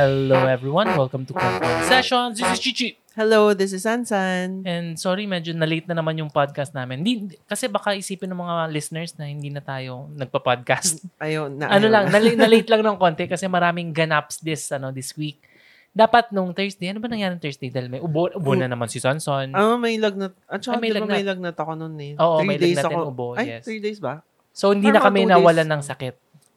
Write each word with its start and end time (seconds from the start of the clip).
Hello 0.00 0.48
everyone, 0.48 0.88
welcome 0.96 1.28
to 1.28 1.36
Compound 1.36 1.84
Sessions. 1.84 2.40
This 2.40 2.48
is 2.48 2.56
Chichi. 2.58 2.96
Hello, 3.12 3.52
this 3.52 3.76
is 3.76 3.84
Sansan. 3.84 4.64
And 4.64 4.96
sorry, 4.96 5.28
medyo 5.28 5.52
na-late 5.52 5.84
na 5.84 6.00
naman 6.00 6.16
yung 6.16 6.32
podcast 6.32 6.72
namin. 6.72 7.04
Hindi, 7.04 7.36
kasi 7.44 7.68
baka 7.68 7.92
isipin 7.92 8.32
ng 8.32 8.40
mga 8.40 8.72
listeners 8.72 9.12
na 9.20 9.28
hindi 9.28 9.52
na 9.52 9.60
tayo 9.60 10.08
nagpa-podcast. 10.16 11.04
Ayun, 11.20 11.60
na 11.60 11.68
ano 11.68 11.92
lang, 11.92 12.08
na- 12.08 12.16
na-late 12.16 12.72
lang 12.72 12.80
ng 12.80 12.96
konti 12.96 13.28
kasi 13.28 13.44
maraming 13.44 13.92
ganaps 13.92 14.40
this 14.40 14.72
ano 14.72 14.88
this 14.88 15.12
week. 15.20 15.36
Dapat 15.92 16.32
nung 16.32 16.56
Thursday, 16.56 16.88
ano 16.88 17.04
ba 17.04 17.12
nangyari 17.12 17.36
nung 17.36 17.44
Thursday? 17.44 17.68
Dahil 17.68 17.92
may 17.92 18.00
ubo, 18.00 18.32
ubo 18.32 18.56
na 18.56 18.72
naman 18.72 18.88
si 18.88 19.04
Sanson. 19.04 19.52
Ah, 19.52 19.76
may 19.76 20.00
lagnat. 20.00 20.32
At 20.48 20.64
Ah, 20.64 20.72
saka, 20.72 20.80
may 20.80 20.88
di 20.88 20.96
ba 20.96 21.04
lagnat. 21.04 21.12
may 21.12 21.24
lagnat 21.28 21.56
ako 21.60 21.72
noon 21.76 21.94
eh. 22.00 22.12
Oo, 22.16 22.40
three 22.40 22.48
may 22.48 22.56
days 22.56 22.80
lagnat 22.80 22.96
ako. 22.96 23.12
ubo, 23.12 23.26
Ay, 23.36 23.60
yes. 23.60 23.68
three 23.68 23.84
days 23.84 24.00
ba? 24.00 24.24
So 24.56 24.72
hindi 24.72 24.88
na 24.88 24.96
Parang 24.96 25.12
kami 25.12 25.20
mga 25.20 25.28
two 25.28 25.34
nawalan 25.36 25.68
ng 25.68 25.82
sakit. 25.84 26.14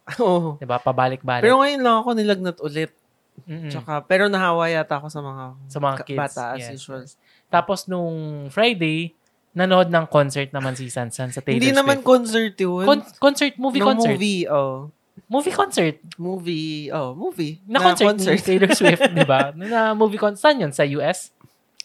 Oo. 0.24 0.56
'Di 0.56 0.64
ba? 0.64 0.80
Pabalik-balik. 0.80 1.44
Pero 1.44 1.60
ngayon 1.60 1.80
lang 1.84 1.96
ako 2.00 2.08
nilagnat 2.16 2.56
ulit. 2.64 3.03
Mm-mm. 3.44 3.68
Tsaka, 3.68 4.00
pero 4.06 4.30
nahawa 4.30 4.70
yata 4.70 4.96
ako 4.96 5.10
sa 5.10 5.20
mga, 5.20 5.44
sa 5.68 5.78
mga 5.78 5.96
kids. 6.06 6.18
bata 6.18 6.42
as 6.54 6.64
yes. 6.64 6.72
usual. 6.78 7.02
Tapos 7.50 7.84
nung 7.84 8.46
Friday, 8.48 9.12
nanood 9.52 9.90
ng 9.90 10.06
concert 10.08 10.50
naman 10.50 10.74
si 10.74 10.88
Sansan 10.88 11.30
sa 11.30 11.38
Taylor 11.38 11.60
Hindi 11.60 11.70
naman 11.70 12.00
Swift. 12.00 12.08
concert 12.08 12.54
yun. 12.56 12.84
Con- 12.86 13.06
concert, 13.20 13.54
movie 13.54 13.82
No, 13.82 13.86
concert. 13.92 14.14
movie, 14.16 14.42
oh. 14.48 14.90
Movie 15.30 15.54
concert. 15.54 15.96
Movie, 16.18 16.90
oh, 16.90 17.14
movie. 17.14 17.62
Na, 17.66 17.78
concert, 17.78 18.18
ni 18.18 18.38
Taylor 18.48 18.70
Swift, 18.74 19.02
di 19.18 19.26
ba? 19.26 19.54
Na 19.54 19.94
movie 19.94 20.18
concert. 20.18 20.42
Saan 20.42 20.58
yun? 20.58 20.72
Sa 20.74 20.82
US? 20.98 21.30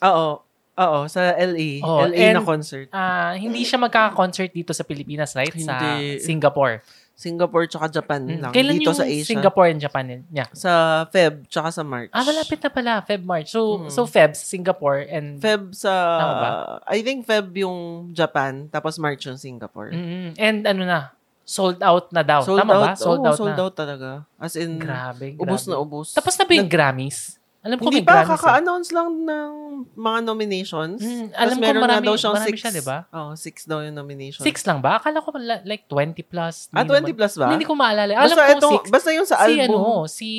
Oo. 0.02 0.42
Oo, 0.80 1.00
sa 1.12 1.36
LA. 1.36 1.84
Oo, 1.84 2.08
LA 2.08 2.32
na 2.32 2.40
and- 2.40 2.48
concert. 2.48 2.88
Ah, 2.96 3.36
hindi 3.36 3.68
siya 3.68 3.76
magkaka-concert 3.78 4.50
dito 4.50 4.72
sa 4.72 4.88
Pilipinas, 4.88 5.36
right? 5.36 5.52
Sa 5.60 5.76
Hindi. 5.76 6.24
Singapore. 6.24 6.80
Singapore 7.20 7.68
tsaka 7.68 7.92
Japan 7.92 8.24
Mm. 8.24 8.40
lang. 8.40 8.52
Kailan 8.56 8.80
yung 8.80 8.84
Dito 8.88 8.96
sa 8.96 9.04
Asia. 9.04 9.28
Singapore 9.28 9.68
and 9.68 9.82
Japan 9.84 10.06
niya? 10.24 10.48
Sa 10.56 10.72
Feb 11.06 11.52
tsaka 11.52 11.68
sa 11.70 11.84
March. 11.84 12.08
Ah, 12.10 12.24
malapit 12.24 12.64
na 12.64 12.72
pala. 12.72 12.94
Feb, 13.04 13.28
March. 13.28 13.52
So, 13.52 13.76
Mm. 13.76 13.92
so 13.92 14.08
Feb, 14.08 14.32
Singapore, 14.34 15.04
and... 15.04 15.36
Feb 15.38 15.76
sa... 15.76 15.92
Ba? 16.16 16.50
I 16.88 17.04
think 17.04 17.28
Feb 17.28 17.52
yung 17.54 17.78
Japan, 18.10 18.72
tapos 18.72 18.96
March 18.96 19.28
yung 19.28 19.36
Singapore. 19.36 19.92
Mm, 19.92 20.40
and 20.40 20.60
ano 20.64 20.88
na, 20.88 21.12
sold 21.44 21.82
out 21.82 22.08
na 22.14 22.22
daw. 22.22 22.40
Sold 22.40 22.62
Tama 22.62 22.72
out. 22.72 22.84
ba? 22.86 22.92
Sold 22.96 23.20
Oo, 23.20 23.28
out 23.28 23.36
sold 23.36 23.52
na. 23.52 23.64
out 23.66 23.76
talaga. 23.76 24.10
As 24.38 24.56
in, 24.56 24.78
Grabe, 24.78 25.36
ubos 25.36 25.66
grabe. 25.66 25.72
na 25.72 25.76
ubos. 25.76 26.08
Tapos 26.14 26.38
na 26.38 26.46
ba 26.46 26.54
yung 26.54 26.70
Grammys? 26.70 27.39
Alam 27.60 27.76
ko 27.76 27.92
Hindi 27.92 28.00
may 28.00 28.08
pa, 28.08 28.14
Grammys. 28.16 28.24
eh. 28.24 28.32
kaka-announce 28.34 28.90
lang 28.90 29.08
ng 29.20 29.52
mga 29.94 30.20
nominations. 30.24 31.00
Mm, 31.00 31.28
Tapos 31.28 31.36
alam 31.36 31.52
ko 31.52 31.62
meron 31.62 31.82
marami- 31.84 32.08
daw 32.08 32.16
siyang 32.16 32.34
marami 32.34 32.48
six. 32.48 32.56
siya, 32.58 32.72
di 32.72 32.84
ba? 32.86 32.98
Oo, 33.10 33.32
six 33.36 33.56
daw 33.64 33.80
yung 33.80 33.94
nominations. 33.94 34.46
Six 34.48 34.58
lang 34.64 34.80
ba? 34.80 34.96
Akala 34.96 35.20
ko 35.20 35.30
la- 35.36 35.64
like 35.64 35.84
20 35.86 36.24
plus. 36.24 36.72
Ah, 36.72 36.82
Hindi 36.82 37.12
20 37.12 37.12
plus 37.14 37.34
ba? 37.36 37.48
Hindi 37.52 37.68
ko 37.68 37.76
maalala. 37.76 38.16
Alam 38.16 38.32
Basta, 38.32 38.44
ko 38.46 38.54
ito, 38.56 38.70
six. 38.72 38.84
basta 38.88 39.10
yung 39.12 39.28
sa 39.28 39.36
si 39.44 39.60
album. 39.60 39.76
ano, 39.76 40.08
si, 40.08 40.30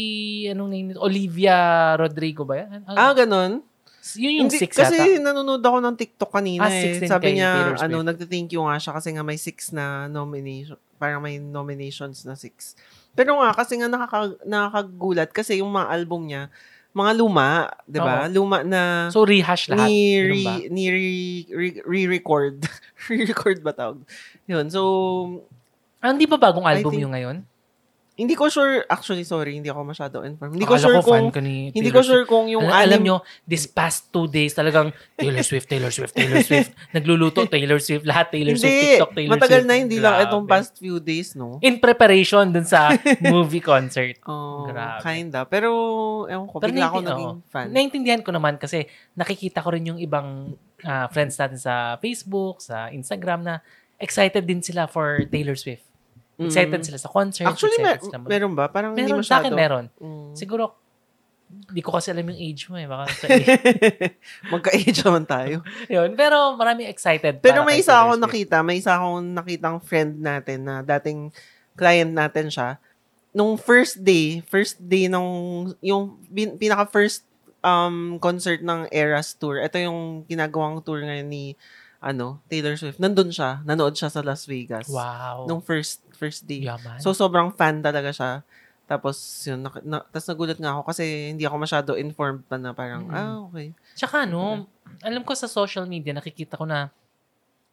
anong 0.49 0.71
name? 0.71 0.89
Olivia 0.97 1.57
Rodrigo 1.95 2.43
ba 2.43 2.57
yan? 2.59 2.89
Ah, 2.89 3.13
ganun? 3.13 3.61
yun 4.11 4.43
yung 4.43 4.49
Hindi, 4.49 4.59
six 4.59 4.75
kasi 4.75 4.97
yata. 4.97 5.23
nanonood 5.23 5.61
ako 5.61 5.77
ng 5.79 5.95
TikTok 5.95 6.33
kanina 6.33 6.67
Ah, 6.67 6.73
eh. 6.73 7.05
Sabi 7.05 7.37
niya, 7.37 7.77
ano, 7.77 8.01
nagte-thank 8.03 8.49
you 8.51 8.65
nga 8.65 8.75
siya 8.75 8.91
kasi 8.91 9.13
nga 9.13 9.21
may 9.21 9.37
six 9.37 9.71
na 9.71 10.09
nomination. 10.09 10.75
Parang 10.97 11.21
may 11.21 11.37
nominations 11.37 12.25
na 12.25 12.33
six. 12.33 12.75
Pero 13.13 13.37
nga, 13.37 13.53
kasi 13.53 13.77
nga 13.77 13.87
nakaka, 13.87 14.35
nakakagulat 14.43 15.29
kasi 15.29 15.61
yung 15.61 15.71
mga 15.71 15.93
album 15.93 16.27
niya, 16.27 16.49
mga 16.91 17.13
luma, 17.15 17.49
di 17.85 17.99
ba? 17.99 18.27
Luma 18.27 18.63
na 18.63 19.07
So, 19.09 19.23
rehash 19.23 19.69
lahat. 19.69 19.87
ni, 19.87 19.99
re, 20.19 20.43
ni 20.69 20.85
re, 20.87 21.07
re- 21.49 21.83
re-record. 21.83 22.67
re-record 23.07 23.63
ba 23.63 23.71
tawag? 23.71 24.03
Yun. 24.45 24.67
So, 24.69 24.83
Ah, 26.01 26.11
hindi 26.11 26.25
ba 26.25 26.41
bagong 26.41 26.65
album 26.65 26.91
think- 26.91 27.05
yung 27.05 27.13
ngayon? 27.13 27.37
Hindi 28.21 28.37
ko 28.37 28.47
sure, 28.47 28.85
actually, 28.85 29.25
sorry, 29.25 29.57
hindi 29.57 29.67
ako 29.67 29.81
masyado 29.83 30.21
informed. 30.21 30.53
Hindi 30.53 30.69
ko 30.69 30.77
Akala 30.77 30.85
sure 30.85 30.97
ko 30.97 31.03
fan 31.03 31.09
kung, 31.09 31.33
ka 31.33 31.41
ni 31.41 31.73
hindi 31.73 31.89
ko 31.89 32.05
sure 32.05 32.29
kung 32.29 32.45
Alam, 32.45 32.53
yung 32.53 32.67
alam 32.69 33.01
anim- 33.01 33.07
nyo, 33.09 33.17
this 33.43 33.65
past 33.65 34.13
two 34.13 34.29
days 34.29 34.53
talagang 34.53 34.93
Taylor 35.17 35.41
Swift, 35.41 35.65
Taylor 35.65 35.89
Swift, 35.89 36.13
Taylor 36.13 36.45
Swift. 36.45 36.77
Nagluluto, 36.95 37.49
Taylor 37.49 37.81
Swift. 37.81 38.05
Lahat 38.05 38.29
Taylor 38.29 38.53
Swift, 38.55 38.69
Hindi, 38.69 38.93
TikTok, 38.95 39.13
Taylor 39.17 39.33
matagal 39.33 39.59
Swift. 39.59 39.67
na, 39.67 39.75
hindi 39.75 39.97
lang 39.97 40.15
Grabe. 40.15 40.27
itong 40.29 40.45
past 40.45 40.71
few 40.77 40.97
days, 41.01 41.33
no? 41.33 41.57
In 41.59 41.81
preparation 41.81 42.45
dun 42.47 42.69
sa 42.69 42.93
movie 43.33 43.65
concert. 43.65 44.21
Oh, 44.29 44.69
Grabe. 44.69 45.01
kinda. 45.01 45.49
Pero, 45.49 45.69
ewan 46.29 46.45
ko, 46.45 46.61
Pero 46.61 46.71
bigla 46.71 46.87
ako 46.87 46.99
naging 47.01 47.33
oo. 47.35 47.49
fan. 47.49 47.67
Naintindihan 47.73 48.21
ko 48.21 48.31
naman 48.31 48.61
kasi 48.61 48.85
nakikita 49.15 49.65
ko 49.65 49.73
rin 49.73 49.89
yung 49.89 49.99
ibang 49.99 50.53
ah, 50.83 51.09
friends 51.09 51.35
natin 51.35 51.57
sa 51.57 51.97
Facebook, 51.99 52.61
sa 52.61 52.89
Instagram 52.89 53.41
na 53.43 53.55
excited 53.97 54.45
din 54.45 54.61
sila 54.61 54.85
for 54.85 55.25
Taylor 55.27 55.57
Swift. 55.57 55.85
Excited 56.41 56.73
Mm. 56.75 56.87
sila 56.87 56.99
sa 56.99 57.09
concert. 57.09 57.47
Actually, 57.47 57.79
mer- 57.79 58.01
sila 58.01 58.17
mag- 58.17 58.27
meron 58.27 58.53
ba? 58.55 58.65
Parang 58.67 58.93
hindi 58.93 59.05
meron, 59.05 59.21
sa 59.21 59.39
masyado. 59.39 59.43
akin 59.43 59.53
meron. 59.53 59.85
Mm. 59.95 60.33
Siguro, 60.33 60.65
hindi 61.51 61.83
ko 61.83 61.91
kasi 61.91 62.09
alam 62.09 62.25
yung 62.25 62.41
age 62.41 62.63
mo 62.67 62.77
eh. 62.77 62.87
Baka 62.87 63.05
sa 63.11 63.27
Magka-age 64.53 65.01
naman 65.03 65.25
tayo. 65.25 65.57
Yun. 65.93 66.15
Pero 66.15 66.55
maraming 66.55 66.87
excited. 66.87 67.39
Pero 67.41 67.63
may 67.63 67.79
isa 67.79 67.93
Taylor 67.93 68.01
ako 68.01 68.13
Swift. 68.13 68.25
nakita, 68.25 68.57
may 68.61 68.77
isa 68.79 68.93
akong 68.95 69.21
nakitang 69.35 69.79
friend 69.79 70.13
natin 70.17 70.59
na 70.63 70.75
dating 70.81 71.35
client 71.75 72.13
natin 72.13 72.47
siya. 72.49 72.79
Nung 73.31 73.55
first 73.55 73.99
day, 73.99 74.43
first 74.43 74.79
day 74.79 75.07
nung, 75.07 75.31
yung 75.81 76.19
bin- 76.27 76.55
pinaka 76.55 76.87
first 76.87 77.23
um, 77.61 78.19
concert 78.19 78.59
ng 78.61 78.87
Eras 78.89 79.35
Tour, 79.35 79.59
ito 79.59 79.77
yung 79.77 80.23
ginagawang 80.25 80.81
tour 80.81 80.99
ngayon 80.99 81.27
ni 81.27 81.55
ano, 82.01 82.41
Taylor 82.49 82.75
Swift. 82.81 82.97
Nandun 82.97 83.29
siya, 83.29 83.61
nanood 83.63 83.93
siya 83.93 84.09
sa 84.09 84.25
Las 84.25 84.49
Vegas. 84.49 84.89
Wow. 84.89 85.45
Nung 85.45 85.61
first 85.61 86.01
first 86.17 86.49
day. 86.49 86.65
Yaman. 86.65 86.97
So, 87.01 87.13
sobrang 87.13 87.53
fan 87.53 87.85
talaga 87.85 88.09
siya. 88.09 88.41
Tapos, 88.91 89.17
yun, 89.47 89.63
na, 89.63 89.71
na, 89.87 89.97
tapos 90.03 90.27
nagulat 90.27 90.59
nga 90.59 90.75
ako 90.75 90.83
kasi 90.91 91.05
hindi 91.31 91.47
ako 91.47 91.57
masyado 91.63 91.91
informed 91.95 92.43
pa 92.49 92.59
na 92.59 92.75
parang, 92.75 93.07
Mm. 93.07 93.15
ah, 93.15 93.37
okay. 93.47 93.71
Tsaka 93.95 94.27
ano, 94.27 94.67
alam 95.05 95.23
ko 95.23 95.33
sa 95.37 95.47
social 95.47 95.87
media, 95.87 96.11
nakikita 96.11 96.59
ko 96.59 96.67
na 96.67 96.91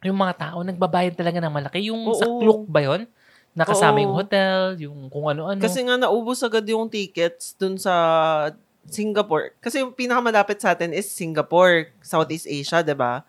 yung 0.05 0.19
mga 0.19 0.37
tao 0.37 0.61
nagbabayad 0.61 1.17
talaga 1.17 1.41
ng 1.41 1.49
malaki. 1.49 1.89
Yung 1.89 2.05
sa 2.13 2.29
Oo. 2.29 2.37
Klook 2.37 2.63
ba 2.69 2.85
yun? 2.85 3.09
Nakasama 3.57 3.97
Oo. 3.97 4.03
yung 4.05 4.13
hotel, 4.13 4.59
yung 4.77 4.99
kung 5.09 5.25
ano-ano. 5.25 5.57
Kasi 5.57 5.81
nga, 5.81 5.97
naubos 5.97 6.45
agad 6.45 6.61
yung 6.69 6.85
tickets 6.85 7.57
dun 7.57 7.81
sa 7.81 7.95
Singapore. 8.85 9.57
Kasi 9.57 9.81
yung 9.81 9.97
pinakamalapit 9.97 10.61
sa 10.61 10.77
atin 10.77 10.93
is 10.93 11.09
Singapore, 11.09 11.89
Southeast 12.05 12.45
Asia, 12.45 12.85
ba? 12.93 13.25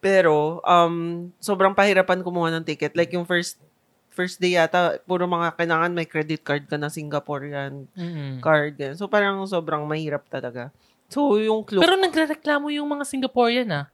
Pero, 0.00 0.64
um, 0.64 1.28
sobrang 1.38 1.76
pahirapan 1.76 2.24
kumuha 2.24 2.48
ng 2.56 2.64
ticket. 2.64 2.96
Like, 2.96 3.12
yung 3.12 3.28
first 3.28 3.60
first 4.10 4.42
day 4.42 4.58
yata, 4.58 4.98
puro 5.06 5.24
mga 5.24 5.54
kailangan 5.54 5.94
may 5.94 6.04
credit 6.04 6.42
card 6.42 6.66
ka 6.66 6.76
na 6.76 6.90
Singaporean 6.90 7.86
Mm-mm. 7.94 8.42
card. 8.42 8.74
ganun. 8.76 8.98
So, 8.98 9.06
parang 9.06 9.38
sobrang 9.46 9.86
mahirap 9.86 10.26
talaga. 10.26 10.74
So, 11.10 11.38
yung 11.42 11.66
clue. 11.66 11.82
Pero 11.82 11.98
nagre-reklamo 11.98 12.70
yung 12.70 12.86
mga 12.86 13.04
Singaporean 13.06 13.66
ah, 13.70 13.86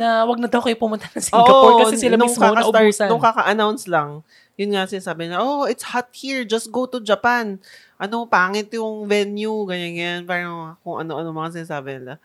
na 0.00 0.24
wag 0.24 0.40
na 0.40 0.48
daw 0.48 0.64
kayo 0.64 0.76
pumunta 0.80 1.04
ng 1.12 1.20
Singapore 1.20 1.72
Oo, 1.76 1.80
kasi 1.84 2.00
sila 2.00 2.16
nung 2.16 2.32
mismo 2.32 2.40
naubusan. 2.40 3.08
Nung 3.08 3.20
kaka-announce 3.20 3.84
lang, 3.84 4.24
yun 4.56 4.72
nga 4.72 4.88
sinasabi 4.88 5.28
na, 5.28 5.44
oh, 5.44 5.68
it's 5.68 5.84
hot 5.84 6.08
here, 6.16 6.40
just 6.46 6.72
go 6.72 6.88
to 6.88 7.04
Japan. 7.04 7.60
Ano, 8.00 8.24
pangit 8.24 8.72
yung 8.72 9.04
venue, 9.04 9.68
ganyan, 9.68 9.92
ganyan. 9.92 10.22
Parang 10.24 10.78
kung 10.80 11.04
ano-ano 11.04 11.36
mga 11.36 11.60
sinasabi 11.60 12.00
nila. 12.00 12.16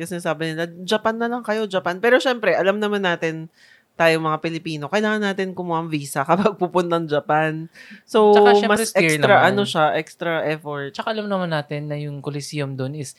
Kasi 0.00 0.16
sinasabi 0.16 0.42
nila, 0.50 0.64
Japan 0.80 1.14
na 1.14 1.28
lang 1.28 1.42
kayo, 1.42 1.64
Japan. 1.64 2.00
Pero 2.00 2.16
syempre, 2.16 2.56
alam 2.56 2.76
naman 2.76 3.00
natin, 3.00 3.52
tayo 3.92 4.16
mga 4.16 4.40
Pilipino, 4.40 4.88
kailangan 4.88 5.20
natin 5.20 5.52
kumuha 5.52 5.80
ng 5.84 5.92
visa 5.92 6.24
kapag 6.24 6.56
pupuntang 6.56 7.04
Japan. 7.04 7.68
So, 8.02 8.32
Tsaka 8.32 8.64
mas 8.66 8.90
extra, 8.90 9.44
naman. 9.44 9.48
ano 9.52 9.62
siya, 9.62 9.84
extra 9.92 10.32
effort. 10.48 10.90
Tsaka 10.90 11.12
alam 11.12 11.28
naman 11.28 11.52
natin 11.52 11.84
na 11.84 11.94
yung 11.94 12.18
Coliseum 12.18 12.72
doon 12.72 12.96
is 12.96 13.12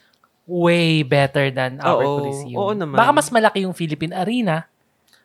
way 0.49 1.05
better 1.05 1.53
than 1.53 1.77
our 1.79 2.01
Oo, 2.01 2.17
Coliseum. 2.19 2.57
oo 2.57 2.73
naman. 2.73 2.97
Baka 2.97 3.11
mas 3.13 3.29
malaki 3.29 3.61
yung 3.61 3.77
Philippine 3.77 4.11
Arena, 4.11 4.65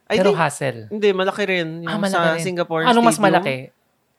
I 0.07 0.21
pero 0.21 0.31
think, 0.31 0.39
hassle. 0.39 0.81
hindi, 0.87 1.09
malaki 1.11 1.43
rin. 1.49 1.69
Yung 1.83 1.91
Ah, 1.91 1.99
malaki 1.99 2.15
sa 2.15 2.37
rin. 2.37 2.45
Singapore 2.45 2.83
Anong 2.85 3.01
mas 3.03 3.17
Stadium. 3.17 3.27
malaki? 3.33 3.57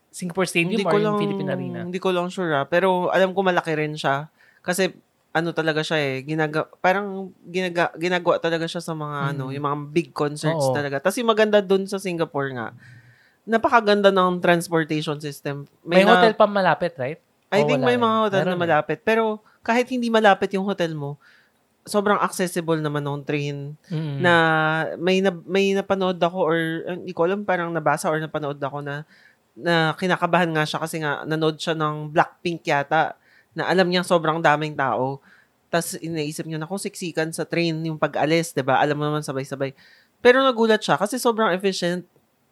Singapore 0.09 0.47
Stadium 0.49 0.71
Hindi 0.73 0.83
or 0.83 0.91
ko 0.91 0.97
yung 0.97 1.05
lang, 1.05 1.17
Philippine 1.21 1.49
Arena? 1.53 1.79
Hindi 1.85 1.99
ko 2.01 2.09
lang 2.09 2.27
sure 2.27 2.49
ah. 2.51 2.65
Pero 2.65 3.07
alam 3.07 3.31
ko 3.31 3.39
malaki 3.39 3.71
rin 3.71 3.93
siya. 3.93 4.27
Kasi 4.59 4.89
ano 5.37 5.49
talaga 5.51 5.81
siya 5.81 5.97
eh. 5.97 6.15
Ginaga, 6.21 6.65
parang 6.77 7.29
ginaga, 7.43 7.93
ginagawa 7.95 8.37
talaga 8.37 8.65
siya 8.65 8.81
sa 8.81 8.91
mga 8.91 9.31
ano, 9.31 9.47
Mm. 9.47 9.53
yung 9.53 9.65
mga 9.65 9.77
big 9.89 10.09
concerts 10.11 10.65
Oo. 10.65 10.73
talaga. 10.73 10.97
Tapos 10.99 11.17
yung 11.17 11.29
maganda 11.29 11.61
dun 11.61 11.85
sa 11.85 11.97
Singapore 11.97 12.49
nga, 12.51 12.67
napakaganda 13.43 14.09
ng 14.09 14.39
transportation 14.39 15.15
system. 15.17 15.63
May, 15.81 16.03
na- 16.03 16.17
hotel 16.17 16.33
pa 16.33 16.45
malapit, 16.45 16.97
right? 16.97 17.21
I 17.47 17.63
O 17.63 17.65
think 17.65 17.79
may 17.79 17.95
eh? 17.95 18.01
mga 18.01 18.17
hotel 18.21 18.41
Meron 18.43 18.51
na 18.51 18.59
eh. 18.59 18.63
malapit. 18.67 18.99
Pero 19.01 19.23
kahit 19.61 19.87
hindi 19.87 20.09
malapit 20.09 20.51
yung 20.51 20.67
hotel 20.67 20.91
mo, 20.91 21.15
sobrang 21.87 22.19
accessible 22.19 22.75
naman 22.77 22.99
ng 22.99 23.23
train 23.23 23.71
Mm. 23.87 24.19
na 24.19 24.33
may 24.99 25.23
na, 25.23 25.31
may 25.31 25.71
napanood 25.71 26.19
ako 26.19 26.37
or 26.43 26.57
eh, 26.83 26.99
hindi 26.99 27.15
ko 27.15 27.23
alam 27.23 27.47
parang 27.47 27.71
nabasa 27.71 28.11
or 28.11 28.19
napanood 28.19 28.59
ako 28.59 28.83
na 28.83 29.07
na 29.55 29.95
kinakabahan 29.95 30.51
nga 30.51 30.67
siya 30.67 30.79
kasi 30.83 30.99
nga 30.99 31.23
nanood 31.23 31.55
siya 31.55 31.73
ng 31.73 32.11
Blackpink 32.11 32.61
yata 32.61 33.15
na 33.57 33.65
alam 33.65 33.89
niya 33.89 34.05
sobrang 34.05 34.37
daming 34.37 34.77
tao. 34.77 35.17
Tapos 35.67 35.97
iniisip 35.99 36.45
niya 36.45 36.61
na 36.61 36.69
kung 36.69 36.79
siksikan 36.79 37.33
sa 37.33 37.43
train 37.43 37.73
yung 37.81 37.97
pag-alis, 37.97 38.53
'di 38.53 38.61
ba? 38.61 38.77
Alam 38.77 39.01
mo 39.01 39.03
naman 39.09 39.25
sabay-sabay. 39.25 39.73
Pero 40.21 40.45
nagulat 40.45 40.79
siya 40.79 40.95
kasi 40.95 41.17
sobrang 41.17 41.51
efficient 41.57 42.05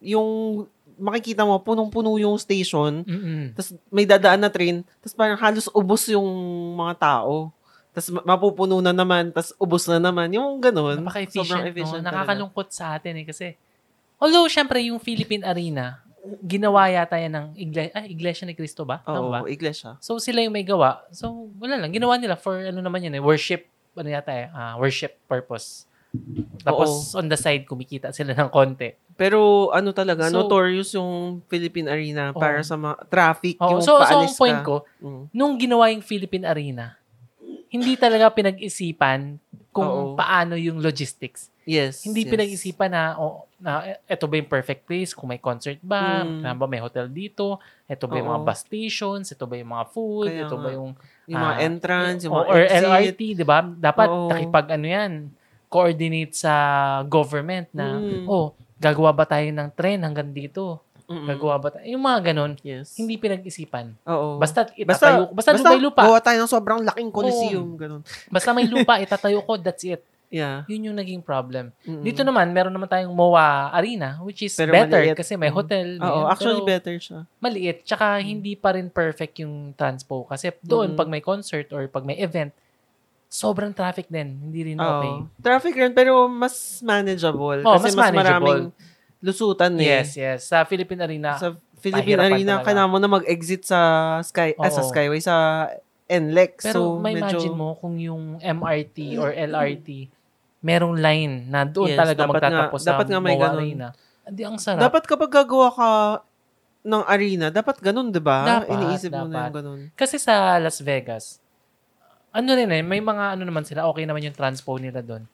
yung 0.04 0.66
makikita 0.96 1.44
mo, 1.44 1.60
punong-puno 1.60 2.16
yung 2.19 2.40
station, 2.40 3.04
Mm-mm. 3.04 3.52
tapos 3.52 3.75
may 3.92 4.07
dadaan 4.07 4.40
na 4.40 4.48
train, 4.48 4.80
tapos 5.04 5.16
parang 5.16 5.40
halos 5.40 5.68
ubos 5.75 6.07
yung 6.07 6.28
mga 6.80 6.96
tao. 7.00 7.51
Tapos 7.96 8.12
ma- 8.12 8.36
mapupuno 8.36 8.84
na 8.84 8.92
naman, 8.92 9.31
tapos 9.31 9.56
ubos 9.56 9.88
na 9.88 10.04
naman. 10.04 10.28
Yung 10.36 10.60
ganun. 10.60 11.00
Napaka-efficient. 11.00 11.63
efficient 11.63 12.04
no? 12.04 12.12
talaga. 12.12 12.28
Nakakalungkot 12.28 12.68
sa 12.68 13.00
atin 13.00 13.24
eh. 13.24 13.25
Kasi, 13.28 13.56
although, 14.19 14.44
syempre, 14.51 14.84
yung 14.84 15.00
Philippine 15.00 15.48
Arena, 15.48 16.04
ginawa 16.42 16.88
yata 16.88 17.16
yan 17.16 17.31
ng 17.31 17.48
Igle- 17.56 17.94
ah, 17.94 18.06
Iglesia 18.06 18.44
ni 18.44 18.54
Cristo 18.54 18.83
ba? 18.83 19.01
Tama 19.01 19.30
ba? 19.30 19.39
Oo, 19.42 19.48
iglesia. 19.48 19.98
So, 20.00 20.18
sila 20.18 20.42
yung 20.42 20.51
may 20.51 20.63
gawa. 20.63 21.06
So, 21.10 21.50
wala 21.56 21.77
lang. 21.77 21.92
Ginawa 21.92 22.18
nila 22.18 22.36
for, 22.36 22.57
ano 22.60 22.80
naman 22.80 23.01
yun 23.01 23.13
eh, 23.13 23.22
worship, 23.22 23.66
ano 23.94 24.10
yata 24.10 24.31
eh, 24.31 24.50
ah, 24.50 24.75
worship 24.75 25.16
purpose. 25.25 25.86
Tapos, 26.63 27.12
on 27.13 27.27
the 27.27 27.36
side, 27.36 27.68
kumikita 27.68 28.10
sila 28.10 28.31
ng 28.33 28.48
konti. 28.48 28.95
Pero 29.16 29.72
ano 29.72 29.92
talaga, 29.92 30.27
So- 30.27 30.44
notorious 30.44 30.92
yung 30.92 31.44
Philippine 31.45 31.88
Arena 31.88 32.31
Oo. 32.31 32.39
para 32.39 32.60
sa 32.62 32.75
mga 32.75 32.95
traffic, 33.07 33.56
Oo, 33.60 33.77
yung 33.77 33.81
so, 33.81 33.95
so, 33.98 34.24
ang 34.24 34.31
point 34.31 34.60
ka. 34.60 34.66
ko, 34.66 34.75
Mm. 35.00 35.24
nung 35.31 35.56
ginawa 35.56 35.88
yung 35.88 36.01
Philippine 36.01 36.44
Arena, 36.44 36.95
hindi 37.75 37.94
talaga 37.95 38.31
pinag-isipan 38.31 39.36
kung 39.69 39.86
Oo. 39.86 40.16
paano 40.16 40.56
yung 40.56 40.80
logistics. 40.80 41.51
Yes. 41.66 42.06
Hindi 42.06 42.24
yes. 42.24 42.31
pinag-isipan 42.31 42.89
na, 42.89 43.04
oh, 43.18 43.44
na 43.57 43.98
ito 44.00 44.25
ba 44.25 44.38
yung 44.38 44.48
perfect 44.48 44.86
place, 44.86 45.12
kung 45.12 45.27
may 45.27 45.42
concert 45.42 45.81
ba, 45.81 46.22
Mm. 46.22 46.56
ba 46.56 46.66
may 46.66 46.77
hotel 46.77 47.10
dito, 47.10 47.57
ito 47.83 48.06
ba 48.06 48.16
yung 48.16 48.30
mga 48.30 48.42
bus 48.45 48.60
stations, 48.62 49.25
ito 49.30 49.44
ba 49.44 49.57
yung 49.57 49.74
mga 49.74 49.86
food, 49.89 50.30
Kaya 50.30 50.45
ito 50.45 50.56
ba 50.56 50.69
yung 50.72 50.92
Yung 51.25 51.42
mga 51.42 51.57
ah, 51.57 51.66
entrance, 51.66 52.19
yung 52.24 52.33
o- 52.33 52.39
mga 52.39 52.48
or 52.48 52.60
exit. 52.62 52.86
LRT, 52.86 53.22
di 53.33 53.45
ba? 53.45 53.60
Dapat 53.66 54.07
Oo. 54.07 54.30
nakipag 54.30 54.68
ano 54.72 54.86
yan, 54.86 55.12
coordinate 55.68 56.33
sa 56.38 56.54
government 57.04 57.68
na, 57.74 57.98
Mm. 57.98 58.30
oh, 58.30 58.54
gagawa 58.77 59.10
ba 59.10 59.25
tayo 59.25 59.50
ng 59.50 59.69
tren 59.74 60.06
hanggang 60.06 60.30
dito? 60.30 60.86
Mm-mm. 61.06 61.28
Gagawa 61.28 61.56
ba 61.57 61.69
tayo? 61.69 61.86
Yung 61.86 62.02
mga 62.02 62.34
ganun, 62.34 62.57
Yes. 62.60 62.96
hindi 62.96 63.16
pinag-isipan. 63.16 63.94
Oo. 64.04 64.38
Basta 64.38 64.66
basta, 64.66 64.74
itatayo, 64.74 65.30
basta, 65.30 65.54
basta 65.54 65.69
may 65.69 65.78
lupa. 65.80 66.02
gawa 66.02 66.18
tayo 66.19 66.38
ng 66.40 66.50
sobrang 66.50 66.80
laking 66.84 67.10
coliseum. 67.10 67.68
Ganun. 67.75 68.02
Basta 68.28 68.50
may 68.52 68.66
lupa, 68.66 68.98
itatayo 69.06 69.40
ko, 69.40 69.56
that's 69.56 69.84
it. 69.84 70.02
Yeah. 70.28 70.66
Yun 70.66 70.90
yung 70.92 70.98
naging 70.98 71.22
problem. 71.22 71.69
Mm-mm. 71.81 72.02
Dito 72.02 72.25
naman, 72.25 72.50
meron 72.50 72.74
naman 72.74 72.90
tayong 72.90 73.13
MOA 73.13 73.69
Arena, 73.72 74.18
which 74.19 74.42
is 74.42 74.52
Pero 74.52 74.74
better 74.74 75.00
maliit. 75.00 75.16
kasi 75.16 75.38
may 75.38 75.48
hotel. 75.48 75.96
may 75.96 76.04
Oo, 76.04 76.25
yan, 76.25 76.28
actually 76.28 76.60
pero 76.60 76.72
better 76.74 76.96
siya. 76.98 77.19
Maliit. 77.38 77.78
Tsaka 77.84 78.18
hindi 78.19 78.54
pa 78.54 78.74
rin 78.74 78.90
perfect 78.90 79.38
yung 79.40 79.72
transpo. 79.72 80.25
Kasi 80.25 80.50
doon, 80.60 80.92
Mm. 80.92 80.98
pag 80.98 81.08
may 81.08 81.22
concert 81.22 81.69
or 81.69 81.86
pag 81.86 82.01
may 82.01 82.18
event, 82.18 82.50
sobrang 83.28 83.72
traffic 83.72 84.08
din. 84.08 84.34
Hindi 84.42 84.74
rin 84.74 84.78
Oo. 84.78 84.90
okay. 84.90 85.13
Traffic 85.40 85.74
rin, 85.78 85.94
pero 85.94 86.25
mas 86.25 86.81
manageable. 86.81 87.62
Oh, 87.62 87.78
kasi 87.78 87.92
mas 87.92 87.96
mas, 87.96 88.06
manageable. 88.12 88.72
maraming 88.74 88.95
lusutan 89.25 89.74
eh. 89.75 89.89
Yes, 90.00 90.13
yes. 90.13 90.39
Sa 90.45 90.62
Philippine 90.63 91.01
Arena, 91.01 91.33
Sa 91.36 91.57
Philippine 91.75 92.22
Arena, 92.22 92.54
talaga. 92.56 92.66
kailangan 92.66 92.92
mo 92.92 92.98
na 92.98 93.10
mag-exit 93.12 93.66
sa 93.66 93.80
Sky, 94.22 94.54
ah, 94.56 94.69
sa. 94.69 94.81
Skyway, 94.81 95.19
sa 95.19 95.36
NLEX. 96.06 96.62
pero 96.63 96.77
so, 96.94 97.01
may 97.01 97.18
medyo, 97.18 97.42
imagine 97.42 97.56
mo 97.56 97.74
kung 97.74 97.98
yung 97.98 98.38
MRT 98.38 99.18
or 99.18 99.33
LRT, 99.33 99.89
merong 100.62 100.95
line 100.95 101.45
na 101.45 101.62
doon 101.62 101.89
Yes, 101.89 101.98
talaga 101.98 102.22
dapat 102.22 102.33
magtatapos 102.38 102.80
nga- 102.80 102.86
sa 102.86 102.92
dapat 102.92 103.06
nga 103.07 103.19
may 103.19 103.36
ganun. 103.36 103.57
Arena. 103.60 103.88
Hindi, 104.24 104.42
ang 104.42 104.57
sarap. 104.57 104.81
Dapat 104.81 105.04
kapag 105.06 105.30
gagawa 105.31 105.69
ka 105.69 105.89
ng 106.83 107.04
arena, 107.04 107.50
dapat 107.50 107.81
ganun, 107.81 108.10
di 108.10 108.18
ba? 108.18 108.45
Dapat, 108.62 108.69
Iniisip 108.72 109.10
mo 109.12 109.25
na 109.25 109.25
dapat. 109.25 109.42
yung 109.44 109.56
ganun. 109.56 109.80
Kasi 109.94 110.18
sa 110.18 110.57
Las 110.57 110.77
Vegas, 110.80 111.42
ano 112.30 112.50
rin 112.51 112.68
eh, 112.68 112.81
may 112.81 113.00
mga 113.00 113.33
ano 113.33 113.42
naman 113.42 113.62
sila, 113.62 113.86
okay 113.86 114.06
naman 114.06 114.22
yung 114.22 114.33
transpo 114.33 114.77
nila 114.77 115.01
doon. 115.01 115.25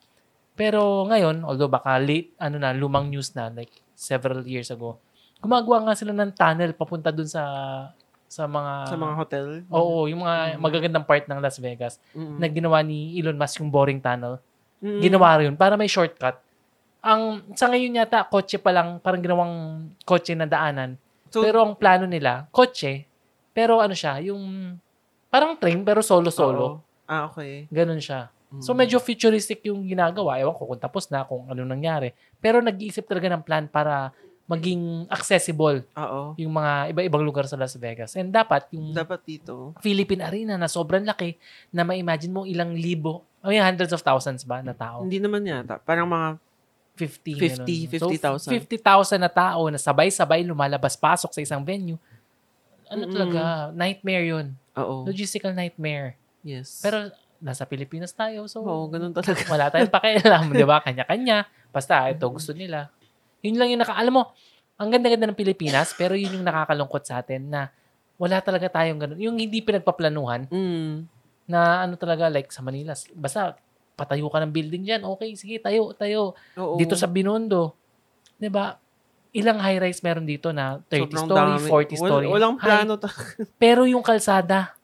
Pero 0.52 1.08
ngayon, 1.08 1.42
although 1.42 1.68
baka 1.68 1.96
late, 1.96 2.32
ano 2.36 2.60
na, 2.60 2.70
lumang 2.72 3.08
news 3.08 3.32
na, 3.32 3.48
like 3.48 3.72
several 3.96 4.44
years 4.44 4.68
ago, 4.68 5.00
gumagawa 5.40 5.90
nga 5.90 5.94
sila 5.96 6.12
ng 6.12 6.32
tunnel 6.32 6.72
papunta 6.72 7.08
doon 7.10 7.26
sa 7.26 7.42
sa 8.26 8.48
mga 8.48 8.72
Sa 8.88 8.96
mga 8.96 9.14
hotel. 9.16 9.46
Oo, 9.68 10.08
yung 10.08 10.24
mga 10.24 10.56
magagandang 10.56 11.04
part 11.04 11.28
ng 11.28 11.36
Las 11.36 11.60
Vegas 11.60 12.00
Mm. 12.16 12.36
na 12.40 12.46
ginawa 12.48 12.78
ni 12.80 13.12
Elon 13.16 13.36
Musk 13.36 13.60
yung 13.60 13.68
boring 13.68 14.00
tunnel. 14.00 14.40
Mm. 14.80 15.00
Ginawa 15.04 15.36
rin 15.36 15.52
para 15.52 15.76
may 15.76 15.88
shortcut. 15.88 16.40
Ang 17.02 17.42
sa 17.52 17.68
ngayon 17.68 17.98
yata 17.98 18.24
kotse 18.24 18.56
pa 18.56 18.72
lang 18.72 18.96
parang 18.98 19.20
ginawang 19.20 19.54
kotse 20.02 20.32
na 20.32 20.48
daanan. 20.48 20.96
So, 21.28 21.40
pero 21.40 21.60
ang 21.60 21.76
plano 21.76 22.04
nila, 22.04 22.46
kotse, 22.48 23.04
pero 23.52 23.80
ano 23.80 23.92
siya, 23.92 24.20
yung 24.22 24.76
parang 25.28 25.56
train 25.56 25.80
pero 25.82 26.00
solo-solo. 26.00 26.60
oo. 26.60 26.76
Ah, 27.04 27.28
okay. 27.28 27.68
Ganun 27.68 28.00
siya. 28.00 28.32
So 28.60 28.74
Mm. 28.74 28.78
medyo 28.84 28.96
futuristic 28.98 29.64
yung 29.64 29.86
ginagawa. 29.86 30.36
Ewan 30.36 30.52
ko 30.52 30.68
kung 30.68 30.80
tapos 30.80 31.08
na, 31.08 31.24
kung 31.24 31.48
ano 31.48 31.62
nangyari. 31.62 32.12
Pero 32.36 32.60
nag-iisip 32.60 33.06
talaga 33.06 33.32
ng 33.32 33.40
plan 33.40 33.64
para 33.64 34.12
maging 34.44 35.06
accessible 35.08 35.80
Oo. 35.96 36.34
yung 36.36 36.52
mga 36.52 36.92
iba-ibang 36.92 37.22
lugar 37.22 37.48
sa 37.48 37.56
Las 37.56 37.72
Vegas. 37.78 38.12
And 38.18 38.28
dapat 38.28 38.68
yung 38.74 38.92
Dapat 38.92 39.24
dito. 39.24 39.72
Philippine 39.80 40.20
Arena 40.20 40.60
na 40.60 40.68
sobrang 40.68 41.06
laki 41.06 41.38
na 41.70 41.86
ma-imagine 41.86 42.28
mo 42.28 42.42
ilang 42.44 42.74
libo, 42.74 43.24
I 43.40 43.56
mean, 43.56 43.64
hundreds 43.64 43.94
of 43.94 44.04
thousands 44.04 44.44
ba 44.44 44.60
na 44.60 44.76
tao? 44.76 45.00
Hindi 45.02 45.22
naman 45.22 45.40
yata. 45.42 45.80
Parang 45.80 46.04
mga 46.04 46.36
50. 46.98 47.64
50, 47.64 47.88
ganun. 47.88 48.10
50,000. 48.12 48.44
So, 48.44 48.50
50,000 48.52 49.16
na 49.16 49.30
tao 49.32 49.72
na 49.72 49.80
sabay-sabay 49.80 50.44
lumalabas-pasok 50.44 51.32
sa 51.32 51.40
isang 51.40 51.64
venue. 51.64 51.96
Ano 52.92 53.08
Mm-mm. 53.08 53.14
talaga, 53.16 53.40
nightmare 53.72 54.24
yun. 54.28 54.46
Oo. 54.76 55.08
Logistical 55.08 55.56
nightmare. 55.56 56.20
Yes. 56.44 56.82
Pero 56.84 57.08
nasa 57.42 57.66
Pilipinas 57.66 58.10
tayo, 58.10 58.46
so 58.46 58.62
Oo, 58.62 58.86
ganun 58.86 59.10
talaga. 59.10 59.42
wala 59.50 59.66
tayong 59.66 59.90
pakialam, 59.90 60.42
di 60.48 60.62
ba? 60.62 60.78
Kanya-kanya. 60.86 61.42
Basta, 61.68 62.06
ito 62.06 62.22
gusto 62.28 62.54
nila. 62.54 62.88
Yun 63.42 63.58
lang 63.58 63.68
yung 63.68 63.82
naka... 63.82 63.92
Alam 63.94 64.14
mo, 64.14 64.22
ang 64.76 64.88
ganda-ganda 64.88 65.26
ng 65.26 65.34
Pilipinas, 65.34 65.90
pero 65.98 66.14
yun 66.14 66.32
yung 66.32 66.46
nakakalungkot 66.46 67.02
sa 67.02 67.18
atin 67.18 67.50
na 67.50 67.60
wala 68.14 68.38
talaga 68.38 68.70
tayong 68.70 68.96
ganun. 68.96 69.18
Yung 69.18 69.36
hindi 69.36 69.58
pinagpaplanuhan, 69.58 70.46
Mm. 70.46 71.10
na 71.44 71.82
ano 71.82 71.98
talaga, 71.98 72.30
like 72.30 72.48
sa 72.48 72.62
Manila, 72.62 72.94
basta 73.12 73.58
patayo 73.92 74.24
ka 74.26 74.38
ng 74.38 74.50
building 74.50 74.82
dyan, 74.84 75.02
okay, 75.04 75.34
sige, 75.34 75.58
tayo, 75.58 75.90
tayo. 75.92 76.38
Oo. 76.54 76.78
Dito 76.78 76.94
sa 76.94 77.04
Binondo, 77.04 77.74
di 78.36 78.46
ba? 78.46 78.78
Ilang 79.32 79.58
high-rise 79.58 80.00
meron 80.00 80.22
dito 80.22 80.48
na 80.48 80.78
30 80.86 81.08
Sobrang 81.10 81.26
story, 81.26 81.50
dami. 81.58 81.66
40 81.66 81.96
story. 81.98 82.26
Wal- 82.26 82.32
walang 82.32 82.54
plano. 82.56 82.94
ta- 82.96 83.10
Pero 83.62 83.82
yung 83.84 84.00
kalsada, 84.00 84.78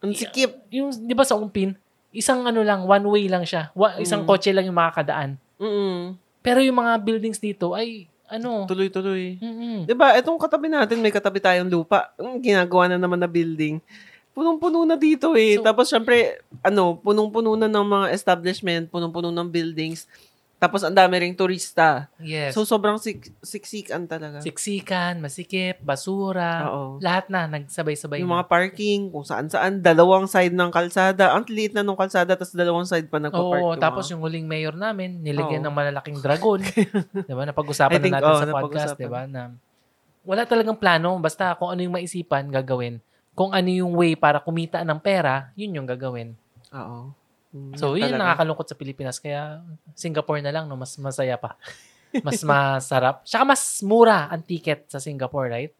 Ang 0.00 0.14
sikip. 0.14 0.64
yung, 0.68 0.90
di 0.90 1.12
ba 1.12 1.22
sa 1.22 1.34
Umpin, 1.34 1.76
isang 2.12 2.44
ano 2.44 2.60
lang, 2.60 2.84
one 2.84 3.06
way 3.08 3.24
lang 3.26 3.42
siya. 3.42 3.72
Wa- 3.72 3.98
isang 3.98 4.22
Mm. 4.24 4.28
kotse 4.28 4.52
lang 4.52 4.64
yung 4.64 4.76
makakadaan. 4.76 5.40
Mm. 5.56 6.16
Pero 6.40 6.58
yung 6.60 6.78
mga 6.78 6.92
buildings 7.00 7.38
dito 7.38 7.72
ay, 7.72 8.06
ano, 8.28 8.64
Tuloy-tuloy. 8.64 9.36
mm 9.36 9.84
Diba, 9.84 10.16
itong 10.16 10.36
katabi 10.36 10.68
natin, 10.68 11.00
may 11.00 11.12
katabi 11.12 11.38
tayong 11.38 11.68
lupa. 11.68 12.12
Ang 12.16 12.40
ginagawa 12.40 12.88
na 12.88 12.96
naman 12.96 13.20
na 13.20 13.28
building. 13.28 13.80
Punong-puno 14.32 14.88
na 14.88 14.96
dito 14.96 15.36
eh. 15.36 15.60
So- 15.60 15.64
Tapos 15.64 15.88
syempre, 15.88 16.40
ano, 16.64 16.96
punong-puno 16.96 17.52
na 17.52 17.68
ng 17.68 17.84
mga 17.84 18.06
establishment, 18.12 18.88
punong-puno 18.88 19.28
ng 19.28 19.48
buildings. 19.48 20.08
Tapos 20.62 20.86
ang 20.86 20.94
dami 20.94 21.18
ring 21.18 21.34
turista. 21.34 22.06
yes. 22.22 22.54
So 22.54 22.62
sobrang 22.62 22.94
sik- 22.94 23.34
siksikan 23.42 24.06
talaga. 24.06 24.38
Siksikan, 24.38 25.18
masikip, 25.18 25.82
basura, 25.82 26.70
Oo. 26.70 27.02
lahat 27.02 27.26
na, 27.26 27.50
nagsabay-sabay 27.50 28.22
Yung 28.22 28.30
na. 28.30 28.38
mga 28.38 28.46
parking, 28.46 29.10
kung 29.10 29.26
saan-saan, 29.26 29.82
dalawang 29.82 30.30
side 30.30 30.54
ng 30.54 30.70
kalsada. 30.70 31.34
Ang 31.34 31.50
liit 31.50 31.74
na 31.74 31.82
ng 31.82 31.98
kalsada, 31.98 32.38
tapos 32.38 32.54
dalawang 32.54 32.86
side 32.86 33.10
pa 33.10 33.18
nagpa-park. 33.18 33.58
Oo, 33.58 33.74
yung 33.74 33.82
tapos 33.82 34.06
mga- 34.06 34.10
yung 34.14 34.20
huling 34.22 34.46
mayor 34.46 34.74
namin, 34.78 35.18
niligyan 35.18 35.66
Oo. 35.66 35.66
ng 35.66 35.74
malalaking 35.74 36.18
dragon. 36.22 36.62
'Di 37.26 37.34
ba? 37.34 37.42
Napag-usapan 37.42 37.98
think, 37.98 38.14
na 38.14 38.22
natin 38.22 38.30
oo, 38.30 38.38
sa 38.38 38.54
podcast. 38.54 38.94
'di 38.94 39.10
ba? 39.10 39.26
Na 39.26 39.50
wala 40.22 40.46
talagang 40.46 40.78
plano, 40.78 41.18
basta 41.18 41.58
kung 41.58 41.74
ano 41.74 41.82
yung 41.82 41.98
maisipan, 41.98 42.46
gagawin. 42.46 43.02
Kung 43.34 43.50
ano 43.50 43.66
yung 43.66 43.98
way 43.98 44.14
para 44.14 44.38
kumita 44.38 44.78
ng 44.86 45.02
pera, 45.02 45.50
yun 45.58 45.82
yung 45.82 45.88
gagawin. 45.90 46.38
Oo. 46.70 47.10
Mm, 47.52 47.76
So, 47.76 47.94
yun 47.94 48.08
talaga. 48.08 48.20
nakakalungkot 48.32 48.66
sa 48.66 48.74
Pilipinas. 48.74 49.16
Kaya, 49.16 49.60
Singapore 49.92 50.40
na 50.40 50.50
lang, 50.50 50.64
no? 50.66 50.74
Mas 50.74 50.96
masaya 50.96 51.36
pa. 51.36 51.54
Mas 52.26 52.40
masarap. 52.42 53.24
Tsaka 53.24 53.44
mas 53.46 53.60
mura 53.80 54.28
ang 54.28 54.40
ticket 54.40 54.84
sa 54.84 55.00
Singapore, 55.00 55.48
right? 55.48 55.72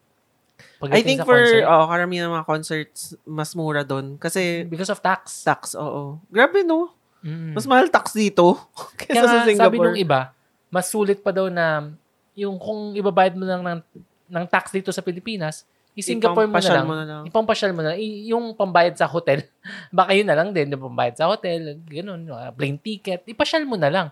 Pagdating 0.79 0.97
I 0.97 1.01
think 1.03 1.19
for, 1.21 1.37
concert. 1.37 1.65
oh, 1.65 1.85
karamihan 1.85 2.25
ng 2.25 2.33
mga 2.33 2.47
concerts, 2.47 3.01
mas 3.23 3.53
mura 3.53 3.81
doon. 3.81 4.17
Kasi, 4.17 4.65
Because 4.65 4.89
of 4.89 4.97
tax. 4.97 5.41
tax, 5.41 5.73
oo. 5.73 6.17
Grabe, 6.29 6.61
no? 6.61 6.89
Mm. 7.21 7.53
Mas 7.53 7.65
mahal 7.65 7.87
tax 7.87 8.11
dito 8.11 8.57
Kaya 8.99 9.13
kaysa 9.13 9.23
sa 9.23 9.37
nga, 9.45 9.65
sabi 9.65 9.77
nung 9.77 9.93
Singapore. 9.93 9.97
iba, 9.97 10.21
mas 10.69 10.89
sulit 10.89 11.21
pa 11.21 11.29
daw 11.29 11.47
na 11.47 11.93
yung 12.33 12.57
kung 12.57 12.93
ibabayad 12.93 13.37
mo 13.37 13.45
lang 13.45 13.61
ng, 13.61 13.79
ng 14.27 14.45
tax 14.49 14.73
dito 14.73 14.89
sa 14.89 14.99
Pilipinas, 14.99 15.63
i-Singapore 15.93 16.49
mo 16.49 16.57
na 16.57 16.71
lang. 16.73 16.85
mo 16.85 16.95
na 16.97 17.05
lang. 17.05 17.21
Ipampasyal 17.29 17.71
mo 17.73 17.81
na 17.85 17.93
lang. 17.93 18.01
Yung 18.01 18.57
pambayad 18.57 18.97
sa 18.97 19.05
hotel, 19.05 19.45
baka 19.93 20.17
yun 20.17 20.25
na 20.25 20.37
lang 20.37 20.49
din, 20.49 20.73
yung 20.73 20.89
pambayad 20.89 21.15
sa 21.17 21.29
hotel, 21.29 21.77
ganun, 21.85 22.25
uh, 22.29 22.49
plane 22.53 22.81
ticket, 22.81 23.21
ipasyal 23.29 23.63
mo 23.69 23.77
na 23.77 23.89
lang. 23.93 24.07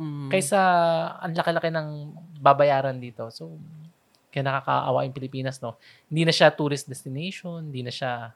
Mm. 0.00 0.32
Kaysa 0.32 0.58
ang 1.22 1.36
laki-laki 1.36 1.70
ng 1.70 1.88
babayaran 2.40 2.96
dito. 2.98 3.28
So, 3.30 3.54
kaya 4.30 4.46
nakakaawa 4.46 5.06
yung 5.06 5.14
Pilipinas, 5.14 5.58
no? 5.58 5.78
Hindi 6.06 6.22
na 6.26 6.32
siya 6.34 6.54
tourist 6.54 6.86
destination, 6.86 7.66
hindi 7.66 7.82
na 7.82 7.92
siya... 7.92 8.30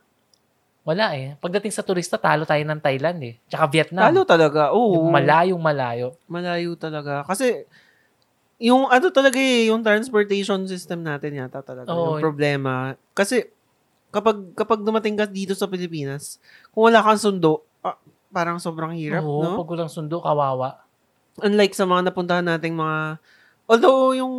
Wala 0.85 1.17
eh. 1.17 1.33
Pagdating 1.41 1.73
sa 1.73 1.81
turista, 1.81 2.21
talo 2.21 2.45
tayo 2.45 2.61
ng 2.61 2.77
Thailand 2.77 3.17
eh. 3.25 3.35
Tsaka 3.49 3.65
Vietnam. 3.73 4.05
Talo 4.05 4.21
talaga. 4.29 4.69
Oo. 4.77 5.01
Yung 5.01 5.09
malayong 5.09 5.57
malayo. 5.57 6.13
Malayo 6.29 6.77
talaga. 6.77 7.25
Kasi, 7.25 7.65
yung 8.59 8.87
ano 8.87 9.11
talaga 9.11 9.37
eh, 9.39 9.69
yung 9.71 9.83
transportation 9.83 10.63
system 10.71 11.03
natin 11.03 11.39
yata 11.39 11.61
talaga 11.61 11.91
Oo. 11.91 12.17
yung 12.17 12.23
problema. 12.23 12.95
Kasi 13.13 13.51
kapag 14.15 14.55
kapag 14.55 14.83
dumating 14.87 15.19
ka 15.19 15.27
dito 15.27 15.53
sa 15.59 15.67
Pilipinas, 15.67 16.39
kung 16.71 16.87
wala 16.87 17.03
kang 17.03 17.19
sundo, 17.19 17.67
ah, 17.83 17.99
parang 18.31 18.63
sobrang 18.63 18.95
hirap, 18.95 19.27
Oo, 19.27 19.43
no? 19.43 19.59
pag 19.59 19.69
walang 19.71 19.91
sundo, 19.91 20.23
kawawa. 20.23 20.87
Unlike 21.43 21.75
sa 21.75 21.83
mga 21.87 22.11
napuntahan 22.11 22.47
nating 22.47 22.79
mga 22.79 23.19
although 23.67 24.15
yung 24.15 24.35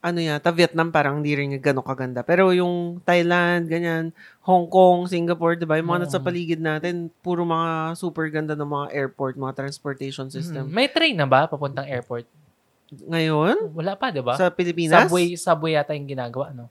ano 0.00 0.16
yata, 0.16 0.48
Vietnam 0.48 0.88
parang 0.88 1.20
hindi 1.20 1.36
rin 1.36 1.52
gano'ng 1.60 1.84
kaganda. 1.84 2.24
Pero 2.24 2.56
yung 2.56 3.04
Thailand, 3.04 3.68
ganyan, 3.68 4.16
Hong 4.40 4.64
Kong, 4.72 5.04
Singapore, 5.04 5.60
di 5.60 5.68
ba? 5.68 5.76
Yung 5.76 5.92
mga 5.92 6.00
Oo. 6.00 6.04
nasa 6.08 6.18
paligid 6.24 6.56
natin, 6.56 7.12
puro 7.20 7.44
mga 7.44 7.92
super 8.00 8.24
ganda 8.32 8.56
ng 8.56 8.64
mga 8.64 8.86
airport, 8.96 9.36
mga 9.36 9.52
transportation 9.60 10.32
Mm. 10.32 10.32
system. 10.32 10.64
May 10.72 10.88
train 10.88 11.20
na 11.20 11.28
ba 11.28 11.44
papuntang 11.44 11.84
airport? 11.84 12.24
Ngayon, 12.90 13.70
Wala 13.70 13.94
pa, 13.94 14.10
di 14.10 14.18
ba? 14.18 14.34
sa 14.34 14.50
Pilipinas, 14.50 15.06
Subway, 15.06 15.38
subway 15.38 15.78
yata 15.78 15.94
yung 15.94 16.10
ginagawa, 16.10 16.50
no? 16.50 16.66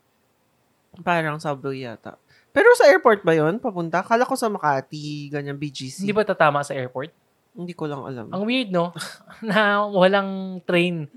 parang 1.00 1.40
subway 1.40 1.88
yata. 1.88 2.20
Pero 2.50 2.68
sa 2.76 2.90
airport 2.90 3.24
ba 3.24 3.38
yon 3.38 3.62
papunta? 3.62 4.02
Kala 4.02 4.26
ko 4.28 4.36
sa 4.36 4.50
Makati, 4.52 5.30
ganyan, 5.32 5.56
BGC. 5.56 6.04
Hindi 6.04 6.16
ba 6.18 6.26
tatama 6.26 6.66
sa 6.66 6.76
airport? 6.76 7.14
Hindi 7.54 7.72
ko 7.78 7.86
lang 7.88 8.04
alam. 8.04 8.28
Ang 8.34 8.44
weird, 8.44 8.70
no? 8.74 8.92
na 9.46 9.86
walang 9.86 10.60
train 10.66 11.08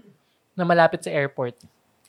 na 0.52 0.62
malapit 0.62 1.02
sa 1.02 1.10
airport. 1.10 1.56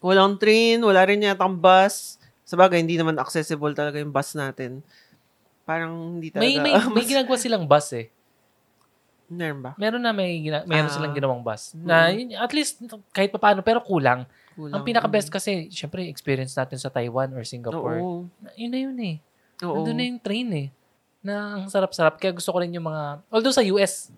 Walang 0.03 0.35
train, 0.35 0.83
wala 0.83 1.01
rin 1.07 1.23
yata 1.23 1.47
ang 1.47 1.55
bus. 1.55 2.19
Sa 2.43 2.59
bagay, 2.59 2.83
hindi 2.83 2.99
naman 2.99 3.15
accessible 3.15 3.71
talaga 3.71 3.97
yung 3.97 4.11
bus 4.11 4.35
natin. 4.35 4.83
Parang 5.63 6.19
hindi 6.19 6.27
talaga. 6.27 6.43
May, 6.43 6.59
may, 6.59 6.73
may 6.99 7.05
ginagawa 7.07 7.37
silang 7.39 7.65
bus 7.65 7.87
eh. 7.95 8.11
Meron 9.27 9.59
ba? 9.59 9.71
Meron 9.75 9.99
na 9.99 10.11
may 10.11 10.39
gina- 10.39 10.63
meron 10.63 10.87
Ah. 10.87 10.93
silang 10.93 11.11
ginawang 11.11 11.41
bus. 11.41 11.73
Na 11.75 12.09
yun, 12.09 12.33
at 12.33 12.51
least 12.51 12.79
kahit 13.09 13.29
pa 13.29 13.39
paano 13.39 13.59
pero 13.59 13.79
kulang. 13.79 14.27
Kulang. 14.53 14.71
Ang 14.71 14.83
pinaka-best 14.83 15.29
kasi, 15.29 15.67
syempre, 15.67 16.05
experience 16.05 16.53
natin 16.53 16.77
sa 16.77 16.87
Taiwan 16.87 17.33
or 17.33 17.41
Singapore. 17.41 17.97
Oo. 17.97 18.29
Yun 18.53 18.69
na 18.69 18.79
yun 18.79 18.97
eh. 18.99 19.15
Oo. 19.61 19.81
Nandun 19.81 19.95
na 19.95 20.05
yung 20.05 20.19
train 20.19 20.49
eh. 20.53 20.67
Na 21.19 21.33
ang 21.55 21.65
sarap-sarap. 21.65 22.19
Kaya 22.19 22.31
gusto 22.31 22.51
ko 22.51 22.59
rin 22.59 22.69
yung 22.69 22.85
mga, 22.85 23.23
although 23.27 23.49
sa 23.49 23.63
US, 23.65 24.11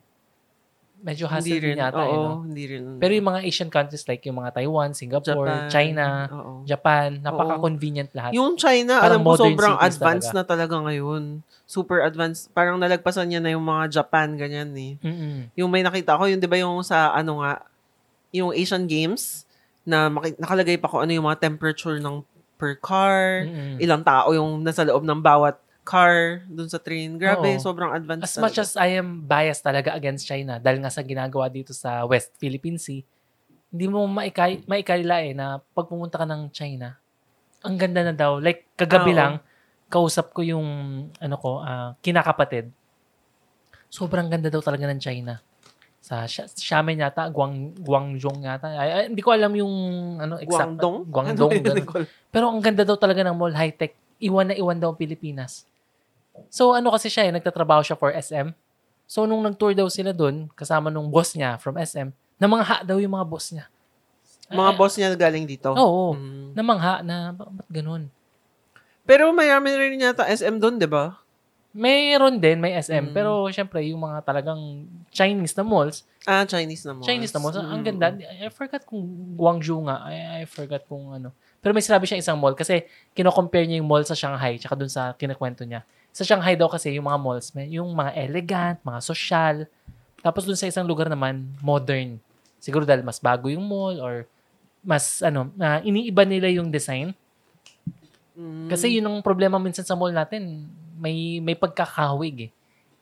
medyo 1.02 1.26
hassle 1.26 1.52
Hindi 1.52 1.72
rin. 1.72 1.76
yata 1.78 1.98
Oo, 1.98 2.06
eh. 2.06 2.18
No? 2.18 2.34
hindi 2.44 2.64
rin. 2.66 2.84
Pero 2.98 3.12
yung 3.12 3.28
mga 3.28 3.42
Asian 3.44 3.70
countries 3.70 4.06
like 4.06 4.24
yung 4.24 4.38
mga 4.38 4.52
Taiwan, 4.54 4.92
Singapore, 4.92 5.48
Japan. 5.48 5.70
China, 5.70 6.06
Oo. 6.28 6.52
Japan, 6.64 7.20
napaka-convenient 7.20 8.10
lahat. 8.12 8.32
Yung 8.34 8.56
China, 8.56 9.00
Parang 9.00 9.22
alam 9.22 9.28
modern 9.28 9.54
sobrang 9.54 9.76
advanced 9.78 10.30
talaga. 10.30 10.42
na 10.42 10.52
talaga 10.68 10.76
ngayon. 10.84 11.24
Super 11.64 12.02
advanced. 12.02 12.50
Parang 12.52 12.78
nalagpasan 12.78 13.28
niya 13.28 13.42
na 13.42 13.52
yung 13.52 13.64
mga 13.64 13.92
Japan, 13.92 14.34
ganyan 14.34 14.72
eh. 14.74 14.94
Mm-mm. 15.00 15.54
Yung 15.56 15.70
may 15.70 15.82
nakita 15.82 16.16
ko, 16.16 16.26
yung 16.26 16.40
di 16.40 16.48
ba 16.48 16.58
yung 16.58 16.82
sa 16.82 17.12
ano 17.12 17.42
nga, 17.42 17.62
yung 18.32 18.52
Asian 18.52 18.86
Games, 18.86 19.46
na 19.86 20.10
maki- 20.10 20.36
nakalagay 20.36 20.82
pa 20.82 20.90
ko 20.90 21.06
ano 21.06 21.14
yung 21.14 21.26
mga 21.26 21.40
temperature 21.40 22.02
ng 22.02 22.26
per 22.56 22.74
car, 22.76 23.46
Mm-mm. 23.46 23.78
ilang 23.78 24.02
tao 24.02 24.32
yung 24.32 24.64
nasa 24.64 24.82
loob 24.82 25.04
ng 25.04 25.22
bawat 25.22 25.60
car 25.86 26.42
dun 26.50 26.66
sa 26.66 26.82
train. 26.82 27.16
Grabe, 27.16 27.56
Oo. 27.56 27.62
sobrang 27.62 27.94
advanced. 27.94 28.26
As 28.26 28.42
much 28.42 28.58
talaga. 28.58 28.74
as 28.74 28.82
I 28.82 28.98
am 28.98 29.22
biased 29.22 29.62
talaga 29.62 29.94
against 29.94 30.26
China 30.26 30.58
dahil 30.58 30.82
nga 30.82 30.90
sa 30.90 31.06
ginagawa 31.06 31.46
dito 31.48 31.72
sa 31.72 32.02
West 32.10 32.34
Philippine 32.42 32.82
Sea, 32.82 33.06
hindi 33.70 33.86
mo 33.86 34.04
maikay, 34.10 34.66
maikalila 34.66 35.22
eh 35.22 35.38
na 35.38 35.62
pag 35.62 35.86
pumunta 35.86 36.18
ka 36.18 36.26
ng 36.26 36.50
China, 36.50 36.98
ang 37.62 37.76
ganda 37.78 38.02
na 38.02 38.14
daw. 38.18 38.42
Like, 38.42 38.74
kagabi 38.74 39.14
Oo. 39.14 39.20
lang, 39.20 39.34
kausap 39.90 40.34
ko 40.34 40.42
yung, 40.42 40.66
ano 41.22 41.36
ko, 41.38 41.62
ah, 41.62 41.94
kinakapatid. 42.02 42.74
Sobrang 43.90 44.28
ganda 44.28 44.50
daw 44.50 44.62
talaga 44.66 44.90
ng 44.90 45.02
China. 45.02 45.38
Sa 46.02 46.26
Xiamen 46.30 47.02
yata, 47.02 47.26
Guang, 47.34 47.74
Guangzhou 47.82 48.38
yata. 48.38 48.78
Ay, 48.78 48.90
ay, 48.94 49.04
hindi 49.10 49.22
ko 49.26 49.34
alam 49.34 49.52
yung, 49.58 49.74
ano, 50.22 50.38
exact. 50.38 50.78
Guangdong? 50.78 50.98
Guangdong. 51.10 51.52
Ano. 51.66 52.06
Pero 52.30 52.46
ang 52.54 52.62
ganda 52.62 52.86
daw 52.86 52.98
talaga 52.98 53.26
ng 53.26 53.34
mall, 53.34 53.54
high-tech. 53.54 53.98
Iwan 54.22 54.54
na 54.54 54.56
iwan 54.56 54.78
daw 54.78 54.94
ang 54.94 55.00
Pilipinas. 55.02 55.66
So 56.50 56.72
ano 56.72 56.92
kasi 56.92 57.08
siya 57.08 57.28
eh, 57.28 57.32
nagtatrabaho 57.34 57.82
siya 57.82 57.96
for 57.96 58.12
SM. 58.12 58.52
So 59.06 59.24
nung 59.30 59.46
nag-tour 59.46 59.76
daw 59.78 59.86
sila 59.88 60.12
doon, 60.12 60.50
kasama 60.56 60.90
nung 60.90 61.12
boss 61.12 61.38
niya 61.38 61.62
from 61.62 61.78
SM, 61.78 62.10
namangha 62.36 62.82
daw 62.82 62.98
yung 62.98 63.14
mga 63.14 63.28
boss 63.28 63.54
niya. 63.54 63.70
Mga 64.50 64.72
Ah, 64.72 64.76
boss 64.78 64.94
niya 64.98 65.10
galing 65.18 65.46
dito. 65.46 65.74
Oo, 65.74 66.14
Mm. 66.14 66.54
namangha 66.54 67.02
na, 67.02 67.34
ba- 67.34 67.50
ba't 67.50 67.70
ganun? 67.70 68.10
Pero 69.06 69.30
mayroon 69.34 69.78
rin 69.78 70.02
yata 70.02 70.26
SM 70.26 70.58
doon, 70.58 70.82
di 70.82 70.90
ba? 70.90 71.18
Mayroon 71.76 72.40
din, 72.40 72.58
may 72.64 72.72
SM, 72.72 73.12
Mm. 73.12 73.14
pero 73.14 73.46
syempre 73.52 73.84
yung 73.84 74.00
mga 74.00 74.24
talagang 74.24 74.88
Chinese 75.12 75.54
na 75.60 75.66
malls, 75.68 76.08
Ah, 76.26 76.42
Chinese 76.48 76.82
na 76.88 76.96
malls. 76.96 77.06
Chinese 77.06 77.34
na 77.36 77.40
malls, 77.44 77.58
ang 77.60 77.84
Mm. 77.84 77.86
ganda. 77.86 78.08
I, 78.18 78.48
I 78.48 78.50
forgot 78.50 78.82
kung 78.82 79.04
Guangzhou 79.38 79.84
nga, 79.86 80.08
I, 80.10 80.42
I 80.42 80.50
forgot 80.50 80.82
kung 80.88 81.14
ano. 81.14 81.30
Pero 81.62 81.76
may 81.76 81.84
sinabi 81.86 82.08
siya 82.08 82.18
isang 82.18 82.40
mall 82.40 82.56
kasi 82.56 82.82
kino-compare 83.14 83.68
niya 83.68 83.78
yung 83.78 83.90
mall 83.90 84.02
sa 84.02 84.18
Shanghai 84.18 84.58
tsaka 84.58 84.74
dun 84.74 84.90
sa 84.90 85.14
kinakwento 85.14 85.62
niya. 85.68 85.86
Sa 86.16 86.24
Shanghai 86.24 86.56
daw 86.56 86.72
kasi 86.72 86.96
yung 86.96 87.12
mga 87.12 87.20
malls, 87.20 87.52
may, 87.52 87.68
yung 87.76 87.92
mga 87.92 88.16
elegant, 88.16 88.80
mga 88.88 89.00
social. 89.04 89.68
Tapos 90.24 90.48
dun 90.48 90.56
sa 90.56 90.72
isang 90.72 90.88
lugar 90.88 91.12
naman, 91.12 91.44
modern. 91.60 92.16
Siguro 92.64 92.88
dahil 92.88 93.04
mas 93.04 93.20
bago 93.20 93.52
yung 93.52 93.68
mall 93.68 94.00
or 94.00 94.24
mas 94.80 95.20
ano, 95.20 95.52
na 95.60 95.84
iniiba 95.84 96.24
nila 96.24 96.48
yung 96.48 96.72
design. 96.72 97.12
Mm. 98.32 98.72
Kasi 98.72 98.96
yun 98.96 99.04
ang 99.12 99.20
problema 99.20 99.60
minsan 99.60 99.84
sa 99.84 100.00
mall 100.00 100.16
natin, 100.16 100.72
may 100.96 101.44
may 101.44 101.60
pagkakahawig 101.60 102.48
eh. 102.48 102.52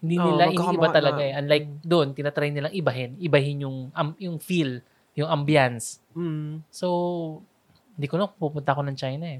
Hindi 0.01 0.17
Oo, 0.17 0.25
nila 0.33 0.49
iniiba 0.49 0.89
talaga 0.89 1.21
na. 1.21 1.29
eh. 1.29 1.39
Unlike 1.39 1.67
doon, 1.85 2.07
tinatry 2.17 2.49
nilang 2.49 2.73
ibahin, 2.73 3.13
ibahin 3.21 3.57
yung 3.61 3.77
am- 3.93 4.17
yung 4.17 4.41
feel, 4.41 4.81
yung 5.13 5.29
ambience. 5.29 6.01
Mm. 6.17 6.65
So, 6.73 6.87
hindi 7.93 8.09
ko 8.09 8.17
na 8.17 8.25
pupunta 8.25 8.73
ako 8.73 8.81
ng 8.89 8.97
China 8.97 9.25
eh. 9.29 9.39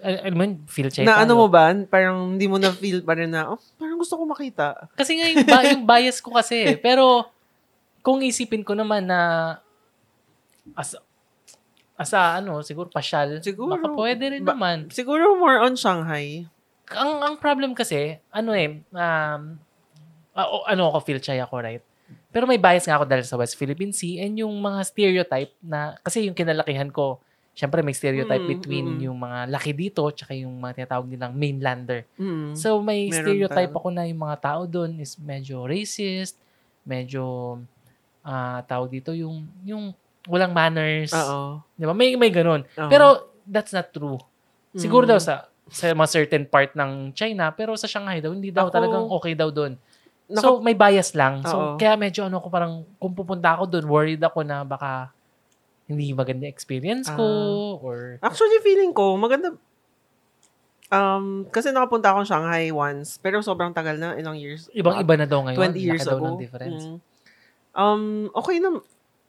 I, 0.00 0.26
I 0.26 0.30
mean, 0.30 0.64
feel 0.64 0.88
check 0.88 1.04
Na 1.04 1.20
ano 1.20 1.36
mo 1.36 1.46
ba? 1.46 1.70
Parang 1.86 2.34
hindi 2.34 2.44
mo 2.44 2.56
na 2.56 2.72
feel 2.72 3.00
pa 3.00 3.12
rin 3.12 3.28
na, 3.28 3.52
oh, 3.52 3.60
parang 3.76 3.96
gusto 3.96 4.16
ko 4.16 4.24
makita. 4.24 4.88
Kasi 4.94 5.16
nga 5.16 5.26
yung, 5.28 5.44
ba- 5.44 5.66
yung 5.72 5.84
bias 5.84 6.18
ko 6.18 6.32
kasi 6.32 6.56
eh. 6.64 6.76
Pero, 6.76 7.28
kung 8.00 8.20
isipin 8.20 8.64
ko 8.64 8.72
naman 8.72 9.04
na 9.04 9.20
as 10.72 10.96
as 12.00 12.10
a, 12.10 12.40
ano, 12.40 12.64
siguro 12.64 12.88
pasyal, 12.88 13.44
Siguro. 13.44 13.76
baka 13.76 13.92
pwede 13.92 14.32
rin 14.32 14.40
Ba- 14.40 14.56
naman. 14.56 14.88
Siguro 14.88 15.36
more 15.36 15.60
on 15.60 15.76
Shanghai. 15.76 16.48
ang 16.90 17.20
ang 17.22 17.34
problem 17.36 17.70
kasi, 17.70 18.16
ano 18.32 18.50
eh, 18.50 18.80
um, 18.90 19.42
o- 20.32 20.64
ano 20.64 20.88
ako, 20.88 20.98
feel 21.04 21.20
shy 21.20 21.36
ako, 21.36 21.60
right? 21.60 21.84
Pero 22.32 22.48
may 22.48 22.56
bias 22.56 22.88
nga 22.88 22.96
ako 22.96 23.04
dahil 23.04 23.22
sa 23.22 23.36
West 23.36 23.54
Philippine 23.54 23.92
Sea 23.92 24.24
and 24.24 24.34
yung 24.34 24.54
mga 24.56 24.80
stereotype 24.82 25.52
na, 25.60 26.00
kasi 26.00 26.24
yung 26.24 26.34
kinalakihan 26.34 26.88
ko, 26.88 27.20
syempre 27.52 27.82
may 27.82 27.92
stereotype 27.92 28.40
Mm, 28.40 28.50
between 28.50 28.86
mm. 28.96 29.00
yung 29.04 29.18
mga 29.18 29.38
laki 29.50 29.72
dito 29.74 30.06
tsaka 30.08 30.32
yung 30.32 30.54
mga 30.58 30.82
tinatawag 30.82 31.06
nilang 31.06 31.32
mainlander. 31.34 32.06
Mm. 32.16 32.54
So 32.54 32.78
may 32.80 33.10
stereotype 33.10 33.70
tayo. 33.70 33.78
ako 33.78 33.88
na 33.90 34.06
yung 34.06 34.22
mga 34.22 34.36
tao 34.40 34.60
doon 34.64 34.96
is 34.96 35.18
medyo 35.18 35.66
racist, 35.66 36.38
medyo 36.82 37.58
ah 38.20 38.60
tawag 38.64 38.92
dito 38.92 39.12
yung 39.12 39.44
yung 39.64 39.92
walang 40.28 40.52
manners. 40.52 41.10
Oo. 41.12 41.64
'Di 41.74 41.84
ba? 41.84 41.94
May 41.96 42.14
may 42.14 42.28
ganun. 42.28 42.64
Oo. 42.64 42.88
Pero 42.88 43.06
that's 43.44 43.72
not 43.72 43.88
true. 43.90 44.20
Siguro 44.72 45.04
Mm. 45.04 45.10
daw 45.16 45.18
sa 45.20 45.34
sa 45.70 45.90
mga 45.90 46.10
certain 46.10 46.44
part 46.44 46.74
ng 46.74 47.14
China, 47.14 47.54
pero 47.54 47.74
sa 47.78 47.86
Shanghai 47.86 48.18
daw 48.18 48.34
hindi 48.34 48.50
daw 48.50 48.66
Ako- 48.66 48.74
talagang 48.74 49.06
okay 49.10 49.34
daw 49.34 49.48
doon. 49.48 49.78
Naka- 50.26 50.42
so 50.42 50.62
may 50.62 50.74
bias 50.74 51.14
lang. 51.14 51.42
So 51.42 51.54
Oo. 51.54 51.74
kaya 51.74 51.94
medyo 51.94 52.26
ano 52.26 52.38
ko 52.38 52.46
parang 52.46 52.86
kung 52.96 53.14
pupunta 53.14 53.54
ako 53.54 53.66
doon, 53.68 53.84
worried 53.86 54.22
ako 54.22 54.42
na 54.42 54.62
baka 54.62 55.10
hindi 55.90 56.14
maganda 56.14 56.46
experience 56.46 57.10
ko 57.10 57.26
Ah. 57.26 57.82
or 57.82 57.98
Actually, 58.22 58.62
feeling 58.62 58.94
ko, 58.94 59.18
maganda. 59.18 59.58
Um, 60.90 61.46
kasi 61.54 61.70
nakapunta 61.70 62.10
ako 62.10 62.26
Shanghai 62.26 62.70
once, 62.70 63.18
pero 63.18 63.38
sobrang 63.42 63.70
tagal 63.70 63.94
na, 63.94 64.18
ilang 64.18 64.34
years. 64.34 64.66
ibang 64.74 64.98
iba 64.98 65.14
na 65.14 65.26
daw 65.26 65.42
ngayon. 65.46 65.74
20 65.74 65.78
years 65.78 66.02
ago. 66.06 66.34
ng 66.34 66.38
difference. 66.38 66.82
Mm. 66.82 66.98
Um, 67.70 68.04
okay 68.34 68.58
na, 68.58 68.82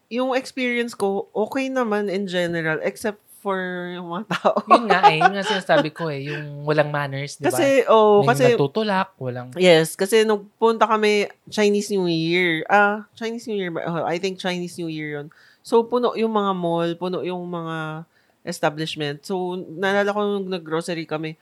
yung 0.10 0.34
experience 0.34 0.98
ko, 0.98 1.30
okay 1.34 1.70
naman 1.70 2.10
in 2.10 2.26
general, 2.26 2.82
except 2.82 3.22
for 3.42 3.58
yung 3.94 4.10
mga 4.10 4.26
tao. 4.38 4.54
yun 4.70 4.86
nga 4.86 5.02
eh, 5.10 5.18
yun 5.18 5.34
nga 5.34 5.46
sinasabi 5.54 5.90
ko 5.90 6.10
eh, 6.10 6.30
yung 6.30 6.66
walang 6.66 6.90
manners, 6.90 7.38
di 7.38 7.46
ba? 7.46 7.54
kasi, 7.54 7.86
oh, 7.90 8.22
May 8.22 8.34
kasi, 8.34 8.46
natutulak, 8.54 9.14
walang... 9.18 9.50
yes, 9.58 9.94
kasi 9.98 10.22
nung 10.26 10.46
punta 10.58 10.86
kami 10.86 11.26
Chinese 11.50 11.90
New 11.90 12.06
Year, 12.06 12.66
ah, 12.70 13.06
Chinese 13.18 13.46
New 13.50 13.58
Year 13.58 13.74
ba? 13.74 13.82
Oh, 13.86 14.06
I 14.06 14.18
think 14.22 14.38
Chinese 14.38 14.78
New 14.78 14.90
Year 14.90 15.22
yun. 15.22 15.30
So, 15.62 15.86
puno 15.86 16.14
yung 16.18 16.34
mga 16.34 16.52
mall, 16.58 16.90
puno 16.98 17.22
yung 17.22 17.46
mga 17.46 18.06
establishment. 18.42 19.22
So, 19.22 19.54
naalala 19.58 20.10
ko 20.10 20.20
nung 20.22 20.50
nag-grocery 20.50 21.06
kami, 21.06 21.38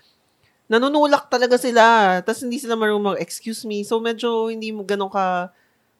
nanunulak 0.67 1.31
talaga 1.31 1.55
sila. 1.55 2.19
Tapos 2.21 2.43
hindi 2.43 2.59
sila 2.59 2.75
marunong 2.75 3.15
mag-excuse 3.15 3.63
me. 3.63 3.81
So, 3.81 3.97
medyo 3.97 4.51
hindi 4.51 4.69
mo 4.69 4.83
ganun 4.83 5.09
ka 5.09 5.49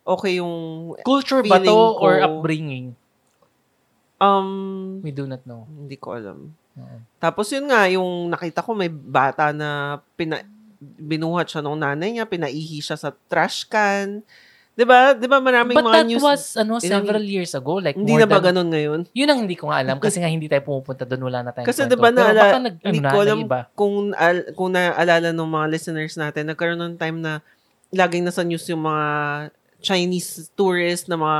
okay 0.04 0.38
yung 0.42 0.94
Culture 1.02 1.42
ba 1.46 1.58
to 1.58 1.64
feeling 1.64 1.80
or 2.02 2.14
ko- 2.20 2.26
upbringing? 2.28 2.86
um 4.20 5.00
We 5.00 5.16
do 5.16 5.24
not 5.26 5.44
know. 5.48 5.64
hindi 5.70 5.96
ko 5.96 6.20
alam. 6.20 6.52
Oo. 6.76 6.96
Tapos 7.18 7.48
yun 7.52 7.72
nga, 7.72 7.88
yung 7.88 8.28
nakita 8.28 8.60
ko 8.60 8.76
may 8.76 8.92
bata 8.92 9.56
na 9.56 10.00
pina, 10.20 10.44
binuhat 10.80 11.48
siya 11.48 11.64
ng 11.64 11.80
nanay 11.80 12.10
niya, 12.16 12.28
pinaihi 12.28 12.80
siya 12.84 13.00
sa 13.00 13.16
trash 13.32 13.64
can. 13.68 14.24
'Di 14.80 14.88
ba? 14.88 15.12
'Di 15.12 15.28
ba 15.28 15.44
maraming 15.44 15.76
But 15.76 15.84
mga 15.92 15.96
that 16.00 16.08
news 16.08 16.24
was 16.24 16.56
ano 16.56 16.80
several 16.80 17.20
years 17.20 17.52
ago. 17.52 17.84
Like 17.84 18.00
hindi 18.00 18.16
na 18.16 18.24
ba 18.24 18.40
than, 18.40 18.56
ganun 18.56 18.70
ngayon? 18.72 19.00
Yun 19.12 19.28
ang 19.28 19.40
hindi 19.44 19.60
ko 19.60 19.68
nga 19.68 19.84
alam 19.84 20.00
kasi 20.00 20.18
nga 20.24 20.32
hindi 20.32 20.48
tayo 20.48 20.64
pumupunta 20.64 21.04
doon. 21.04 21.28
Wala 21.28 21.44
na 21.44 21.52
tayong 21.52 21.68
Kasi. 21.68 21.84
'di 21.84 22.00
ba 22.00 22.08
Pero 22.08 22.16
naala, 22.16 22.42
baka 22.48 22.60
nag, 22.64 22.76
ano 22.80 22.88
hindi 22.88 23.00
na, 23.04 23.12
ko 23.12 23.18
alam 23.20 23.40
kung 23.76 23.96
al, 24.16 24.38
kung 24.56 24.72
naalala 24.72 25.36
ng 25.36 25.50
mga 25.52 25.68
listeners 25.68 26.16
natin, 26.16 26.48
nagkaroon 26.48 26.80
ng 26.80 26.96
time 26.96 27.20
na 27.20 27.44
laging 27.92 28.24
nasa 28.24 28.48
news 28.48 28.64
yung 28.72 28.88
mga 28.88 29.06
Chinese 29.84 30.48
tourists 30.56 31.12
na 31.12 31.20
mga 31.20 31.40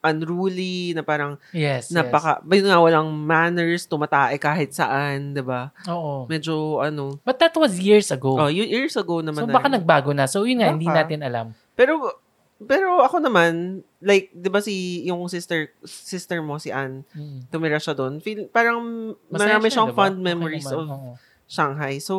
unruly, 0.00 0.96
na 0.96 1.04
parang 1.04 1.36
Yes, 1.52 1.92
napaka, 1.92 2.40
yun 2.48 2.64
nga, 2.72 2.80
walang 2.80 3.12
manners, 3.12 3.84
tumatae 3.84 4.40
kahit 4.40 4.72
saan, 4.72 5.36
'di 5.36 5.42
ba? 5.44 5.70
yes. 5.76 5.86
Oo. 5.92 6.24
Medyo 6.24 6.80
ano, 6.80 7.20
But 7.22 7.36
that 7.38 7.52
was 7.54 7.76
years 7.78 8.08
ago. 8.10 8.34
oh, 8.34 8.48
years 8.48 8.96
ago 8.96 9.20
naman 9.20 9.44
so 9.44 9.46
na 9.46 9.54
baka 9.54 9.68
rin. 9.68 9.74
nagbago 9.78 10.10
na. 10.10 10.24
So 10.24 10.42
yun 10.42 10.62
nga, 10.64 10.72
hindi 10.72 10.88
Baka. 10.88 11.04
natin 11.04 11.20
alam. 11.20 11.46
Pero 11.76 12.16
pero 12.60 13.00
ako 13.00 13.20
naman, 13.20 13.80
like, 13.98 14.28
'di 14.30 14.48
ba 14.48 14.60
si 14.60 14.74
yung 15.04 15.24
sister 15.26 15.72
sister 15.82 16.40
mo 16.40 16.56
si 16.56 16.68
Anne, 16.68 17.04
Mm. 17.12 17.48
tumira 17.48 17.76
siya 17.76 17.92
doon. 17.92 18.20
Feel 18.20 18.48
parang 18.48 18.80
Masaya 19.26 19.56
marami 19.56 19.66
siya, 19.66 19.74
siyang 19.78 19.90
diba? 19.90 19.98
fond 19.98 20.14
Okay 20.14 20.26
memories 20.26 20.66
naman, 20.66 20.76
of 20.76 20.88
oo. 20.90 21.12
Shanghai. 21.50 21.98
So, 21.98 22.14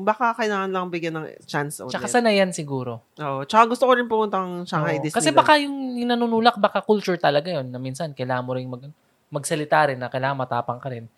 baka 0.00 0.38
kailangan 0.38 0.70
lang 0.70 0.86
bigyan 0.86 1.18
ng 1.18 1.26
chance 1.44 1.82
ulit. 1.82 1.90
Tsaka 1.90 2.06
sanayan 2.06 2.54
siguro. 2.54 3.02
Oo. 3.18 3.42
Tsaka 3.42 3.66
gusto 3.66 3.90
ko 3.90 3.92
rin 3.92 4.06
pumuntang 4.06 4.62
Oo. 4.62 4.68
Shanghai 4.70 5.02
Disneyland. 5.02 5.18
Kasi 5.18 5.28
baka 5.34 5.58
yung, 5.58 5.98
yung 5.98 6.06
nanunulak, 6.06 6.54
baka 6.56 6.78
culture 6.78 7.18
talaga 7.18 7.50
yun. 7.50 7.74
Na 7.74 7.82
minsan, 7.82 8.14
kailangan 8.14 8.46
mo 8.46 8.54
rin 8.54 8.70
mag, 8.70 8.86
magsalita 9.34 9.90
rin 9.90 9.98
na 9.98 10.06
kailangan 10.06 10.38
matapang 10.38 10.78
ka 10.78 10.94
rin. 10.94 11.10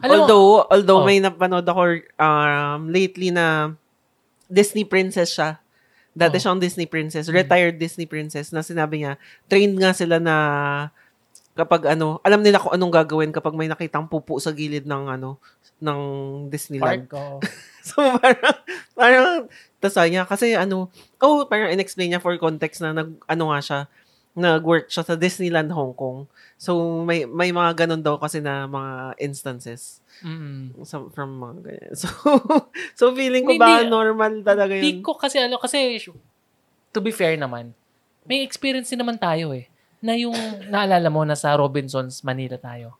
Alam 0.00 0.08
mo, 0.08 0.24
although, 0.24 0.48
although 0.72 1.00
Oh. 1.00 1.04
may 1.04 1.20
napanood 1.20 1.68
ako 1.68 1.82
um, 2.16 2.88
lately 2.88 3.28
na 3.28 3.76
Disney 4.48 4.88
princess 4.88 5.36
siya. 5.36 5.60
Oh. 6.12 6.20
Dati 6.20 6.36
siyang 6.36 6.60
Disney 6.60 6.84
princess, 6.84 7.32
retired 7.32 7.80
Disney 7.80 8.04
princess 8.04 8.52
na 8.52 8.60
sinabi 8.60 9.00
niya, 9.00 9.16
trained 9.48 9.80
nga 9.80 9.96
sila 9.96 10.20
na 10.20 10.36
kapag 11.52 11.84
ano, 11.88 12.20
alam 12.24 12.40
nila 12.40 12.60
kung 12.60 12.72
anong 12.72 12.92
gagawin 12.92 13.32
kapag 13.32 13.56
may 13.56 13.68
nakitang 13.68 14.08
pupo 14.08 14.40
sa 14.40 14.52
gilid 14.52 14.88
ng 14.88 15.08
ano, 15.08 15.40
ng 15.80 16.00
Disneyland. 16.48 17.08
park. 17.08 17.44
So, 17.82 17.98
parang, 17.98 18.56
parang, 18.94 19.28
tas 19.82 19.98
niya, 20.06 20.22
kasi 20.22 20.54
ano, 20.54 20.86
oh, 21.18 21.42
parang 21.50 21.74
in-explain 21.74 22.14
niya 22.14 22.22
for 22.22 22.38
context 22.38 22.78
na 22.78 22.94
nag, 22.94 23.18
ano 23.26 23.50
nga 23.50 23.58
siya, 23.58 23.80
nag-work 24.34 24.88
siya 24.88 25.02
sa 25.02 25.12
Disneyland 25.12 25.68
Hong 25.68 25.92
Kong. 25.92 26.24
So, 26.56 26.72
may, 27.00 27.24
may 27.24 27.50
mga 27.50 27.84
ganun 27.84 28.00
daw 28.00 28.16
kasi 28.16 28.38
na 28.38 28.64
mga 28.64 28.92
instances 29.18 30.00
Mm. 30.20 30.76
sa, 30.82 31.02
from 31.10 31.36
mga 31.36 31.54
ganyan. 31.62 31.92
So, 31.98 32.08
so 32.94 33.04
feeling 33.10 33.42
ko 33.42 33.52
Hindi, 33.52 33.60
ba 33.60 33.82
normal 33.82 34.40
talaga 34.40 34.72
yun? 34.72 35.00
ko 35.00 35.12
kasi 35.14 35.36
ano, 35.36 35.56
kasi 35.56 35.98
to 36.88 37.00
be 37.00 37.10
fair 37.10 37.34
naman, 37.34 37.72
may 38.22 38.40
experience 38.40 38.88
din 38.88 39.00
naman 39.00 39.16
tayo 39.16 39.50
eh. 39.50 39.66
Na 39.98 40.14
yung 40.14 40.34
naalala 40.66 41.08
mo 41.08 41.22
na 41.22 41.34
sa 41.34 41.52
Robinsons, 41.52 42.22
Manila 42.22 42.54
tayo. 42.54 42.94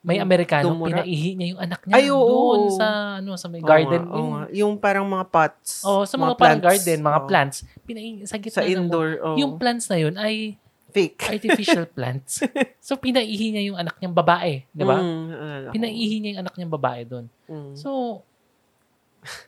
May 0.00 0.18
Hmm, 0.18 0.26
Amerikano, 0.26 0.70
Dumura. 0.70 1.02
pinaihi 1.02 1.34
niya 1.34 1.46
yung 1.50 1.60
anak 1.60 1.80
niya 1.82 1.94
Ay, 1.96 2.06
oo. 2.08 2.22
doon 2.22 2.62
sa, 2.72 2.86
ano, 3.18 3.34
sa 3.34 3.46
may 3.46 3.58
Oo 3.58 3.66
garden. 3.66 4.02
oo 4.02 4.14
yung, 4.14 4.30
nga. 4.30 4.42
Yung 4.52 4.72
parang 4.76 5.02
mga 5.04 5.26
pots. 5.26 5.82
oh, 5.82 6.02
sa 6.02 6.14
mga, 6.14 6.34
parang 6.34 6.58
plants. 6.58 6.66
garden, 6.78 6.98
mga 7.00 7.18
Oo. 7.18 7.26
plants. 7.26 7.56
Pinaihi, 7.82 8.22
sa 8.22 8.36
gitna 8.36 8.54
Sa 8.54 8.62
indoor. 8.62 9.08
oo. 9.18 9.34
Yung 9.36 9.54
plants 9.56 9.86
na 9.86 9.98
yun 9.98 10.14
ay 10.16 10.54
fake. 10.96 11.20
artificial 11.28 11.84
plants. 11.94 12.40
So, 12.80 12.96
pinaihi 12.96 13.52
niya 13.52 13.62
yung 13.68 13.78
anak 13.78 14.00
niyang 14.00 14.16
babae. 14.16 14.64
Di 14.72 14.84
ba? 14.88 14.96
Mm, 14.96 15.24
alala 15.28 15.66
ko. 15.68 15.72
Pinaihi 15.76 16.16
niya 16.18 16.30
yung 16.32 16.42
anak 16.48 16.54
niyang 16.56 16.74
babae 16.74 17.00
doon. 17.04 17.26
Mm. 17.44 17.72
So, 17.76 17.90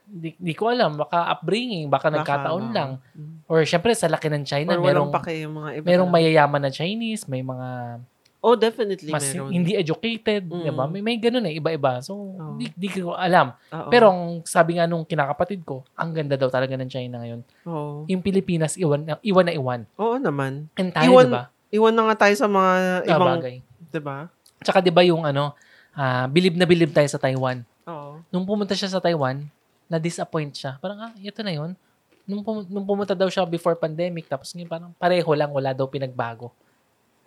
di, 0.05 0.37
di 0.37 0.53
ko 0.53 0.69
alam. 0.69 1.01
Baka 1.01 1.33
upbringing, 1.33 1.89
baka, 1.89 2.13
Baka, 2.13 2.17
nagkataon 2.21 2.65
no. 2.69 2.75
lang. 2.75 2.91
Mm. 3.17 3.37
Or 3.49 3.65
syempre, 3.65 3.97
sa 3.97 4.13
laki 4.13 4.29
ng 4.29 4.45
China, 4.45 4.77
Or 4.77 4.85
merong, 4.85 5.11
pake 5.11 5.41
yung 5.43 5.57
mga 5.57 5.71
iba. 5.81 5.87
merong 5.89 6.11
mayayaman 6.13 6.61
na 6.61 6.71
Chinese, 6.71 7.25
may 7.25 7.41
mga 7.41 7.99
Oh, 8.39 8.55
definitely 8.55 9.11
mas 9.11 9.27
meron. 9.29 9.51
hindi 9.51 9.75
educated, 9.75 10.47
Mm. 10.47 10.63
di 10.63 10.71
ba? 10.71 10.87
May, 10.87 11.03
may 11.03 11.17
ganun 11.17 11.43
eh, 11.45 11.59
iba-iba. 11.59 11.99
So, 11.99 12.15
di, 12.55 12.71
di 12.71 12.87
ko 12.89 13.11
alam. 13.13 13.51
Oo. 13.69 13.91
Pero 13.91 14.05
ang 14.09 14.23
sabi 14.43 14.79
nga 14.79 14.87
nung 14.87 15.03
kinakapatid 15.03 15.63
ko, 15.63 15.83
ang 15.93 16.15
ganda 16.15 16.35
daw 16.35 16.47
talaga 16.47 16.73
ng 16.73 16.87
China 16.87 17.19
ngayon. 17.19 17.43
Oo. 17.65 18.07
Yung 18.07 18.23
Pilipinas, 18.23 18.75
iwan 18.75 19.03
na 19.03 19.19
iwan. 19.21 19.43
Na 19.43 19.53
iwan. 19.53 19.81
Oo 19.97 20.17
naman. 20.17 20.71
And 20.73 20.91
tayo, 20.91 21.11
Iwan- 21.11 21.27
di 21.27 21.35
ba? 21.35 21.45
Iwan 21.69 21.93
na 21.93 22.03
nga 22.07 22.17
tayo 22.21 22.35
sa 22.35 22.47
mga 22.47 22.73
Ah, 23.03 23.11
ibang, 23.11 23.29
bagay. 23.37 23.57
di 23.85 24.01
ba? 24.01 24.17
Tsaka 24.59 24.79
di 24.79 24.91
ba 24.91 25.03
yung 25.03 25.23
ano, 25.23 25.53
ah, 25.93 26.25
bilib 26.25 26.55
na 26.55 26.65
bilib 26.65 26.91
tayo 26.91 27.07
sa 27.07 27.19
Taiwan. 27.19 27.67
Oo. 27.85 28.23
Nung 28.31 28.47
pumunta 28.47 28.73
siya 28.73 28.87
sa 28.89 28.99
Taiwan, 28.99 29.43
na-disappoint 29.87 30.55
siya. 30.55 30.79
Parang, 30.79 31.01
ah, 31.01 31.13
ito 31.17 31.43
na 31.43 31.51
yun. 31.51 31.75
Nung, 32.23 32.41
pum- 32.41 32.69
nung 32.69 32.85
pumunta 32.85 33.13
daw 33.13 33.27
siya 33.27 33.43
before 33.43 33.75
pandemic, 33.75 34.29
tapos 34.29 34.53
ngayon 34.53 34.69
parang 34.69 34.91
pareho 34.95 35.31
lang, 35.33 35.49
wala 35.49 35.73
daw 35.73 35.89
pinagbago. 35.89 36.53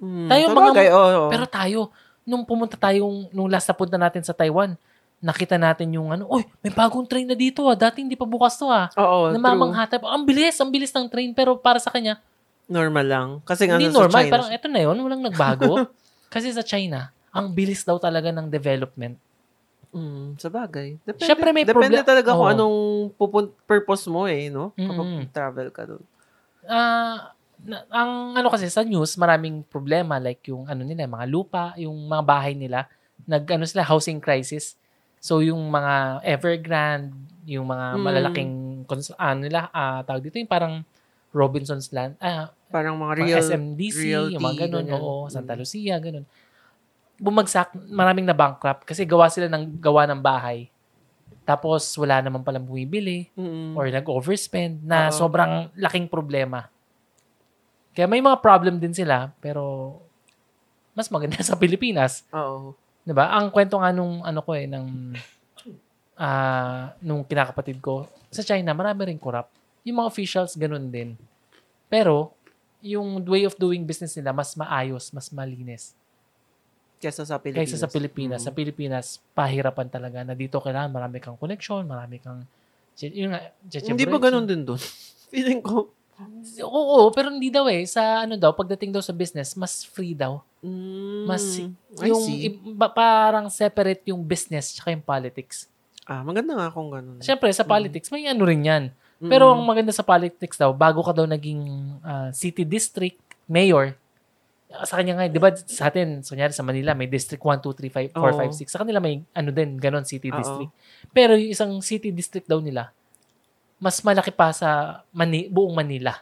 Mm, 0.01 0.27
Tayo 0.27 0.43
sa 0.49 0.53
mga- 0.57 0.73
oo, 0.89 0.97
oo. 0.97 1.29
Pero 1.29 1.45
tayo, 1.45 1.79
nung 2.25 2.41
pumunta 2.41 2.73
tayong, 2.73 3.29
nung 3.29 3.45
last 3.45 3.69
na 3.69 3.77
punta 3.77 3.97
natin 4.01 4.25
sa 4.25 4.33
Taiwan, 4.33 4.73
nakita 5.21 5.55
natin 5.55 5.93
yung 5.93 6.09
ano, 6.09 6.25
oy, 6.25 6.41
may 6.59 6.73
bagong 6.73 7.05
train 7.05 7.29
na 7.29 7.37
dito 7.37 7.69
ah. 7.69 7.77
Dati 7.77 8.01
hindi 8.01 8.17
pa 8.17 8.25
bukas 8.25 8.57
to 8.57 8.65
ah. 8.65 8.89
Oo. 8.97 9.29
Namamangha 9.29 9.85
tayo. 9.85 10.09
Ang 10.09 10.25
bilis, 10.25 10.57
ang 10.57 10.73
bilis 10.73 10.89
ng 10.89 11.05
train. 11.05 11.31
Pero 11.31 11.55
para 11.55 11.77
sa 11.77 11.93
kanya, 11.93 12.17
Normal 12.71 13.03
lang. 13.05 13.29
Kasi 13.43 13.67
nga 13.67 13.75
hindi 13.75 13.91
normal. 13.91 14.23
China 14.23 14.31
Parang 14.31 14.49
eto 14.49 14.67
na 14.71 14.79
yun, 14.79 14.95
walang 14.95 15.19
nagbago. 15.19 15.91
Kasi 16.33 16.55
sa 16.55 16.63
China, 16.63 17.11
ang 17.29 17.51
bilis 17.51 17.83
daw 17.83 17.99
talaga 17.99 18.31
ng 18.31 18.47
development. 18.47 19.19
Mm, 19.91 20.39
sa 20.39 20.47
bagay. 20.47 20.95
Depende, 21.03 21.27
Siyempre 21.27 21.51
may 21.51 21.67
depende 21.67 21.99
talaga 21.99 22.31
kung 22.31 22.47
Oo. 22.47 22.53
anong 22.55 22.77
pupun- 23.19 23.51
purpose 23.67 24.07
mo 24.07 24.23
eh, 24.23 24.47
no? 24.47 24.71
Kapag 24.71 25.03
Mm-mm. 25.03 25.27
travel 25.35 25.67
ka 25.67 25.83
doon. 25.83 26.03
Ah, 26.63 27.35
na- 27.61 27.85
ang 27.89 28.33
ano 28.33 28.47
kasi 28.49 28.65
sa 28.67 28.81
news, 28.81 29.15
maraming 29.15 29.61
problema 29.63 30.17
like 30.17 30.41
yung 30.49 30.65
ano 30.65 30.81
nila, 30.81 31.05
mga 31.05 31.27
lupa, 31.29 31.73
yung 31.77 31.93
mga 32.07 32.23
bahay 32.25 32.53
nila, 32.53 32.89
nag 33.23 33.45
ano 33.45 33.65
sila 33.65 33.85
housing 33.85 34.17
crisis. 34.17 34.75
So 35.21 35.45
yung 35.45 35.61
mga 35.69 36.25
Evergrande, 36.25 37.13
yung 37.45 37.69
mga 37.69 37.85
Mm. 37.93 38.01
malalaking 38.01 38.53
ano 39.15 39.39
nila, 39.39 39.69
ah, 39.69 40.01
tawag 40.01 40.25
dito 40.25 40.41
yung 40.41 40.49
parang 40.49 40.81
Robinson's 41.31 41.93
Land, 41.93 42.17
ah, 42.19 42.49
Parang 42.71 42.95
mga 42.95 43.13
Real, 43.19 43.27
real, 43.27 43.43
SMDC, 43.43 43.99
realty, 43.99 44.33
yung 44.39 44.43
mga 44.47 44.57
ganun, 44.65 44.87
ganyan. 44.87 44.95
oo, 44.95 45.27
Santa 45.27 45.53
Mm. 45.53 45.59
Lucia, 45.59 45.95
ganun. 45.99 46.23
Bumagsak, 47.19 47.75
maraming 47.91 48.23
na 48.23 48.33
bankrupt 48.33 48.87
kasi 48.87 49.03
gawa 49.03 49.27
sila 49.27 49.51
ng 49.51 49.75
gawa 49.77 50.07
ng 50.07 50.23
bahay. 50.23 50.71
Tapos 51.43 51.83
wala 51.99 52.23
naman 52.23 52.41
palang 52.41 52.63
bumibili 52.63 53.27
Mm. 53.35 53.75
or 53.75 53.91
nag-overspend 53.91 54.87
na 54.87 55.11
Oo. 55.11 55.19
sobrang 55.19 55.67
laking 55.75 56.07
problema. 56.07 56.70
Kaya 57.91 58.07
may 58.07 58.23
mga 58.23 58.39
problem 58.39 58.79
din 58.79 58.95
sila, 58.95 59.35
pero 59.43 59.97
mas 60.95 61.11
maganda 61.11 61.39
sa 61.47 61.59
Pilipinas. 61.59 62.23
Oo. 62.31 62.75
'Di 63.03 63.13
ba? 63.15 63.33
Ang 63.35 63.49
kwento 63.49 63.79
nga 63.81 63.91
nung 63.91 64.21
ano 64.23 64.39
ko 64.43 64.51
eh 64.55 64.67
ng 64.69 65.15
ah 66.21 66.93
nung 67.01 67.25
kinakapatid 67.25 67.81
ko 67.81 68.05
sa 68.31 68.45
China, 68.45 68.71
marami 68.71 69.11
rin 69.11 69.19
corrupt. 69.19 69.51
Yung 69.83 69.99
mga 69.99 70.09
officials 70.11 70.53
ganun 70.55 70.87
din. 70.93 71.17
Pero 71.91 72.31
yung 72.81 73.21
way 73.27 73.45
of 73.45 73.57
doing 73.57 73.85
business 73.85 74.15
nila 74.17 74.33
mas 74.33 74.57
maayos, 74.57 75.13
mas 75.13 75.29
malinis 75.29 75.93
Kesa 77.01 77.25
sa 77.25 77.41
Pilipinas. 77.41 77.65
kaysa 77.65 77.77
sa 77.81 77.89
Pilipinas. 77.89 78.39
Mm. 78.41 78.45
Sa 78.45 78.53
Pilipinas, 78.53 79.05
pahirapan 79.33 79.89
talaga 79.89 80.21
na 80.21 80.37
dito 80.37 80.61
kailangan 80.61 80.93
marami 80.93 81.17
kang 81.17 81.33
connection, 81.33 81.81
marami 81.89 82.21
kang 82.21 82.45
yun 83.01 83.33
nga, 83.33 83.49
Hindi 83.81 84.05
ba 84.05 84.21
ganun 84.21 84.45
din 84.45 84.61
doon? 84.61 84.77
Feeling 85.33 85.65
ko. 85.65 85.89
Oo, 86.61 87.09
pero 87.09 87.29
hindi 87.29 87.47
daw 87.47 87.65
eh. 87.65 87.83
Sa 87.83 88.23
ano 88.23 88.35
daw, 88.35 88.51
pagdating 88.51 88.91
daw 88.91 88.99
sa 88.99 89.11
business, 89.11 89.53
mas 89.53 89.81
free 89.81 90.13
daw. 90.13 90.41
Mm, 90.61 91.25
Mas 91.25 91.43
I 91.97 92.07
yung 92.07 92.23
iba- 92.23 92.89
parang 92.89 93.47
separate 93.47 94.05
yung 94.05 94.21
business 94.21 94.73
tsaka 94.73 94.91
yung 94.91 95.01
politics. 95.01 95.65
Ah, 96.03 96.21
maganda 96.21 96.53
nga 96.53 96.69
kung 96.69 96.89
ganun. 96.89 97.17
Siyempre, 97.19 97.49
sa 97.49 97.63
politics, 97.63 98.09
may 98.09 98.25
ano 98.25 98.43
rin 98.43 98.61
yan. 98.61 98.83
Pero 99.21 99.53
ang 99.53 99.61
Mm. 99.61 99.69
maganda 99.69 99.93
sa 99.93 100.01
politics 100.01 100.57
daw, 100.57 100.69
bago 100.71 101.01
ka 101.01 101.13
daw 101.13 101.25
naging 101.25 101.61
ah, 102.01 102.29
city 102.31 102.61
district 102.61 103.21
mayor, 103.45 103.93
ah, 104.69 104.81
sa 104.81 104.97
kanya 104.97 105.13
nga, 105.15 105.29
di 105.29 105.37
ba 105.37 105.53
sa 105.53 105.87
atin, 105.87 106.21
so 106.21 106.33
kunyari 106.33 106.51
sa 106.51 106.65
Manila, 106.65 106.93
may 106.93 107.05
district 107.05 107.41
1, 107.41 107.61
2, 107.61 107.69
3, 107.71 107.89
5, 107.89 108.09
4, 108.11 108.33
Oo. 108.33 108.39
5, 108.39 108.53
6. 108.55 108.69
Sa 108.69 108.81
kanila 108.81 108.97
may 108.97 109.21
ano 109.31 109.49
din, 109.49 109.77
ganon, 109.77 110.05
city 110.05 110.29
Oo. 110.29 110.37
district. 110.37 110.73
Pero 111.11 111.33
yung 111.33 111.53
isang 111.53 111.71
city 111.81 112.09
district 112.09 112.45
daw 112.45 112.57
nila, 112.57 112.89
mas 113.81 113.97
malaki 113.99 114.29
pa 114.29 114.53
sa 114.53 114.69
Mani- 115.09 115.49
buong 115.49 115.73
Manila. 115.73 116.13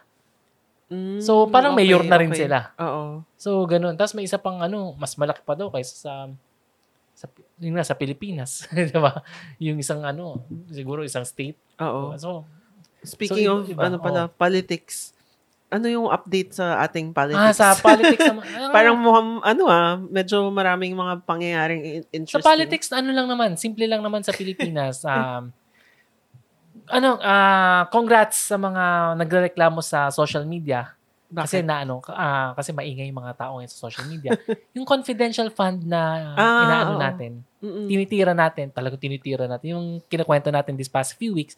Mm, 0.88 1.20
So, 1.20 1.46
parang 1.46 1.72
okay, 1.72 1.86
mayor 1.86 2.02
na 2.02 2.16
rin 2.16 2.32
okay. 2.32 2.48
sila. 2.48 2.72
Oo. 2.76 3.22
So, 3.36 3.62
ganun. 3.62 3.94
Tapos 3.94 4.10
may 4.10 4.24
isa 4.24 4.34
pang 4.36 4.58
ano, 4.58 4.96
mas 4.96 5.14
malaki 5.14 5.38
pa 5.40 5.52
daw 5.52 5.68
kaysa 5.68 5.94
sa 5.94 6.12
sa 7.12 7.28
yun 7.56 7.76
nga, 7.76 7.84
sa 7.84 7.92
Pilipinas, 7.92 8.64
'di 8.72 8.96
ba? 8.96 9.20
Yung 9.58 9.76
isang 9.76 10.00
ano, 10.02 10.40
siguro 10.66 11.04
isang 11.04 11.22
state. 11.22 11.60
Oo. 11.78 12.16
So, 12.16 12.48
Speaking 13.00 13.46
So, 13.46 13.52
of, 13.56 13.64
iba- 13.66 13.80
ano 13.82 13.96
pala, 13.96 14.28
politics, 14.28 15.16
ano 15.68 15.86
yung 15.86 16.04
update 16.06 16.52
sa 16.52 16.80
ating 16.80 17.12
politics? 17.12 17.40
ah, 17.40 17.54
sa 17.54 17.72
politics 17.80 18.20
naman. 18.20 18.44
ah, 18.50 18.68
Parang 18.70 18.96
mukhang, 18.96 19.40
ano 19.40 19.62
ah, 19.66 19.96
medyo 19.96 20.48
maraming 20.48 20.92
mga 20.92 21.24
pangyayaring 21.24 21.80
in- 21.80 22.04
sa 22.04 22.12
interesting. 22.12 22.44
politics 22.44 22.88
ano 22.90 23.08
lang 23.08 23.24
naman, 23.24 23.54
simple 23.54 23.84
lang 23.84 24.00
naman 24.00 24.20
sa 24.20 24.32
Pilipinas. 24.32 25.00
Um 25.06 25.52
ano, 26.90 27.16
ah 27.20 27.86
congrats 27.88 28.36
sa 28.44 28.56
mga 28.56 28.84
nagrereklamo 29.16 29.78
sa 29.80 30.10
social 30.10 30.42
media 30.42 30.92
Kasi 31.26 31.62
Bakit? 31.62 31.64
na 31.64 31.74
ano, 31.80 32.02
ah, 32.08 32.50
kasi 32.52 32.70
maingay 32.70 33.06
yung 33.06 33.22
mga 33.22 33.38
tao 33.38 33.56
ngayon 33.56 33.70
sa 33.70 33.78
social 33.80 34.02
media. 34.04 34.34
yung 34.74 34.82
confidential 34.82 35.46
fund 35.48 35.86
na 35.86 36.34
Ah, 36.34 36.62
inaano 36.66 36.92
oo. 36.92 37.00
natin, 37.00 37.32
Mm-mm. 37.56 37.86
tinitira 37.86 38.34
natin, 38.34 38.66
talagang 38.68 38.98
tinitira 38.98 39.46
natin. 39.46 39.66
Yung 39.72 39.86
kinakwento 40.04 40.50
natin 40.50 40.74
this 40.74 40.90
past 40.90 41.14
few 41.14 41.30
weeks, 41.30 41.54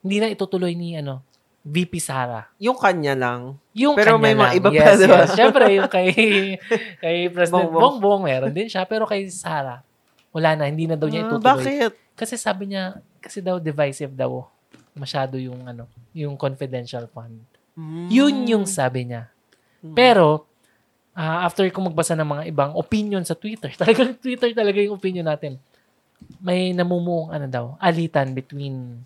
hindi 0.00 0.18
na 0.18 0.32
itutuloy 0.32 0.72
ni 0.72 0.96
ano, 0.96 1.20
VP 1.60 2.00
Sara. 2.00 2.48
Yung 2.56 2.72
kanya 2.74 3.12
lang. 3.12 3.60
Yung 3.76 3.92
Pero 3.92 4.16
kanya 4.16 4.24
may 4.24 4.32
mga 4.32 4.40
lang. 4.46 4.56
iba 4.56 4.68
pa, 4.70 4.76
yes, 4.80 4.96
di 4.96 5.04
ba? 5.04 5.18
Yes. 5.20 5.30
Siyempre, 5.36 5.64
yung 5.68 5.90
kay, 5.92 6.08
kay 7.04 7.16
President 7.28 7.68
Bongbong. 7.68 8.00
Bongbong. 8.00 8.20
meron 8.24 8.52
din 8.56 8.72
siya. 8.72 8.88
Pero 8.88 9.04
kay 9.04 9.28
Sara, 9.28 9.84
wala 10.32 10.56
na. 10.56 10.64
Hindi 10.64 10.88
na 10.88 10.96
daw 10.96 11.12
niya 11.12 11.20
Ah, 11.20 11.28
itutuloy. 11.28 11.44
bakit? 11.60 11.92
Kasi 12.16 12.40
sabi 12.40 12.72
niya, 12.72 12.96
kasi 13.20 13.44
daw 13.44 13.60
divisive 13.60 14.16
daw. 14.16 14.48
Masyado 15.00 15.40
yung 15.40 15.64
ano, 15.64 15.88
yung 16.12 16.36
confidential 16.36 17.08
fund. 17.08 17.40
Mm. 17.72 18.06
Yun 18.12 18.34
yung 18.46 18.64
sabi 18.68 19.08
niya. 19.08 19.32
Mm. 19.80 19.96
Pero, 19.96 20.44
ah, 21.10 21.48
after 21.48 21.64
ko 21.72 21.80
magbasa 21.80 22.12
ng 22.12 22.28
mga 22.28 22.42
ibang 22.52 22.72
opinion 22.76 23.24
sa 23.24 23.32
Twitter, 23.32 23.72
talagang 23.80 24.12
Twitter 24.14 24.52
talaga 24.52 24.76
yung 24.78 24.94
opinion 24.94 25.24
natin. 25.24 25.56
May 26.36 26.76
namumuong 26.76 27.32
ano 27.32 27.46
daw, 27.48 27.64
alitan 27.80 28.36
between 28.36 29.00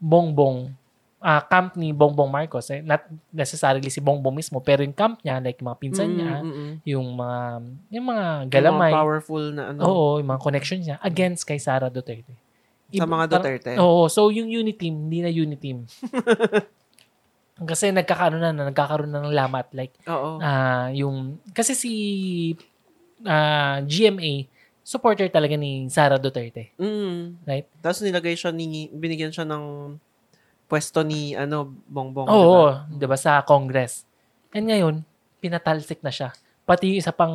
Bongbong, 0.00 0.72
ah 1.18 1.42
camp 1.42 1.74
ni 1.74 1.90
Bongbong 1.90 2.30
Marcos. 2.30 2.70
Eh, 2.70 2.80
not 2.80 3.02
necessarily 3.28 3.90
si 3.90 3.98
Bongbong 3.98 4.32
mismo, 4.32 4.62
pero 4.62 4.80
yung 4.80 4.94
camp 4.94 5.18
niya, 5.20 5.42
like 5.42 5.58
mga 5.58 5.76
pinsan 5.76 6.08
Mm, 6.08 6.16
niya, 6.16 6.34
mm, 6.40 6.48
mm. 6.48 6.72
yung 6.86 7.06
mga, 7.12 7.40
yung 7.90 8.06
mga 8.06 8.26
Yung 8.46 8.52
galamay, 8.54 8.90
mga 8.94 8.98
powerful 9.02 9.42
na 9.50 9.62
ano. 9.74 9.80
oo, 9.82 10.06
yung 10.22 10.30
mga 10.30 10.40
connections 10.40 10.84
niya, 10.86 10.96
against 11.02 11.42
kay 11.42 11.58
Sara 11.58 11.90
Duterte. 11.90 12.32
Sa 12.88 13.04
mga 13.04 13.24
Duterte. 13.28 13.72
Oo, 13.76 14.08
so 14.08 14.32
yung 14.32 14.48
unity 14.48 14.88
team, 14.88 15.08
hindi 15.08 15.20
na 15.20 15.28
unity 15.28 15.60
team. 15.60 15.78
Kasi 17.68 17.90
nagkakaroon 17.90 18.40
na, 18.40 18.54
nagkakaroon 18.54 19.10
na 19.10 19.20
ng 19.26 19.34
lamat. 19.34 19.74
Like, 19.74 19.98
Oo. 20.06 20.38
ah 20.38 20.88
yung, 20.94 21.42
kasi 21.50 21.74
si 21.74 21.92
ah, 23.26 23.82
GMA, 23.82 24.46
supporter 24.86 25.26
talaga 25.28 25.58
ni 25.58 25.90
Sara 25.90 26.16
Duterte. 26.16 26.72
Mm. 26.78 27.42
Right? 27.44 27.66
Tapos 27.82 28.00
nilagay 28.00 28.38
siya 28.38 28.54
ni, 28.54 28.88
binigyan 28.94 29.34
siya 29.34 29.44
ng 29.44 29.98
pwesto 30.70 31.02
ni, 31.02 31.34
ano, 31.34 31.68
Bongbong. 31.90 32.30
Oo, 32.30 32.86
diba? 32.88 32.96
di 32.96 33.06
ba 33.10 33.18
sa 33.18 33.42
Congress. 33.42 34.06
And 34.54 34.70
ngayon, 34.70 35.02
pinatalsik 35.42 36.00
na 36.00 36.14
siya. 36.14 36.30
Pati 36.62 36.94
yung 36.94 37.00
isa 37.02 37.12
pang, 37.12 37.34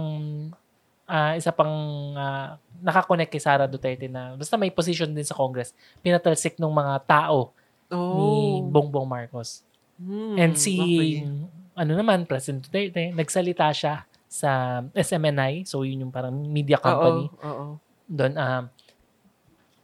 ah, 1.05 1.33
isa 1.35 1.51
pang 1.51 1.73
ah, 2.15 2.55
nakakonect 2.83 3.31
kay 3.31 3.41
Sara 3.41 3.65
Duterte 3.65 4.11
na, 4.11 4.35
basta 4.35 4.59
may 4.59 4.71
position 4.71 5.11
din 5.11 5.23
sa 5.23 5.35
Congress, 5.35 5.71
pinatalsik 6.03 6.59
ng 6.59 6.71
mga 6.71 6.95
tao 7.07 7.51
Oh. 7.93 8.17
ni 8.17 8.31
Bongbong 8.73 9.05
Marcos. 9.05 9.61
Hmm, 10.01 10.33
And 10.33 10.57
si, 10.57 10.73
okay. 10.81 11.29
ano 11.77 11.91
naman, 11.93 12.25
President 12.25 12.65
Duterte, 12.65 13.13
nagsalita 13.13 13.69
siya 13.69 14.09
sa 14.25 14.81
SMNI, 14.97 15.61
so 15.69 15.85
yun 15.85 16.09
yung 16.09 16.13
parang 16.13 16.33
media 16.33 16.81
company. 16.81 17.29
Oo, 17.29 17.45
oo. 17.45 17.65
Doon, 18.09 18.33
um, 18.33 18.63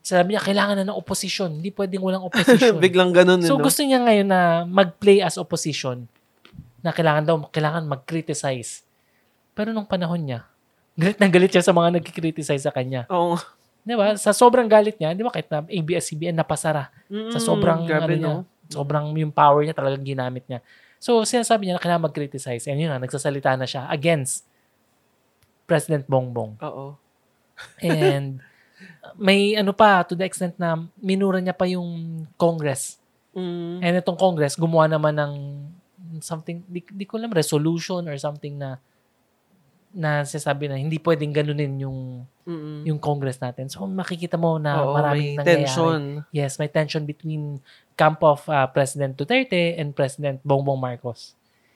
sabi 0.01 0.33
niya, 0.33 0.41
kailangan 0.41 0.81
na 0.81 0.89
ng 0.89 0.97
opposition. 0.97 1.61
Hindi 1.61 1.69
pwedeng 1.69 2.01
walang 2.01 2.25
opposition. 2.25 2.81
Biglang 2.81 3.13
ganun, 3.13 3.45
so 3.45 3.61
no? 3.61 3.61
gusto 3.61 3.85
niya 3.85 4.01
ngayon 4.01 4.25
na 4.25 4.65
mag-play 4.65 5.21
as 5.21 5.37
opposition. 5.37 6.09
Na 6.81 6.89
kailangan 6.89 7.29
daw, 7.29 7.35
kailangan 7.53 7.85
mag-criticize. 7.85 8.81
Pero 9.53 9.69
nung 9.69 9.85
panahon 9.85 10.17
niya, 10.25 10.48
galit 10.99 11.17
na 11.17 11.31
galit 11.31 11.51
siya 11.55 11.63
sa 11.63 11.71
mga 11.71 11.95
nag-criticize 11.95 12.67
sa 12.67 12.75
kanya. 12.75 13.07
Oo. 13.07 13.39
Di 13.87 13.95
ba? 13.95 14.19
Sa 14.19 14.35
sobrang 14.35 14.67
galit 14.67 14.99
niya, 14.99 15.15
di 15.15 15.23
ba 15.23 15.31
kahit 15.31 15.47
na 15.47 15.63
ABS-CBN 15.63 16.35
napasara. 16.35 16.91
Mm, 17.07 17.31
Sa 17.31 17.39
sobrang, 17.39 17.87
grabe, 17.87 18.19
ano 18.19 18.21
niya, 18.21 18.33
no? 18.35 18.43
sobrang 18.67 19.15
yung 19.15 19.31
power 19.31 19.63
niya 19.63 19.73
talagang 19.73 20.03
ginamit 20.03 20.43
niya. 20.45 20.59
So, 20.99 21.23
sinasabi 21.23 21.65
niya 21.65 21.79
na 21.79 21.81
kailangan 21.81 22.11
mag-criticize. 22.11 22.67
And 22.67 22.77
yun 22.83 22.91
na, 22.91 22.99
nagsasalita 22.99 23.55
na 23.55 23.63
siya 23.63 23.87
against 23.87 24.43
President 25.63 26.03
Bongbong. 26.05 26.59
Oo. 26.59 26.99
And 27.79 28.43
may 29.15 29.55
ano 29.55 29.71
pa, 29.71 30.03
to 30.03 30.13
the 30.13 30.27
extent 30.27 30.59
na 30.59 30.75
minura 30.99 31.39
niya 31.39 31.55
pa 31.55 31.63
yung 31.65 32.27
Congress. 32.35 32.99
Mm. 33.31 33.79
And 33.79 33.93
itong 34.03 34.19
Congress, 34.19 34.59
gumawa 34.59 34.91
naman 34.91 35.15
ng 35.15 35.33
something, 36.19 36.67
di, 36.67 36.83
di 36.83 37.05
ko 37.07 37.15
alam, 37.15 37.31
resolution 37.31 38.03
or 38.11 38.19
something 38.19 38.59
na 38.59 38.77
na 39.91 40.21
sinasabi 40.21 40.65
na 40.65 40.75
hindi 40.75 40.97
pwedeng 40.97 41.33
ganunin 41.33 41.73
yung 41.79 41.99
Mm-mm. 42.43 42.85
yung 42.85 42.97
Congress 42.97 43.37
natin. 43.37 43.67
So 43.67 43.83
makikita 43.83 44.35
mo 44.35 44.55
na 44.55 44.79
Oo, 44.79 44.93
maraming 44.93 45.33
may 45.33 45.37
nangyayari. 45.37 45.65
tension. 45.65 46.01
Yes, 46.29 46.55
may 46.55 46.67
tension 46.67 47.03
between 47.03 47.57
camp 47.93 48.21
of 48.21 48.45
uh, 48.45 48.65
President 48.67 49.13
Duterte 49.13 49.73
and 49.75 49.91
President 49.91 50.37
Bongbong 50.41 50.77
Marcos. 50.77 51.33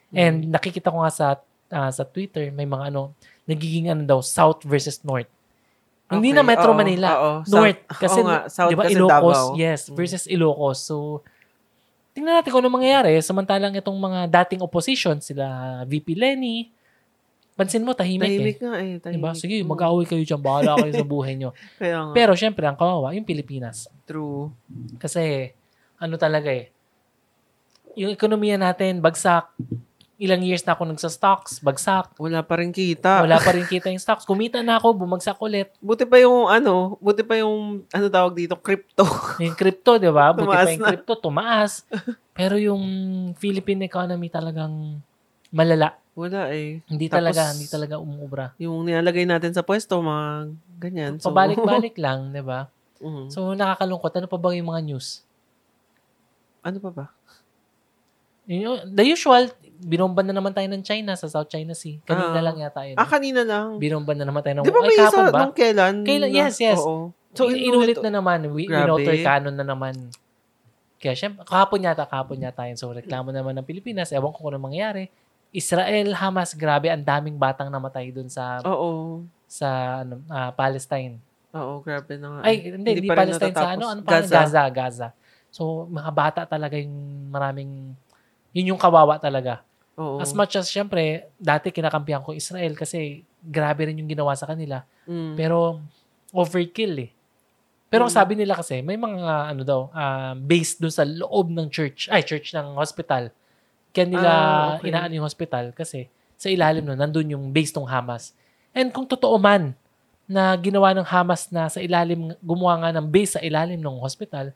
And 0.10 0.46
Mm. 0.46 0.50
nakikita 0.52 0.88
ko 0.88 1.02
nga 1.02 1.10
sa 1.10 1.28
uh, 1.68 1.90
sa 1.90 2.04
Twitter, 2.04 2.50
may 2.50 2.66
mga 2.66 2.90
ano, 2.90 3.18
nagiging 3.44 3.90
ano 3.90 4.02
daw, 4.04 4.20
South 4.20 4.62
versus 4.62 5.02
North. 5.02 5.26
Hindi 6.06 6.30
Okay, 6.30 6.38
na 6.38 6.44
Metro 6.44 6.70
oo, 6.70 6.78
Manila. 6.78 7.10
oo. 7.16 7.34
North. 7.44 7.82
South- 7.82 7.98
kasi, 7.98 8.20
oo 8.20 8.28
nga, 8.30 8.38
South 8.46 8.70
di 8.70 8.78
ba, 8.78 8.84
kasi 8.84 8.94
Ilocos, 8.94 9.10
Davao. 9.10 9.58
yes, 9.58 9.82
Mm. 9.84 9.96
versus 9.96 10.24
Ilocos. 10.28 10.78
So, 10.80 10.96
tingnan 12.14 12.38
natin 12.38 12.54
kung 12.54 12.62
ano 12.62 12.70
mangyayari. 12.72 13.18
Samantalang 13.20 13.74
itong 13.74 13.98
mga 13.98 14.30
dating 14.32 14.62
opposition, 14.62 15.18
sila 15.18 15.46
VP 15.84 16.14
Lenny, 16.14 16.70
pansin 17.54 17.82
mo, 17.82 17.94
tahimik, 17.94 18.26
Tahimik 18.26 18.58
eh. 18.58 18.62
nga 18.62 18.74
eh. 18.76 18.94
Tahimik. 18.98 19.18
Diba? 19.20 19.32
Sige, 19.34 19.56
Mm. 19.60 19.70
mag-away 19.70 20.06
kayo 20.06 20.22
dyan. 20.22 20.42
Bahala 20.42 20.78
kayo 20.78 20.92
sa 20.92 21.06
buhay 21.06 21.34
nyo. 21.36 21.50
Kaya 21.82 21.98
nga. 22.04 22.14
Pero, 22.14 22.34
syempre, 22.34 22.66
ang 22.66 22.76
kawawa, 22.76 23.14
yung 23.14 23.24
Pilipinas. 23.24 23.86
True. 24.04 24.50
Kasi, 24.98 25.54
ano 25.96 26.16
talaga 26.16 26.50
eh, 26.50 26.74
yung 27.94 28.10
ekonomiya 28.10 28.58
natin, 28.58 29.00
bagsak. 29.00 29.54
Ilang 30.18 30.46
years 30.46 30.64
na 30.64 30.74
ako 30.74 30.88
nagsa-stocks, 30.88 31.60
bagsak. 31.60 32.16
Wala 32.18 32.42
pa 32.42 32.58
rin 32.58 32.70
kita. 32.70 33.22
Wala 33.22 33.38
pa 33.38 33.50
rin 33.56 33.66
kita 33.66 33.90
yung 33.90 34.00
stocks. 34.00 34.24
Kumita 34.24 34.62
na 34.62 34.78
ako, 34.78 34.94
bumagsak 34.96 35.38
ulit. 35.38 35.74
Buti 35.78 36.06
pa 36.06 36.18
yung 36.18 36.48
ano, 36.48 36.96
buti 36.98 37.22
pa 37.22 37.38
yung 37.38 37.82
ano 37.88 38.06
tawag 38.08 38.34
dito, 38.34 38.56
crypto. 38.56 39.04
Yung 39.44 39.54
crypto, 39.54 39.98
di 39.98 40.08
ba? 40.08 40.32
Buti 40.32 40.46
Tumaas 40.48 40.64
pa 40.64 40.72
yung 40.72 40.82
na. 40.82 40.90
crypto, 40.90 41.14
tumaas. 41.18 41.72
Pero 42.32 42.56
yung 42.58 42.84
Philippine 43.36 43.86
economy 43.86 44.30
talagang 44.30 45.02
malala. 45.50 45.98
Wala 46.14 46.54
eh. 46.54 46.86
Hindi 46.86 47.10
Tapos, 47.10 47.18
talaga, 47.26 47.42
hindi 47.52 47.68
talaga 47.68 47.96
umuubra. 47.98 48.46
Yung 48.58 48.86
nilalagay 48.86 49.26
natin 49.26 49.50
sa 49.50 49.66
pwesto, 49.66 49.98
mga 49.98 50.54
ganyan. 50.78 51.12
So, 51.18 51.34
Pabalik-balik 51.34 51.98
lang, 52.06 52.30
di 52.30 52.40
ba? 52.40 52.70
Mhm. 53.02 53.34
So, 53.34 53.52
nakakalungkot. 53.52 54.14
Ano 54.14 54.28
pa 54.28 54.38
ba 54.38 54.54
yung 54.54 54.70
mga 54.70 54.82
news? 54.84 55.26
ano 56.64 56.80
pa 56.80 56.92
ba? 56.94 57.06
Yung- 58.46 58.88
The 58.88 59.04
usual, 59.06 59.52
binomban 59.78 60.24
na 60.24 60.32
naman 60.32 60.52
tayo 60.52 60.68
ng 60.68 60.80
China 60.80 61.12
sa 61.14 61.28
South 61.28 61.48
China 61.48 61.72
Sea. 61.72 62.00
Kanina 62.02 62.40
Ah. 62.40 62.44
lang 62.44 62.56
yata 62.56 62.82
yun. 62.84 62.96
Ah, 62.96 63.04
kanina 63.04 63.44
lang. 63.44 63.80
Binomban 63.80 64.16
na 64.16 64.24
naman 64.24 64.40
tayo 64.40 64.60
ng... 64.60 64.64
Di 64.64 64.72
ba 64.72 64.80
ay, 64.80 64.88
may 64.88 64.98
isa 64.98 65.20
ba? 65.28 65.40
nung 65.44 65.52
kailan? 65.52 65.96
Kailan? 66.04 66.30
Na- 66.30 66.36
Yes, 66.38 66.56
yes. 66.60 66.80
Oo. 66.80 67.12
So, 67.34 67.48
So, 67.48 67.52
inulit 67.52 68.00
na 68.00 68.14
naman. 68.14 68.48
We, 68.48 68.64
Grabe. 68.64 68.86
Winouter 68.86 69.16
canon 69.20 69.56
na 69.56 69.66
naman. 69.66 69.96
Kaya 71.00 71.18
syempre, 71.18 71.44
kahapon 71.44 71.84
yata, 71.84 72.06
kahapon 72.06 72.40
yata 72.40 72.64
yun. 72.64 72.80
So, 72.80 72.94
reklamo 72.94 73.34
naman 73.34 73.58
ng 73.58 73.66
Pilipinas. 73.66 74.16
Ewan 74.16 74.32
ko 74.32 74.40
kung 74.40 74.56
ano 74.56 74.62
mangyayari. 74.62 75.12
Israel, 75.54 76.18
Hamas, 76.18 76.58
grabe, 76.58 76.90
ang 76.90 77.06
daming 77.06 77.38
batang 77.38 77.70
namatay 77.70 78.10
dun 78.10 78.26
sa 78.26 78.58
Oo. 78.66 79.22
sa 79.46 80.02
ano, 80.02 80.18
ah, 80.28 80.50
Palestine. 80.50 81.22
Oo, 81.54 81.86
grabe 81.86 82.18
na 82.18 82.28
nga. 82.34 82.40
Ay, 82.42 82.74
hindi, 82.74 82.90
hindi, 82.98 83.06
pa 83.06 83.22
rin 83.22 83.30
Palestine 83.38 83.54
sa 83.54 83.70
ano, 83.78 83.86
ano 83.86 84.02
pa? 84.02 84.18
Gaza. 84.18 84.34
Gaza, 84.34 84.64
Gaza. 84.74 85.08
So, 85.54 85.86
mga 85.86 86.10
bata 86.12 86.42
talaga 86.50 86.74
yung 86.82 87.30
maraming, 87.30 87.94
yun 88.50 88.74
yung 88.74 88.82
kawawa 88.82 89.22
talaga. 89.22 89.62
Oo. 89.94 90.18
As 90.18 90.34
much 90.34 90.58
as, 90.58 90.66
syempre, 90.66 91.30
dati 91.38 91.70
kinakampihan 91.70 92.26
ko 92.26 92.34
Israel 92.34 92.74
kasi 92.74 93.22
grabe 93.46 93.86
rin 93.86 94.02
yung 94.02 94.10
ginawa 94.10 94.34
sa 94.34 94.50
kanila. 94.50 94.82
Mm. 95.06 95.38
Pero, 95.38 95.78
overkill 96.34 96.98
eh. 96.98 97.12
Pero 97.94 98.10
ang 98.10 98.14
Mm. 98.14 98.18
sabi 98.18 98.34
nila 98.34 98.58
kasi, 98.58 98.82
may 98.82 98.98
mga, 98.98 99.54
ano 99.54 99.62
daw, 99.62 99.82
ah, 99.94 100.34
based 100.34 100.82
dun 100.82 100.90
sa 100.90 101.06
loob 101.06 101.54
ng 101.54 101.70
church, 101.70 102.10
ay, 102.10 102.26
church 102.26 102.58
ng 102.58 102.74
hospital. 102.74 103.30
Kaya 103.94 104.10
nila 104.10 104.32
Ah, 104.34 104.68
okay. 104.82 104.90
inaan 104.90 105.14
yung 105.14 105.26
hospital 105.26 105.70
kasi 105.72 106.10
sa 106.36 106.50
ilalim 106.50 106.84
nun, 106.84 106.98
nandun 106.98 107.30
yung 107.38 107.46
base 107.54 107.72
ng 107.78 107.86
Hamas. 107.88 108.34
And 108.74 108.90
kung 108.90 109.06
totoo 109.06 109.38
man 109.38 109.78
na 110.26 110.58
ginawa 110.58 110.92
ng 110.98 111.06
Hamas 111.06 111.48
na 111.54 111.70
sa 111.70 111.78
ilalim, 111.80 112.34
gumawa 112.42 112.82
nga 112.84 112.92
ng 113.00 113.08
base 113.08 113.38
sa 113.38 113.42
ilalim 113.46 113.78
ng 113.80 113.98
hospital, 114.02 114.52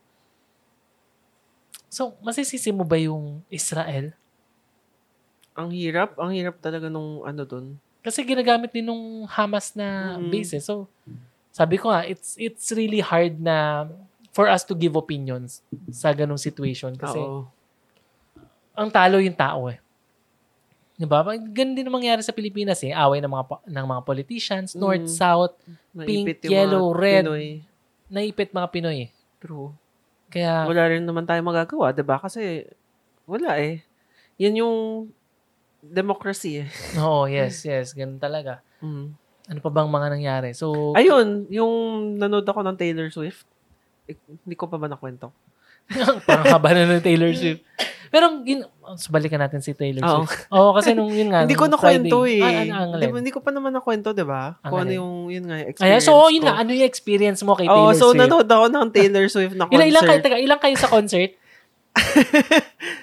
so, 1.87 2.17
masisisi 2.19 2.73
mo 2.73 2.83
ba 2.83 2.97
yung 2.99 3.45
Israel? 3.47 4.11
ang 5.57 5.73
hirap, 5.73 6.13
ang 6.21 6.29
hirap 6.37 6.61
talaga 6.61 6.85
nung 6.85 7.25
ano 7.25 7.41
dun. 7.41 7.81
Kasi 8.05 8.21
ginagamit 8.21 8.69
din 8.69 8.85
nung 8.85 9.25
Hamas 9.25 9.73
na 9.73 10.15
Mm. 10.21 10.29
base 10.29 10.61
eh. 10.61 10.63
So, 10.63 10.85
sabi 11.49 11.81
ko 11.81 11.89
nga, 11.89 12.05
it's 12.05 12.37
it's 12.37 12.69
really 12.77 13.01
hard 13.01 13.41
na 13.41 13.89
for 14.37 14.45
us 14.45 14.61
to 14.61 14.77
give 14.77 14.93
opinions 14.93 15.65
sa 15.89 16.13
ganong 16.13 16.37
situation. 16.37 16.93
Kasi 16.93 17.17
Oo. 17.17 17.49
Ang 18.77 18.89
talo 18.93 19.17
yung 19.17 19.33
tao 19.33 19.67
eh. 19.67 19.81
Diba? 20.93 21.21
Ganun 21.25 21.77
din 21.77 21.85
ang 21.85 21.93
mangyari 21.93 22.21
sa 22.21 22.33
Pilipinas 22.33 22.81
eh. 22.81 22.89
Away 22.89 23.21
ng 23.21 23.29
mga, 23.29 23.45
ng 23.69 23.85
mga 23.85 24.01
politicians, 24.01 24.73
north, 24.73 25.05
Mm. 25.05 25.13
south, 25.13 25.53
Naipit 25.93 26.41
pink, 26.41 26.49
yellow, 26.49 26.93
red. 26.93 27.25
Pinoy. 27.25 27.61
naipit 28.07 28.49
mga 28.49 28.69
Pinoy 28.71 28.97
eh. 29.05 29.09
True. 29.37 29.73
Kaya, 30.27 30.63
Wala 30.65 30.87
rin 30.87 31.03
naman 31.03 31.27
tayo 31.27 31.39
magagawa, 31.41 31.91
'di 31.91 32.01
ba? 32.01 32.17
Kasi 32.17 32.65
wala 33.25 33.59
eh. 33.59 33.83
Yan 34.39 34.57
yung 34.57 34.75
democracy 35.79 36.63
eh. 36.63 36.67
Oo, 37.03 37.27
yes, 37.27 37.61
yes. 37.63 37.91
Ganun 37.91 38.17
talaga. 38.17 38.63
Mm. 38.79 39.13
Ano 39.47 39.59
pa 39.59 39.69
bang 39.69 39.87
mga 39.87 40.07
nangyari? 40.11 40.49
So, 40.51 40.91
Ayun, 40.93 41.47
yung 41.47 41.73
nanood 42.17 42.43
ako 42.43 42.59
ng 42.63 42.75
Taylor 42.75 43.07
Swift. 43.07 43.47
Eh, 44.07 44.15
hindi 44.19 44.55
ko 44.55 44.67
pa 44.67 44.75
ba 44.75 44.87
nakwento? 44.87 45.31
parang 46.27 46.47
haba 46.51 46.75
na 46.75 46.89
ng 46.89 47.03
Taylor 47.03 47.31
Swift. 47.31 47.63
Pero, 48.07 48.39
yun, 48.41 48.63
so 48.95 49.09
balikan 49.09 49.37
natin 49.37 49.59
si 49.59 49.71
Taylor 49.71 50.01
Oo. 50.01 50.23
Swift. 50.23 50.47
Oo, 50.49 50.69
kasi 50.73 50.91
nung 50.91 51.09
yun 51.09 51.29
nga. 51.29 51.41
hindi 51.43 51.53
ko 51.53 51.65
nung 51.65 51.75
nakwento 51.75 52.23
eh. 52.23 52.39
Ah, 52.39 52.51
ano, 52.61 52.73
ang 52.73 52.89
Di 52.91 52.97
alin? 52.97 53.09
ba, 53.09 53.17
hindi 53.19 53.33
ko 53.33 53.39
pa 53.39 53.51
naman 53.51 53.71
nakwento, 53.71 54.11
di 54.11 54.23
ba? 54.23 54.55
Kung 54.61 54.79
ano 54.81 54.91
yung, 54.91 55.11
yun 55.27 55.43
nga, 55.45 55.57
Ayan, 55.59 55.71
experience 55.71 56.05
so, 56.05 56.27
yun 56.27 56.41
ko. 56.41 56.47
nga. 56.47 56.55
Ano 56.59 56.69
yung 56.71 56.87
experience 56.87 57.39
mo 57.41 57.53
kay 57.53 57.67
Oo, 57.67 57.73
Taylor 57.73 57.95
so 57.95 58.05
Swift? 58.09 58.19
nanood 58.19 58.47
ako 58.47 58.65
ng 58.67 58.87
Taylor 58.91 59.25
Swift 59.27 59.55
na 59.55 59.63
concert. 59.65 59.75
ilan, 59.79 59.87
ilan 59.89 60.03
kayo, 60.03 60.19
teka, 60.21 60.37
ilan 60.39 60.59
kayo 60.59 60.75
sa 60.75 60.89
concert? 60.89 61.31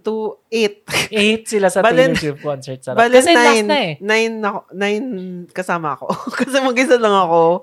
To 0.00 0.40
eight. 0.48 0.88
Eight 1.10 1.44
sila 1.44 1.68
sa 1.68 1.84
Balen- 1.84 2.16
Taylor 2.16 2.32
Swift 2.32 2.40
concert. 2.40 2.80
Sarap. 2.80 2.96
Bale, 2.96 3.12
Kasi 3.12 3.30
last 3.34 3.44
nine, 3.44 3.66
na 3.66 3.76
eh. 3.76 3.92
nine, 4.00 4.34
ako, 4.40 4.58
nine 4.72 5.06
kasama 5.52 5.98
ako. 5.98 6.06
Kasi 6.38 6.56
mag-isa 6.62 6.96
lang 6.96 7.12
ako. 7.12 7.60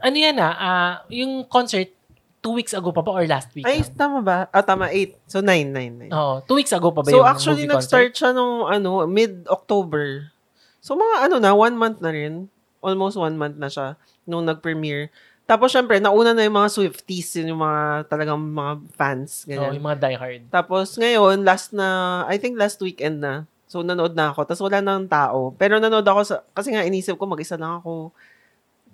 Ano 0.00 0.16
yan 0.16 0.34
ah, 0.40 0.54
ah, 0.56 0.92
yung 1.12 1.44
concert, 1.46 1.92
two 2.40 2.56
weeks 2.56 2.72
ago 2.72 2.88
pa 2.90 3.04
ba 3.04 3.12
or 3.12 3.24
last 3.28 3.52
week? 3.52 3.68
Ay, 3.68 3.84
lang? 3.84 3.96
tama 3.96 4.18
ba? 4.24 4.38
Ah, 4.48 4.64
tama, 4.64 4.88
eight. 4.88 5.16
So, 5.28 5.44
nine, 5.44 5.72
nine, 5.72 5.94
nine. 5.96 6.12
Oo, 6.12 6.40
two 6.48 6.56
weeks 6.56 6.72
ago 6.72 6.88
pa 6.90 7.04
ba 7.04 7.08
So, 7.08 7.20
yung 7.20 7.28
actually, 7.28 7.68
nag-start 7.68 8.16
siya 8.16 8.32
nung, 8.32 8.64
ano, 8.66 9.04
mid-October. 9.04 10.32
So, 10.80 10.96
mga 10.96 11.28
ano 11.28 11.36
na, 11.36 11.52
one 11.52 11.76
month 11.76 12.00
na 12.00 12.10
rin. 12.10 12.48
Almost 12.80 13.20
one 13.20 13.36
month 13.36 13.60
na 13.60 13.68
siya 13.68 14.00
nung 14.24 14.48
nag-premiere. 14.48 15.12
Tapos, 15.44 15.74
syempre, 15.74 16.00
nauna 16.00 16.32
na 16.32 16.48
yung 16.48 16.56
mga 16.56 16.72
Swifties, 16.72 17.36
yun 17.36 17.52
yung 17.52 17.60
mga 17.60 18.08
talagang 18.08 18.40
mga 18.40 18.72
fans. 18.96 19.44
Ganyan. 19.44 19.76
yung 19.76 19.84
mga 19.84 20.00
diehard. 20.00 20.42
Tapos, 20.48 20.96
ngayon, 20.96 21.44
last 21.44 21.76
na, 21.76 22.22
I 22.24 22.40
think 22.40 22.56
last 22.56 22.80
weekend 22.80 23.20
na. 23.20 23.44
So, 23.68 23.84
nanood 23.84 24.16
na 24.16 24.32
ako. 24.32 24.46
Tapos, 24.48 24.62
wala 24.64 24.80
nang 24.80 25.10
tao. 25.10 25.52
Pero 25.58 25.76
nanood 25.76 26.06
ako 26.06 26.20
sa, 26.24 26.36
kasi 26.56 26.72
nga, 26.72 26.86
inisip 26.86 27.18
ko, 27.20 27.26
mag-isa 27.28 27.60
lang 27.60 27.82
ako. 27.82 28.14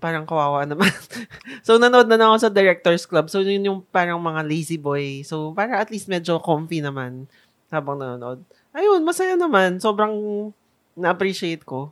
Parang 0.07 0.23
kawawa 0.23 0.63
naman. 0.63 0.87
so, 1.67 1.83
nanood 1.83 2.07
na, 2.07 2.15
na 2.15 2.31
ako 2.31 2.47
sa 2.47 2.55
Directors 2.55 3.03
Club. 3.03 3.27
So, 3.27 3.43
yun 3.43 3.67
yung 3.67 3.83
parang 3.91 4.23
mga 4.23 4.47
lazy 4.47 4.79
boy. 4.79 5.27
So, 5.27 5.51
para 5.51 5.83
at 5.83 5.91
least 5.91 6.07
medyo 6.07 6.39
comfy 6.39 6.79
naman 6.79 7.27
habang 7.67 7.99
nanonood. 7.99 8.47
Ayun, 8.71 9.03
masaya 9.03 9.35
naman. 9.35 9.83
Sobrang 9.83 10.15
na-appreciate 10.95 11.67
ko. 11.67 11.91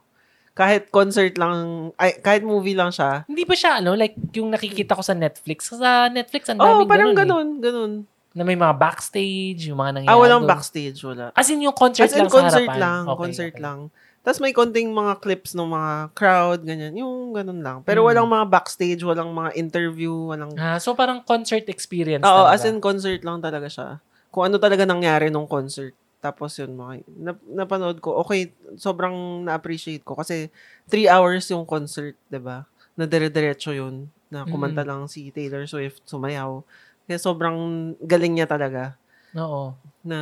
Kahit 0.55 0.95
concert 0.95 1.35
lang, 1.35 1.91
ay, 1.99 2.15
kahit 2.23 2.47
movie 2.47 2.79
lang 2.79 2.95
siya. 2.95 3.27
Hindi 3.27 3.43
ba 3.43 3.59
siya, 3.59 3.83
ano, 3.83 3.99
like, 3.99 4.15
yung 4.31 4.55
nakikita 4.55 4.95
ko 4.95 5.03
sa 5.03 5.11
Netflix? 5.11 5.75
Sa 5.75 6.07
Netflix, 6.07 6.47
ang 6.47 6.63
daming 6.63 6.87
parang 6.87 7.11
ganun, 7.11 7.59
ganun, 7.59 7.59
ganun. 7.59 7.93
eh. 8.07 8.13
Na 8.35 8.43
may 8.43 8.55
mga 8.55 8.75
backstage, 8.75 9.67
yung 9.67 9.79
mga 9.79 9.99
nangyayari 9.99 10.15
Ah, 10.15 10.23
walang 10.23 10.43
doon. 10.43 10.51
backstage, 10.55 10.99
wala. 11.03 11.35
As 11.35 11.51
in, 11.51 11.59
yung 11.59 11.75
concert 11.75 12.07
As 12.07 12.15
in, 12.15 12.23
lang 12.23 12.31
sa 12.31 12.35
concert 12.35 12.67
harapan. 12.71 12.79
lang. 12.79 13.03
Okay, 13.07 13.19
concert 13.19 13.55
okay. 13.55 13.63
lang. 13.63 13.79
Tapos 14.25 14.41
may 14.41 14.57
konting 14.57 14.89
mga 14.89 15.21
clips 15.21 15.53
ng 15.53 15.69
mga 15.69 15.93
crowd, 16.17 16.65
ganyan. 16.65 16.97
Yung 16.97 17.37
ganun 17.37 17.61
lang. 17.61 17.85
Pero 17.85 18.01
Mm. 18.01 18.07
walang 18.09 18.29
mga 18.33 18.47
backstage, 18.49 19.05
walang 19.05 19.29
mga 19.31 19.53
interview, 19.53 20.33
walang... 20.33 20.57
Ah, 20.57 20.81
so 20.81 20.97
parang 20.97 21.21
concert 21.21 21.69
experience 21.69 22.25
Oo, 22.25 22.33
talaga. 22.49 22.57
as 22.57 22.65
in 22.65 22.81
concert 22.81 23.21
lang 23.21 23.45
talaga 23.45 23.69
siya. 23.69 24.01
Kung 24.33 24.49
ano 24.49 24.57
talaga 24.57 24.89
nangyari 24.89 25.29
nung 25.29 25.45
concert. 25.45 25.93
Tapos 26.25 26.57
yun, 26.57 26.73
mga, 26.73 27.05
nap, 27.21 27.39
napanood 27.45 28.01
ko, 28.01 28.17
okay, 28.25 28.49
sobrang 28.81 29.45
na-appreciate 29.45 30.01
ko. 30.01 30.17
Kasi 30.17 30.49
three 30.89 31.05
hours 31.05 31.45
yung 31.53 31.69
concert, 31.69 32.17
ba 32.33 32.65
Na 32.97 33.05
dire-diretso 33.05 33.77
yun. 33.77 34.09
Na 34.33 34.49
kumanta 34.49 34.81
Mm. 34.81 34.89
lang 34.89 35.01
si 35.05 35.29
Taylor 35.37 35.69
Swift, 35.69 36.01
sumayaw. 36.09 36.65
Kaya 37.05 37.21
sobrang 37.21 37.59
galing 38.01 38.41
niya 38.41 38.49
talaga. 38.49 38.97
Oo. 39.37 39.77
Na 40.01 40.19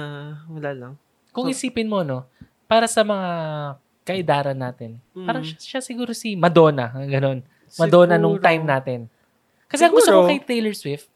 wala 0.50 0.70
lang. 0.74 0.92
Kung 1.30 1.46
So- 1.46 1.54
isipin 1.54 1.86
mo, 1.86 2.02
no, 2.02 2.26
para 2.66 2.90
sa 2.90 3.06
mga 3.06 3.30
kaidaran 4.02 4.56
natin, 4.56 4.98
Mm. 5.14 5.26
parang 5.26 5.42
siya, 5.42 5.56
siya 5.58 5.80
siguro 5.80 6.10
si 6.10 6.34
Madonna, 6.34 6.90
ganun. 7.06 7.42
Madonna 7.78 8.18
nung 8.18 8.36
Siguro. 8.36 8.46
time 8.46 8.64
natin. 8.64 9.00
Kasi 9.66 9.86
ang 9.86 9.94
gusto 9.94 10.10
ko 10.10 10.20
Siguro. 10.22 10.30
kay 10.30 10.40
Taylor 10.42 10.74
Swift, 10.74 11.08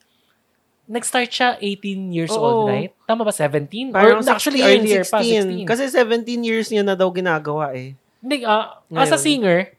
nag-start 0.86 1.28
siya 1.28 1.48
18 1.58 2.08
years 2.08 2.32
Oo. 2.32 2.40
old, 2.40 2.70
right? 2.70 2.94
Tama 3.04 3.26
ba? 3.26 3.34
17? 3.34 3.90
Parang 3.90 4.22
Or 4.22 4.30
actually 4.30 4.62
16, 4.62 4.70
earlier 4.72 5.02
pa, 5.02 5.18
16. 5.20 5.66
16. 5.66 5.68
Kasi 5.68 5.82
17 5.90 6.40
years 6.40 6.70
niya 6.70 6.86
na 6.86 6.94
daw 6.94 7.10
ginagawa 7.10 7.74
eh. 7.74 7.98
Hindi, 8.22 8.46
ah, 8.46 8.80
as 8.94 9.10
a 9.10 9.18
singer, 9.18 9.74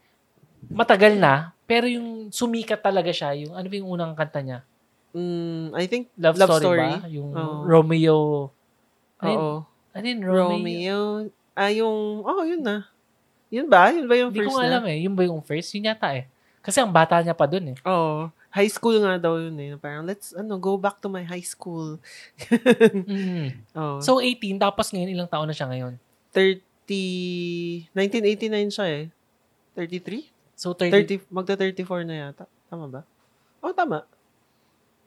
matagal 0.68 1.16
na, 1.16 1.56
pero 1.64 1.88
yung 1.88 2.30
sumikat 2.30 2.80
talaga 2.80 3.10
siya, 3.10 3.34
yung 3.34 3.56
ano 3.56 3.66
ba 3.66 3.76
yung 3.76 3.90
unang 3.90 4.14
kanta 4.14 4.44
niya? 4.44 4.60
Mm, 5.16 5.74
I 5.74 5.86
think 5.88 6.12
Love, 6.20 6.38
Love 6.38 6.52
Story, 6.60 6.62
Story. 6.62 6.90
ba? 6.94 7.08
Yung 7.10 7.30
Oo. 7.34 7.58
Romeo. 7.66 8.20
Ano? 9.18 9.32
Oo. 9.34 9.54
Ano 9.98 10.06
yun? 10.06 10.20
Romeo? 10.22 10.52
Romeo. 10.54 11.00
Ah, 11.58 11.74
yung, 11.74 12.22
oh, 12.22 12.46
yun 12.46 12.62
na. 12.62 12.86
Yun 13.48 13.68
ba? 13.68 13.90
Yun 13.92 14.06
ba 14.06 14.16
yung 14.16 14.32
Hindi 14.32 14.44
first 14.44 14.56
ko 14.56 14.60
alam 14.60 14.84
na? 14.84 14.92
eh. 14.92 15.00
Yung 15.08 15.16
ba 15.16 15.24
yung 15.24 15.40
first? 15.40 15.72
Yun 15.74 15.88
yata 15.88 16.12
eh. 16.12 16.28
Kasi 16.60 16.84
ang 16.84 16.92
bata 16.92 17.24
niya 17.24 17.32
pa 17.32 17.48
dun 17.48 17.72
eh. 17.72 17.78
Oo. 17.88 18.28
High 18.52 18.72
school 18.72 19.00
nga 19.00 19.16
daw 19.16 19.40
yun 19.40 19.56
eh. 19.56 19.70
Parang, 19.80 20.04
let's, 20.04 20.36
ano, 20.36 20.60
go 20.60 20.76
back 20.76 21.00
to 21.00 21.08
my 21.08 21.24
high 21.24 21.44
school. 21.46 21.96
Mm. 23.08 23.56
Oh. 23.72 24.04
So, 24.04 24.20
So, 24.20 24.24
18, 24.24 24.60
tapos 24.60 24.92
ngayon, 24.92 25.14
ilang 25.16 25.30
taon 25.32 25.48
na 25.48 25.56
siya 25.56 25.70
ngayon? 25.72 25.96
30, 26.36 27.88
1989 27.96 28.76
siya 28.76 28.88
eh. 28.88 29.06
33? 29.76 30.28
So, 30.58 30.74
30, 30.74 31.24
30, 31.30 31.32
magta 31.32 31.54
34 31.56 32.04
na 32.04 32.16
yata. 32.28 32.44
Tama 32.68 32.90
ba? 32.90 33.02
Oh, 33.64 33.72
tama. 33.72 34.04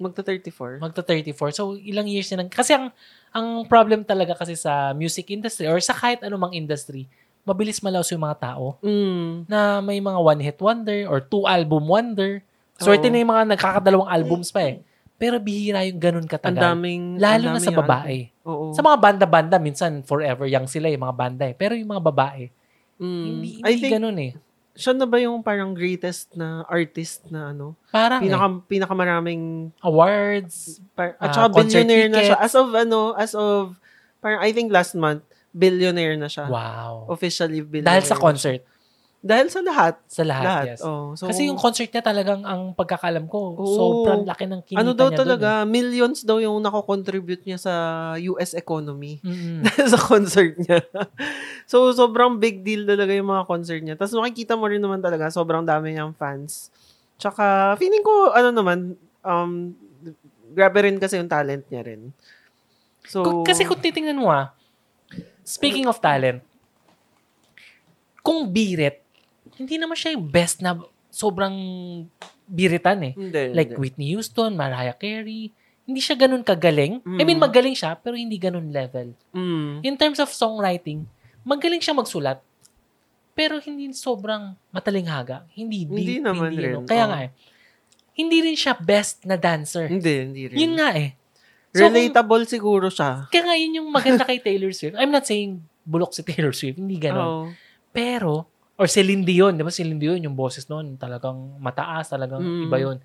Magta 0.00 0.24
34. 0.24 0.80
magta 0.80 1.04
34. 1.04 1.52
So, 1.52 1.76
ilang 1.76 2.08
years 2.08 2.30
na 2.32 2.40
nang... 2.40 2.48
Kasi 2.48 2.72
ang, 2.72 2.88
ang 3.36 3.68
problem 3.68 4.00
talaga 4.00 4.32
kasi 4.32 4.56
sa 4.56 4.96
music 4.96 5.28
industry 5.28 5.68
or 5.68 5.76
sa 5.82 5.92
kahit 5.92 6.24
anumang 6.24 6.56
industry, 6.56 7.04
mabilis 7.42 7.80
malaos 7.80 8.08
yung 8.08 8.20
mga 8.20 8.38
tao 8.38 8.76
Mm. 8.80 9.44
na 9.46 9.80
may 9.80 9.98
mga 9.98 10.18
one-hit 10.18 10.58
wonder 10.58 11.06
or 11.06 11.18
two-album 11.18 11.82
wonder. 11.82 12.44
Swerte 12.76 13.06
Oo. 13.06 13.12
na 13.12 13.18
yung 13.18 13.30
mga 13.30 13.44
nagkakadalawang 13.50 14.08
albums 14.08 14.48
pa 14.48 14.62
eh. 14.62 14.80
Pero 15.14 15.36
bihira 15.36 15.84
yung 15.84 16.00
ganun 16.00 16.24
Ang 16.24 16.32
katagal. 16.32 16.60
daming, 16.62 17.16
Lalo 17.16 17.44
ang 17.46 17.54
na 17.54 17.60
sa 17.60 17.68
daming 17.68 17.80
babae. 17.80 18.18
ano. 18.40 18.48
Oo. 18.48 18.64
Sa 18.72 18.80
mga 18.80 18.96
banda-banda, 18.98 19.56
minsan 19.58 20.00
forever 20.00 20.46
young 20.46 20.64
sila 20.64 20.88
yung 20.88 21.02
mga 21.02 21.12
banda 21.14 21.44
eh. 21.44 21.52
Pero 21.52 21.76
yung 21.76 21.90
mga 21.90 22.00
babae, 22.02 22.48
Mm. 22.96 23.24
hindi, 23.26 23.48
I 23.58 23.68
hindi 23.70 23.80
think, 23.80 23.92
ganun 23.94 24.18
eh. 24.18 24.32
siya 24.72 24.92
na 24.92 25.04
ba 25.04 25.16
yung 25.18 25.40
parang 25.40 25.72
greatest 25.72 26.32
na 26.32 26.64
artist 26.64 27.28
na 27.28 27.52
ano? 27.52 27.76
Parang 27.90 28.20
Pinaka, 28.22 28.46
eh, 28.46 28.56
pinakamaraming 28.66 29.42
awards, 29.80 30.80
Par- 30.94 31.16
Ah, 31.16 31.28
at 31.28 31.30
saka 31.30 31.48
concert 31.52 31.84
billionaire 31.84 32.08
na 32.08 32.20
siya. 32.22 32.36
tickets. 32.36 32.44
As 32.46 32.54
of 32.54 32.68
ano, 32.70 33.00
as 33.12 33.32
of, 33.34 33.76
parang 34.18 34.40
I 34.40 34.52
think 34.52 34.68
last 34.68 34.92
month, 34.94 35.20
billionaire 35.50 36.14
na 36.14 36.26
siya. 36.26 36.46
wow. 36.46 37.06
Officially 37.08 37.60
billionaire. 37.60 38.00
Dahil 38.00 38.04
sa 38.04 38.16
concert. 38.16 38.62
Dahil 39.20 39.52
sa 39.52 39.60
lahat. 39.60 40.00
sa 40.08 40.24
lahat, 40.24 40.44
Lahat. 40.48 40.66
yes. 40.72 40.80
Oh, 40.80 41.12
so, 41.12 41.28
Kasi 41.28 41.44
yung 41.44 41.60
concert 41.60 41.92
niya 41.92 42.00
talagang 42.00 42.40
ang 42.40 42.72
pagkakalam 42.72 43.28
ko, 43.28 43.52
Oo. 43.52 43.68
sobrang 43.68 44.24
laki 44.24 44.48
ng 44.48 44.64
kinita 44.64 44.80
ano 44.80 44.96
daw 44.96 45.12
niya 45.12 45.18
talaga, 45.20 45.50
Dun, 45.60 45.68
millions 45.68 46.24
daw 46.24 46.40
yung 46.40 46.56
nako-contribute 46.56 47.44
niya 47.44 47.60
sa 47.60 47.72
US 48.16 48.56
economy. 48.56 49.20
eh. 49.20 49.28
Mm-mm. 49.28 49.60
sa 49.92 50.00
concert 50.00 50.56
niya. 50.56 50.80
so, 51.70 51.92
sobrang 51.92 52.40
big 52.40 52.64
deal 52.64 52.88
talaga 52.88 53.12
yung 53.12 53.28
mga 53.28 53.44
concert 53.44 53.82
niya. 53.84 53.92
Tapos 53.92 54.16
makikita 54.16 54.56
mo 54.56 54.64
rin 54.64 54.80
naman 54.80 55.04
talaga, 55.04 55.28
sobrang 55.28 55.68
dami 55.68 55.92
niyang 55.92 56.16
fans. 56.16 56.72
Tsaka, 57.20 57.76
feeling 57.76 58.00
ko, 58.00 58.32
ano 58.32 58.48
naman, 58.48 58.96
um, 59.20 59.76
grabe 60.56 60.80
rin 60.80 60.96
kasi 60.96 61.20
yung 61.20 61.28
talent 61.28 61.68
niya 61.68 61.84
rin. 61.84 62.08
So, 63.04 63.44
Kasi 63.44 63.68
kung 63.68 63.84
titingnan 63.84 64.16
mo 64.16 64.32
ah, 64.32 64.56
speaking 65.50 65.90
of 65.90 65.98
talent, 65.98 66.46
kung 68.22 68.46
birit, 68.46 69.02
hindi 69.56 69.74
naman 69.74 69.98
siya 69.98 70.14
yung 70.14 70.24
best 70.24 70.62
na 70.62 70.78
sobrang 71.10 71.54
biritan 72.46 73.00
eh. 73.02 73.12
hindi, 73.14 73.42
Like 73.50 73.74
hindi. 73.74 73.80
Whitney 73.80 74.08
Houston, 74.14 74.54
Mariah 74.54 74.94
Carey, 74.94 75.50
hindi 75.82 76.00
siya 76.00 76.14
ganun 76.14 76.46
kagaling. 76.46 77.02
I 77.02 77.22
mean, 77.26 77.38
Mm. 77.40 77.44
magaling 77.50 77.74
siya, 77.74 77.98
pero 77.98 78.14
hindi 78.14 78.38
ganun 78.38 78.70
level. 78.70 79.10
Mm. 79.34 79.82
In 79.82 79.94
terms 79.98 80.22
of 80.22 80.30
songwriting, 80.30 81.02
magaling 81.42 81.82
siya 81.82 81.96
magsulat, 81.96 82.38
pero 83.34 83.58
hindi 83.58 83.90
sobrang 83.90 84.54
matalinghaga. 84.70 85.48
Hindi 85.50 85.88
deep, 85.88 85.98
Hindi 85.98 86.16
naman 86.20 86.52
hindi 86.52 86.62
rin, 86.62 86.72
ano. 86.76 86.86
Kaya 86.86 87.04
oo. 87.06 87.10
nga 87.10 87.18
eh, 87.26 87.30
hindi 88.14 88.38
rin 88.44 88.54
siya 88.54 88.76
best 88.76 89.24
na 89.24 89.34
dancer. 89.34 89.88
Hindi, 89.88 90.14
hindi 90.20 90.42
rin. 90.46 90.56
Yun 90.60 90.72
nga 90.76 90.90
eh. 90.94 91.10
So, 91.70 91.80
kung- 91.80 91.94
Relatable 91.94 92.44
siguro 92.44 92.86
siya. 92.88 93.30
kaya 93.30 93.44
nga 93.44 93.54
yun 93.54 93.78
yung 93.78 93.88
maganda 93.88 94.26
kay 94.26 94.38
Taylor 94.38 94.70
Swift. 94.70 94.94
I'm 94.94 95.08
not 95.08 95.22
saying 95.22 95.58
bulok 95.82 96.10
si 96.10 96.22
Taylor 96.22 96.50
Swift, 96.50 96.76
hindi 96.76 96.98
ganon. 96.98 97.22
Oo. 97.22 97.42
Pero, 97.90 98.46
or 98.74 98.86
Celine 98.86 99.22
Dion, 99.22 99.54
di 99.54 99.62
ba 99.62 99.70
Celine 99.70 99.98
Dion, 99.98 100.18
yung 100.20 100.34
boses 100.34 100.66
noon, 100.66 100.94
talagang 100.96 101.36
mataas, 101.58 102.08
talagang 102.08 102.40
Mm. 102.40 102.66
iba 102.66 102.76
yun. 102.80 102.98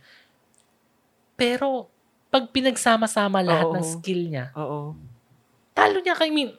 Pero, 1.35 1.91
pag 2.27 2.47
pinagsama-sama 2.49 3.39
lahat 3.41 3.67
Oo. 3.67 3.75
ng 3.75 3.85
skill 3.85 4.21
niya, 4.27 4.45
Oo. 4.55 4.95
talo 5.71 5.97
niya 5.99 6.15
kay, 6.15 6.29
I 6.29 6.33
mean, 6.33 6.49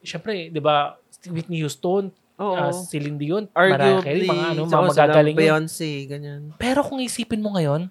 syempre, 0.00 0.48
di 0.48 0.60
ba, 0.60 0.94
Whitney 1.26 1.58
Houston, 1.58 2.12
Oo. 2.36 2.54
uh, 2.54 2.72
Celine 2.86 3.16
Dion, 3.16 3.44
Mariah 3.50 3.98
Carey, 3.98 4.28
mga 4.28 4.44
ano, 4.52 4.62
mga 4.64 4.88
magagaling. 4.90 5.36
Beyonce, 5.36 6.04
ganyan. 6.06 6.52
Pero 6.54 6.84
kung 6.84 7.00
isipin 7.00 7.40
mo 7.40 7.56
ngayon, 7.56 7.88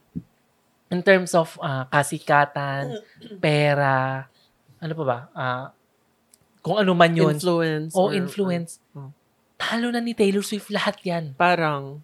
in 0.95 1.03
terms 1.03 1.35
of 1.35 1.59
ah, 1.59 1.83
kasikatan, 1.91 3.03
pera, 3.43 4.31
ano 4.79 4.93
pa 4.95 5.03
ba, 5.03 5.17
ah, 5.35 5.65
kung 6.63 6.79
ano 6.79 6.95
man 6.95 7.11
yun. 7.11 7.35
influence. 7.35 7.91
o 7.91 8.07
or- 8.07 8.15
influence. 8.15 8.79
oh. 8.95 9.11
Talo 9.59 9.91
na 9.91 9.99
ni 9.99 10.15
Taylor 10.15 10.43
Swift 10.43 10.71
lahat 10.71 10.99
yan. 11.03 11.35
Parang, 11.35 11.99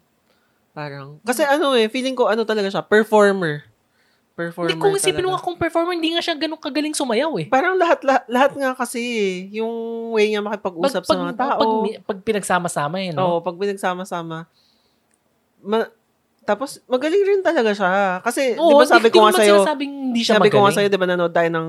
parang, 0.76 1.20
kasi 1.24 1.44
ano 1.44 1.72
eh, 1.72 1.88
feeling 1.88 2.16
ko 2.16 2.28
ano 2.28 2.44
talaga 2.44 2.68
siya, 2.68 2.84
performer. 2.84 3.64
Performer 4.32 4.72
Hindi, 4.72 4.80
kung 4.80 4.96
isipin 4.96 5.24
mo 5.28 5.36
nga 5.36 5.44
kung 5.44 5.60
performer, 5.60 5.92
hindi 5.92 6.16
nga 6.16 6.24
siya 6.24 6.32
ganun 6.32 6.56
kagaling 6.56 6.96
sumayaw 6.96 7.36
eh. 7.36 7.46
Parang 7.52 7.76
lahat, 7.76 8.00
lahat, 8.00 8.24
lahat 8.32 8.52
nga 8.56 8.70
kasi 8.72 9.00
eh, 9.00 9.36
yung 9.60 9.72
way 10.16 10.32
niya 10.32 10.40
makipag-usap 10.40 11.04
sa 11.04 11.16
mga 11.20 11.36
tao. 11.36 11.60
Pag, 11.60 12.00
pag 12.08 12.18
pinagsama-sama 12.24 12.96
eh, 13.04 13.12
no? 13.12 13.20
Oo, 13.20 13.38
pag 13.44 13.56
pinagsama-sama. 13.60 14.48
Ma- 15.60 15.92
tapos, 16.42 16.82
magaling 16.86 17.22
rin 17.22 17.40
talaga 17.40 17.70
siya. 17.70 17.92
Kasi, 18.20 18.54
di 18.54 18.60
Oo, 18.60 18.78
ba 18.78 18.86
sabi 18.86 19.08
ko 19.08 19.18
di 19.18 19.24
nga 19.24 19.32
sa'yo, 19.32 19.56
hindi 19.78 20.22
siya 20.22 20.36
sabi 20.36 20.50
ko 20.50 20.58
nga 20.58 20.68
magaling. 20.68 20.76
sa'yo, 20.76 20.88
di 20.88 20.98
ba 20.98 21.08
nanood 21.08 21.30
tayo 21.30 21.48
ng, 21.48 21.68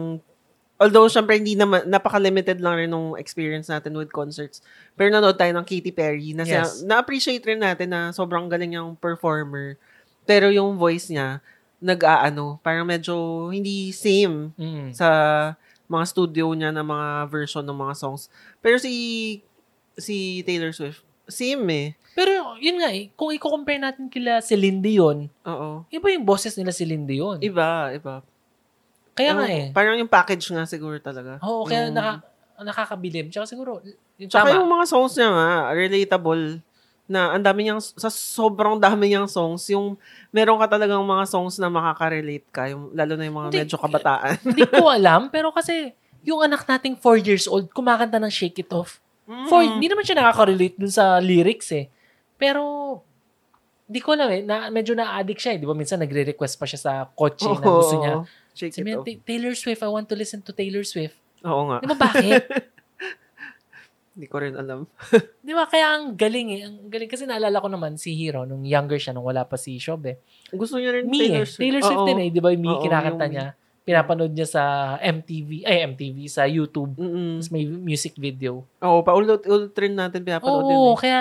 although 0.77 1.07
syempre 1.07 1.37
hindi 1.37 1.53
naman, 1.53 1.85
napaka-limited 1.85 2.57
lang 2.57 2.75
rin 2.75 2.89
nung 2.89 3.13
experience 3.15 3.69
natin 3.69 3.93
with 3.93 4.09
concerts. 4.09 4.65
Pero 4.93 5.13
nanood 5.13 5.37
tayo 5.37 5.53
ng 5.53 5.63
Katy 5.63 5.91
Perry. 5.91 6.33
Na 6.33 6.43
siya- 6.43 6.65
Yes. 6.65 6.81
na-appreciate 6.81 7.45
rin 7.45 7.61
natin 7.61 7.89
na 7.89 8.09
sobrang 8.09 8.49
galing 8.49 8.73
niyang 8.73 8.97
performer. 8.97 9.77
Pero 10.25 10.49
yung 10.49 10.75
voice 10.75 11.07
niya, 11.07 11.39
nag-aano, 11.77 12.63
parang 12.63 12.87
medyo 12.87 13.13
hindi 13.51 13.91
same 13.91 14.55
Mm. 14.55 14.95
sa 14.95 15.07
mga 15.85 16.05
studio 16.07 16.47
niya 16.55 16.71
na 16.71 16.81
mga 16.81 17.27
version 17.27 17.61
ng 17.61 17.75
mga 17.75 17.93
songs. 17.93 18.31
Pero 18.57 18.79
si 18.79 19.43
si 19.93 20.41
Taylor 20.41 20.73
Swift, 20.73 21.03
same 21.27 21.63
eh. 21.69 21.87
Pero 22.13 22.31
yun 22.57 22.77
nga 22.77 22.89
eh, 22.89 23.09
kung 23.13 23.33
i-compare 23.33 23.81
natin 23.81 24.05
kila 24.07 24.37
Celine 24.39 24.79
Dion, 24.79 25.25
Oo. 25.43 25.81
iba 25.89 26.07
yung 26.09 26.23
boses 26.23 26.53
nila 26.53 26.69
Celine 26.69 27.03
Dion. 27.03 27.37
Iba, 27.41 27.89
iba. 27.91 28.21
Kaya 29.13 29.33
Ewan 29.33 29.37
nga 29.39 29.49
ko, 29.49 29.53
eh. 29.53 29.65
Parang 29.73 29.95
yung 29.97 30.09
package 30.09 30.45
nga 30.49 30.65
siguro 30.65 30.97
talaga. 30.97 31.37
Oo, 31.41 31.65
kaya 31.65 31.89
Yung- 31.89 31.97
naka, 31.97 32.21
nakakabilib. 32.61 33.29
Tsaka 33.29 33.45
siguro, 33.45 33.81
yung 34.17 34.29
Tsaka 34.29 34.49
tama. 34.49 34.57
yung 34.61 34.69
mga 34.69 34.85
songs 34.85 35.13
niya 35.17 35.29
nga, 35.29 35.49
relatable 35.71 36.43
na 37.03 37.35
ang 37.35 37.43
dami 37.43 37.67
niyang, 37.67 37.81
sa 37.81 38.09
sobrang 38.09 38.79
dami 38.79 39.11
niyang 39.11 39.27
songs, 39.27 39.67
yung 39.69 39.97
meron 40.29 40.57
ka 40.57 40.69
talagang 40.71 41.01
mga 41.03 41.25
songs 41.27 41.57
na 41.57 41.67
makaka-relate 41.67 42.47
ka, 42.49 42.69
yung, 42.69 42.93
lalo 42.93 43.13
na 43.13 43.25
yung 43.25 43.37
mga 43.37 43.49
Hindi. 43.49 43.59
medyo 43.65 43.77
kabataan. 43.77 44.33
Hindi 44.41 44.63
ko 44.65 44.85
alam, 44.97 45.27
pero 45.27 45.51
kasi 45.51 45.91
yung 46.23 46.39
anak 46.41 46.63
nating 46.63 46.95
4 46.95 47.19
years 47.19 47.45
old, 47.45 47.67
kumakanta 47.69 48.17
ng 48.17 48.31
Shake 48.31 48.63
It 48.63 48.71
Off. 48.71 49.01
Mm. 49.23 49.79
hindi 49.79 49.87
naman 49.87 50.03
siya 50.03 50.19
nakaka-relate 50.19 50.75
dun 50.75 50.91
sa 50.91 51.15
lyrics 51.23 51.71
eh. 51.71 51.87
Pero, 52.43 52.63
di 53.87 54.03
ko 54.03 54.11
alam 54.11 54.27
eh, 54.29 54.43
na, 54.43 54.67
medyo 54.67 54.91
na-addict 54.91 55.39
siya 55.39 55.53
eh. 55.55 55.59
Di 55.59 55.67
ba 55.67 55.71
minsan 55.71 56.03
nagre-request 56.03 56.59
pa 56.59 56.67
siya 56.67 56.79
sa 56.81 56.91
kotse 57.07 57.47
na 57.47 57.63
Oo, 57.63 57.79
gusto 57.79 57.95
niya. 57.97 58.13
Shake 58.51 58.75
Sabi 58.75 58.83
it 58.83 58.87
niya, 58.91 58.97
off. 58.99 59.05
"Ta- 59.07 59.21
Taylor 59.23 59.53
Swift, 59.55 59.79
I 59.79 59.89
want 59.89 60.07
to 60.11 60.15
listen 60.19 60.43
to 60.43 60.51
Taylor 60.51 60.83
Swift. 60.83 61.15
Oo 61.41 61.71
nga. 61.71 61.77
Di 61.79 61.87
ba 61.87 61.97
bakit? 61.97 62.43
Hindi 64.13 64.29
ko 64.29 64.37
rin 64.37 64.53
alam. 64.53 64.85
Di 65.41 65.53
ba 65.57 65.65
kaya 65.65 65.97
ang 65.97 66.13
galing 66.13 66.47
eh. 66.53 66.61
Ang 66.69 66.85
galing 66.85 67.09
kasi 67.09 67.25
naalala 67.25 67.57
ko 67.57 67.65
naman 67.65 67.97
si 67.97 68.13
Hero 68.13 68.45
nung 68.45 68.61
younger 68.61 69.01
siya, 69.01 69.09
nung 69.09 69.25
wala 69.25 69.41
pa 69.41 69.57
si 69.57 69.81
Shob 69.81 70.05
eh. 70.05 70.21
Gusto 70.53 70.77
niya 70.77 70.93
rin 70.93 71.09
Me 71.09 71.17
Taylor 71.17 71.41
eh. 71.41 71.49
Swift. 71.49 71.61
Taylor 71.65 71.81
Swift 71.81 72.03
Oo. 72.05 72.07
din 72.07 72.19
eh. 72.21 72.29
Di 72.29 72.37
ba 72.37 72.53
yung 72.53 72.61
Oo, 72.61 72.77
kinakanta 72.77 73.25
yung 73.25 73.33
niya. 73.33 73.45
Pinapanood 73.83 74.31
niya 74.31 74.47
sa 74.47 74.63
MTV, 75.01 75.65
ay 75.67 75.83
MTV, 75.91 76.17
sa 76.29 76.45
YouTube. 76.45 76.93
Mm-mm. 76.95 77.41
May 77.49 77.65
music 77.65 78.15
video. 78.15 78.63
Oo, 78.79 79.01
paulit-ulit 79.01 79.73
rin 79.75 79.97
natin 79.97 80.21
pinapanood 80.21 80.61
din 80.69 80.77
Oo, 80.77 80.93
eh. 80.93 80.97
kaya 81.01 81.19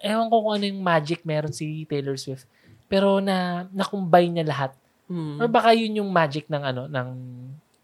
ewan 0.00 0.28
ko 0.32 0.36
kung 0.42 0.54
ano 0.58 0.64
yung 0.66 0.82
magic 0.82 1.22
meron 1.22 1.52
si 1.52 1.84
Taylor 1.86 2.16
Swift. 2.16 2.48
Pero 2.90 3.22
na 3.22 3.68
na-combine 3.70 4.40
niya 4.40 4.46
lahat. 4.48 4.72
Mm. 5.06 5.36
Or 5.38 5.46
baka 5.46 5.70
yun 5.76 6.00
yung 6.02 6.10
magic 6.10 6.50
ng 6.50 6.62
ano 6.62 6.82
ng 6.90 7.08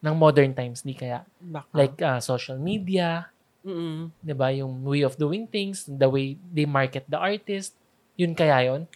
ng 0.03 0.15
modern 0.15 0.53
times, 0.55 0.87
di 0.87 0.95
kaya 0.95 1.27
Baka. 1.43 1.71
like 1.75 1.97
uh, 1.99 2.23
social 2.23 2.59
media, 2.59 3.27
Mm-mm. 3.67 4.15
'di 4.23 4.35
ba, 4.35 4.55
yung 4.55 4.87
way 4.87 5.03
of 5.03 5.19
doing 5.19 5.47
things, 5.51 5.87
the 5.87 6.07
way 6.07 6.39
they 6.55 6.67
market 6.67 7.03
the 7.11 7.19
artist. 7.19 7.75
Yun 8.15 8.33
kaya 8.33 8.71
yun? 8.71 8.87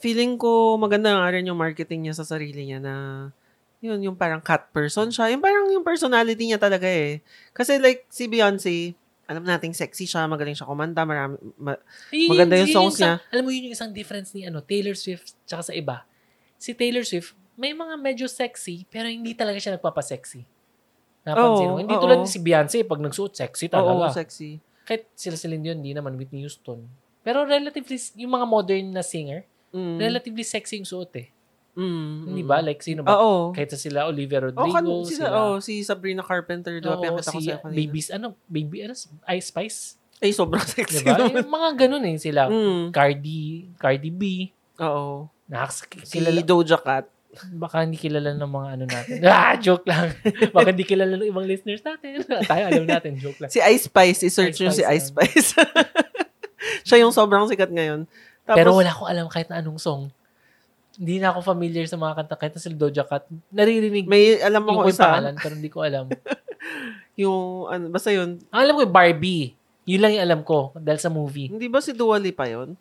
Feeling 0.00 0.36
ko 0.36 0.76
maganda 0.76 1.12
nga 1.12 1.32
rin 1.32 1.48
yung 1.48 1.56
marketing 1.56 2.08
niya 2.08 2.14
sa 2.16 2.26
sarili 2.26 2.68
niya 2.68 2.80
na 2.82 2.94
yun, 3.82 3.98
yung 3.98 4.16
parang 4.16 4.38
cat 4.38 4.70
person 4.70 5.10
siya. 5.10 5.34
Yung 5.34 5.42
parang 5.42 5.66
yung 5.74 5.82
personality 5.82 6.46
niya 6.46 6.60
talaga 6.62 6.86
eh. 6.86 7.18
Kasi 7.50 7.82
like 7.82 8.06
si 8.12 8.30
Beyonce, 8.30 8.94
alam 9.32 9.42
nating 9.42 9.72
sexy 9.72 10.04
siya, 10.04 10.24
magaling 10.24 10.52
siya 10.52 10.64
kumanta, 10.64 11.02
marami, 11.02 11.36
ma- 11.56 11.80
Eh, 12.08 12.28
Maganda 12.28 12.54
yung 12.56 12.68
songs 12.68 12.94
isang- 12.94 13.16
niya. 13.18 13.32
Alam 13.32 13.42
mo 13.42 13.50
yun 13.50 13.62
yung 13.66 13.74
isang 13.74 13.90
difference 13.90 14.30
ni 14.30 14.44
ano 14.44 14.60
Taylor 14.60 14.92
Swift 14.92 15.34
tsaka 15.42 15.62
sa 15.62 15.72
iba. 15.72 16.04
Si 16.56 16.72
Taylor 16.72 17.02
Swift, 17.02 17.32
may 17.54 17.72
mga 17.72 17.94
medyo 17.96 18.26
sexy, 18.26 18.84
pero 18.86 19.06
hindi 19.06 19.32
talaga 19.32 19.56
siya 19.56 19.74
nagpapasexy. 19.74 20.44
Napansin 21.22 21.66
Oo, 21.66 21.72
mo? 21.72 21.78
Hindi 21.78 21.94
oo. 21.94 22.00
tulad 22.00 22.18
ni 22.18 22.26
si 22.26 22.38
Beyonce, 22.38 22.82
pag 22.82 22.98
nagsuot, 22.98 23.32
sexy 23.32 23.66
oo, 23.66 23.72
talaga. 23.72 24.10
sexy. 24.12 24.58
Kahit 24.82 25.06
sila 25.14 25.34
Celine 25.34 25.62
Dion, 25.62 25.78
hindi 25.78 25.92
naman 25.92 26.14
Whitney 26.14 26.42
Houston. 26.42 26.82
Pero 27.22 27.46
relatively, 27.46 27.94
yung 28.18 28.32
mga 28.32 28.46
modern 28.46 28.86
na 28.90 29.00
singer, 29.00 29.46
Mm. 29.70 29.96
relatively 29.96 30.42
sexy 30.42 30.76
yung 30.76 30.84
suot 30.84 31.14
eh. 31.16 31.30
Mm. 31.72 32.28
Hindi 32.28 32.42
ba? 32.44 32.60
Like, 32.60 32.84
sino 32.84 33.00
ba? 33.00 33.16
Oo. 33.16 33.56
Kahit 33.56 33.72
sa 33.72 33.80
sila 33.80 34.04
Olivia 34.04 34.44
Oh, 34.44 34.52
Rodrigo, 34.52 34.76
kan, 34.76 34.84
sila, 35.08 35.08
sila, 35.08 35.26
oh, 35.32 35.56
si 35.56 35.80
Sabrina 35.80 36.20
Carpenter, 36.20 36.76
di 36.78 36.84
ba? 36.84 37.00
oo, 37.00 37.16
ko 37.16 37.24
si. 37.24 37.48
Babies, 37.48 38.12
ano, 38.12 38.36
Baby, 38.44 38.84
ano, 38.84 38.92
Ice 39.32 39.48
Spice. 39.48 39.96
Ay, 40.22 40.30
sobrang 40.30 40.62
sexy. 40.62 41.02
Diba? 41.02 41.18
naman. 41.18 41.42
yung 41.42 41.50
mga 41.50 41.70
ganun 41.74 42.04
eh, 42.06 42.16
sila. 42.20 42.46
Mm. 42.46 42.94
Cardi, 42.94 43.72
Cardi 43.80 44.10
B, 44.12 44.22
Oo. 44.78 45.26
nakaks- 45.50 46.06
Si 46.06 46.20
kilala, 46.20 46.40
Doja 46.46 46.78
Cat. 46.78 47.10
baka 47.56 47.80
hindi 47.82 47.96
kilala 47.96 48.36
ng 48.36 48.52
mga 48.52 48.68
ano 48.76 48.84
natin. 48.84 49.16
ah, 49.32 49.56
joke 49.56 49.88
lang. 49.88 50.12
baka 50.52 50.68
hindi 50.70 50.84
kilala 50.84 51.16
ng 51.16 51.26
ibang 51.32 51.48
listeners 51.48 51.80
natin. 51.80 52.22
Tayo 52.52 52.68
alam 52.68 52.84
natin, 52.84 53.16
joke 53.16 53.40
lang. 53.40 53.48
Si 53.48 53.58
Ice 53.58 53.88
Spice, 53.88 54.28
i-search 54.28 54.60
nyo 54.60 54.70
si 54.70 54.84
Ice 54.84 55.08
Spice. 55.08 55.56
Siya 56.86 57.02
yung 57.02 57.10
sobrang 57.10 57.48
sikat 57.48 57.72
ngayon. 57.72 58.04
Tapos, 58.44 58.58
Pero 58.60 58.70
wala 58.76 58.92
ko 58.92 59.08
alam 59.08 59.26
kahit 59.32 59.48
na 59.48 59.58
anong 59.58 59.80
song. 59.80 60.12
Hindi 60.92 61.16
na 61.18 61.32
ako 61.32 61.40
familiar 61.42 61.88
sa 61.88 61.96
mga 61.96 62.20
kanta. 62.20 62.36
Kahit 62.36 62.52
na 62.52 62.60
sila 62.60 62.76
Doja 62.76 63.02
Cat. 63.02 63.24
Naririnig 63.48 64.04
may 64.04 64.36
alam 64.38 64.60
mo 64.60 64.76
kung 64.76 64.92
isa, 64.92 65.08
pangalan, 65.08 65.34
pero 65.36 65.52
hindi 65.56 65.70
ko 65.70 65.80
alam. 65.80 66.06
yung, 67.22 67.66
ano, 67.66 67.84
basta 67.88 68.12
yun, 68.12 68.40
Ang 68.48 68.60
alam 68.60 68.74
ko 68.76 68.82
yung 68.84 68.92
Barbie. 68.94 69.56
Yun 69.82 70.00
lang 70.00 70.12
yung 70.14 70.24
alam 70.24 70.40
ko 70.42 70.70
dahil 70.76 71.00
sa 71.00 71.10
movie. 71.10 71.48
hindi 71.48 71.66
ba 71.66 71.80
si 71.80 71.90
Dua 71.90 72.20
Lipa 72.20 72.46
yun? 72.46 72.76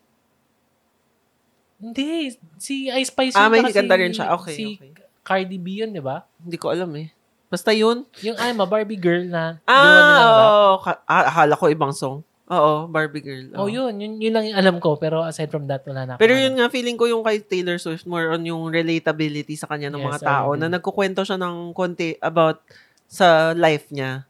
Hindi. 1.81 2.37
Si 2.61 2.93
Ice 2.93 3.09
Spice 3.09 3.33
Ah, 3.33 3.49
yun, 3.49 3.51
may 3.51 3.61
tsaka 3.65 3.77
kanta 3.81 3.95
si- 3.95 4.01
rin 4.05 4.13
siya. 4.13 4.27
Okay, 4.37 4.53
si 4.53 4.65
okay. 4.77 4.91
Cardi 5.21 5.57
B 5.57 5.81
yun, 5.81 5.89
di 5.89 6.01
ba? 6.01 6.25
Hindi 6.37 6.57
ko 6.57 6.69
alam 6.69 6.89
eh. 6.93 7.09
Basta 7.49 7.73
yun. 7.73 8.05
Yung 8.21 8.37
I'm 8.37 8.61
a 8.61 8.67
Barbie 8.69 9.01
girl 9.01 9.25
na 9.25 9.57
Ah, 9.65 10.77
oo. 10.77 10.85
Ah, 11.03 11.25
akala 11.27 11.57
ko 11.57 11.67
ibang 11.67 11.91
song. 11.91 12.21
Oo, 12.51 12.91
Barbie 12.91 13.23
Girl. 13.23 13.47
Oh, 13.55 13.63
oo. 13.63 13.71
yun, 13.71 13.95
yun. 13.95 14.19
Yun 14.19 14.33
lang 14.35 14.45
yung 14.51 14.59
alam 14.59 14.75
ko. 14.83 14.99
Pero 14.99 15.23
aside 15.23 15.47
from 15.47 15.71
that, 15.71 15.87
wala 15.87 16.03
na 16.03 16.13
Pero 16.19 16.35
yun 16.35 16.59
nga, 16.59 16.67
feeling 16.67 16.99
ko 16.99 17.07
yung 17.07 17.23
kay 17.23 17.39
Taylor 17.39 17.79
Swift, 17.79 18.03
more 18.03 18.27
on 18.35 18.43
yung 18.43 18.67
relatability 18.67 19.55
sa 19.55 19.71
kanya 19.71 19.87
ng 19.87 20.03
Yes, 20.03 20.07
mga 20.11 20.19
tao, 20.27 20.49
na 20.59 20.67
nagkukwento 20.67 21.23
siya 21.23 21.39
ng 21.39 21.71
konti 21.71 22.19
about 22.19 22.59
sa 23.07 23.55
life 23.55 23.87
niya. 23.87 24.27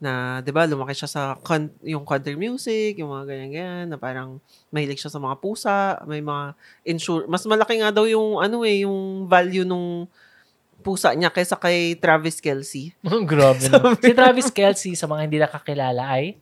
Na, 0.00 0.40
di 0.40 0.48
ba, 0.48 0.64
lumaki 0.64 0.96
siya 0.96 1.06
sa 1.06 1.22
con- 1.44 1.76
yung 1.84 2.08
country 2.08 2.40
music, 2.40 2.96
yung 2.96 3.12
mga 3.12 3.28
ganyan-ganyan, 3.28 3.86
na 3.92 4.00
parang 4.00 4.40
mahilig 4.72 4.98
siya 4.98 5.12
sa 5.12 5.20
mga 5.20 5.36
pusa, 5.36 6.00
may 6.08 6.24
mga 6.24 6.56
insure. 6.88 7.28
Mas 7.28 7.44
malaki 7.44 7.84
nga 7.84 7.92
daw 7.92 8.08
yung, 8.08 8.40
ano 8.40 8.64
eh, 8.64 8.82
yung 8.88 9.28
value 9.28 9.68
nung 9.68 10.08
pusa 10.82 11.14
niya 11.14 11.30
kaysa 11.30 11.60
kay 11.60 11.94
Travis 12.00 12.40
Kelsey. 12.40 12.96
Grabe 13.30 13.68
no. 13.70 13.92
Si 14.02 14.10
Travis 14.16 14.48
Kelsey, 14.50 14.96
sa 14.96 15.04
mga 15.04 15.22
hindi 15.28 15.38
nakakilala, 15.38 16.16
ay 16.16 16.40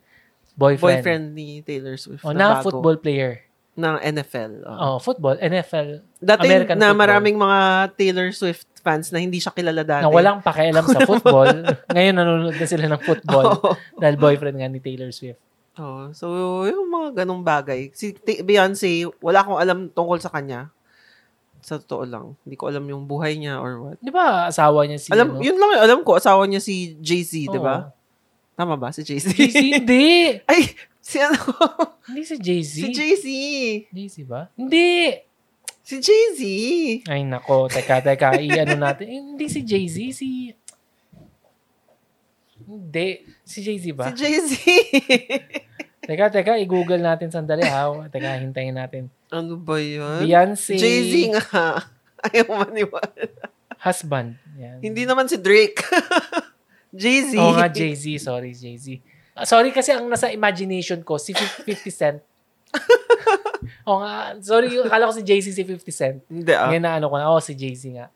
boyfriend. 0.60 1.00
Boyfriend 1.00 1.24
ni 1.32 1.48
Taylor 1.64 1.96
Swift. 1.96 2.20
O, 2.20 2.36
na 2.36 2.60
na 2.60 2.60
football 2.60 3.00
player. 3.00 3.48
Ng 3.80 3.96
NFL. 3.96 4.68
oo. 4.68 4.76
Oh, 4.76 4.96
football, 5.00 5.40
NFL. 5.40 6.04
Dati 6.20 6.44
American 6.44 6.76
na 6.76 6.92
football. 6.92 7.00
maraming 7.00 7.36
mga 7.40 7.58
Taylor 7.96 8.28
Swift 8.36 8.68
fans 8.84 9.08
na 9.08 9.20
hindi 9.20 9.40
siya 9.40 9.52
kilala 9.56 9.80
dati. 9.80 10.04
Na 10.04 10.12
walang 10.12 10.44
pakialam 10.44 10.84
sa 10.84 11.00
football. 11.08 11.64
Ngayon 11.96 12.14
nanonood 12.16 12.56
na 12.56 12.66
sila 12.68 12.84
ng 12.92 13.00
football 13.00 13.46
Oo. 13.56 13.72
dahil 13.96 14.16
boyfriend 14.20 14.60
nga 14.60 14.68
ni 14.68 14.80
Taylor 14.84 15.08
Swift. 15.12 15.40
Oo. 15.80 16.12
so, 16.12 16.26
yung 16.68 16.92
mga 16.92 17.24
ganong 17.24 17.40
bagay. 17.40 17.88
Si 17.96 18.12
Beyonce, 18.20 19.08
wala 19.24 19.40
akong 19.40 19.60
alam 19.60 19.78
tungkol 19.88 20.20
sa 20.20 20.28
kanya. 20.28 20.68
Sa 21.64 21.80
totoo 21.80 22.04
lang. 22.04 22.36
Hindi 22.44 22.56
ko 22.56 22.68
alam 22.68 22.84
yung 22.88 23.04
buhay 23.08 23.36
niya 23.36 23.60
or 23.60 23.80
what. 23.80 23.96
Di 24.00 24.12
ba 24.12 24.48
asawa 24.48 24.84
niya 24.84 25.00
si... 25.00 25.08
alam, 25.12 25.36
ano? 25.36 25.44
yun 25.44 25.56
lang 25.56 25.70
yung 25.76 25.84
alam 25.84 25.98
ko. 26.04 26.16
Asawa 26.20 26.44
niya 26.48 26.60
si 26.60 26.96
Jay-Z, 27.00 27.32
di 27.48 27.60
ba? 27.60 27.92
Tama 28.60 28.76
ba? 28.76 28.92
Si 28.92 29.00
Jay-Z? 29.00 29.32
Jay-Z, 29.32 29.56
hindi. 29.56 30.36
Ay, 30.52 30.76
si 31.00 31.16
ano? 31.16 31.40
Hindi 32.04 32.28
si 32.28 32.36
Jay-Z. 32.36 32.72
si 32.76 32.92
Jay-Z. 32.92 33.26
Jay-Z 33.88 34.16
ba? 34.28 34.52
Hindi. 34.52 35.16
Si 35.80 35.96
Jay-Z. 35.96 36.40
Ay, 37.08 37.24
nako. 37.24 37.72
Teka, 37.72 38.04
teka. 38.04 38.36
I-ano 38.36 38.76
natin. 38.76 39.08
Eh, 39.08 39.16
hindi 39.16 39.48
si 39.48 39.64
Jay-Z. 39.64 39.96
Si... 40.12 40.52
Hindi. 42.68 43.24
Si 43.48 43.64
Jay-Z 43.64 43.96
ba? 43.96 44.12
Si 44.12 44.28
Jay-Z. 44.28 44.52
Teka, 46.10 46.28
teka. 46.28 46.60
I-google 46.60 47.00
natin 47.00 47.32
sandali 47.32 47.64
ha. 47.64 47.88
Teka, 48.12 48.44
hintayin 48.44 48.76
natin. 48.76 49.08
ano 49.32 49.56
ba 49.56 49.80
yun? 49.80 50.28
Beyonce. 50.28 50.76
Jay-Z 50.76 51.32
nga. 51.32 51.80
Ayaw 52.28 52.60
maniwala. 52.60 53.08
Husband. 53.80 54.36
Yan. 54.60 54.84
Hindi 54.84 55.08
naman 55.08 55.32
si 55.32 55.40
Drake. 55.40 55.80
Jay-Z. 56.90 57.38
Oo 57.38 57.54
nga, 57.54 57.70
Jay-Z. 57.70 58.04
Sorry, 58.18 58.52
Jay-Z. 58.54 58.86
Ah, 59.34 59.46
Sorry 59.46 59.70
kasi 59.70 59.94
ang 59.94 60.10
nasa 60.10 60.28
imagination 60.34 61.00
ko, 61.06 61.16
si 61.16 61.32
50 61.32 61.90
Cent. 61.90 62.18
o 63.88 64.02
nga, 64.02 64.34
sorry, 64.42 64.74
akala 64.78 65.10
ko 65.10 65.14
si 65.14 65.22
Jay-Z 65.22 65.54
si 65.54 65.62
50 65.62 65.90
Cent. 65.90 66.18
Hindi 66.26 66.50
ah. 66.50 66.66
Ngayon 66.70 66.84
na 66.84 66.92
ano 66.98 67.06
ko 67.06 67.16
na, 67.18 67.30
oh, 67.30 67.42
si 67.42 67.54
Jay-Z 67.54 67.82
nga. 67.94 68.06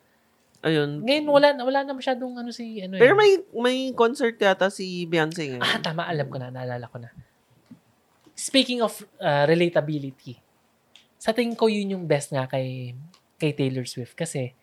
Ayun. 0.65 1.05
Ngayon, 1.05 1.25
wala, 1.29 1.49
wala 1.61 1.81
na 1.85 1.93
masyadong 1.93 2.41
ano 2.41 2.49
si, 2.49 2.81
ano 2.81 2.97
Pero 2.97 3.13
eh. 3.15 3.19
may 3.21 3.31
may 3.53 3.79
concert 3.93 4.33
yata 4.41 4.73
si 4.73 5.05
Beyonce 5.05 5.55
ngayon. 5.55 5.63
Ah, 5.63 5.77
tama, 5.79 6.09
alam 6.09 6.27
ko 6.27 6.41
na, 6.41 6.49
naalala 6.49 6.89
ko 6.89 6.99
na. 6.99 7.13
Speaking 8.33 8.81
of 8.81 8.97
uh, 9.21 9.45
relatability, 9.45 10.41
sa 11.21 11.37
tingin 11.37 11.55
ko 11.55 11.69
yun 11.69 11.93
yung 11.95 12.05
best 12.09 12.33
nga 12.33 12.49
kay, 12.49 12.97
kay 13.37 13.53
Taylor 13.53 13.85
Swift. 13.85 14.17
Kasi, 14.17 14.57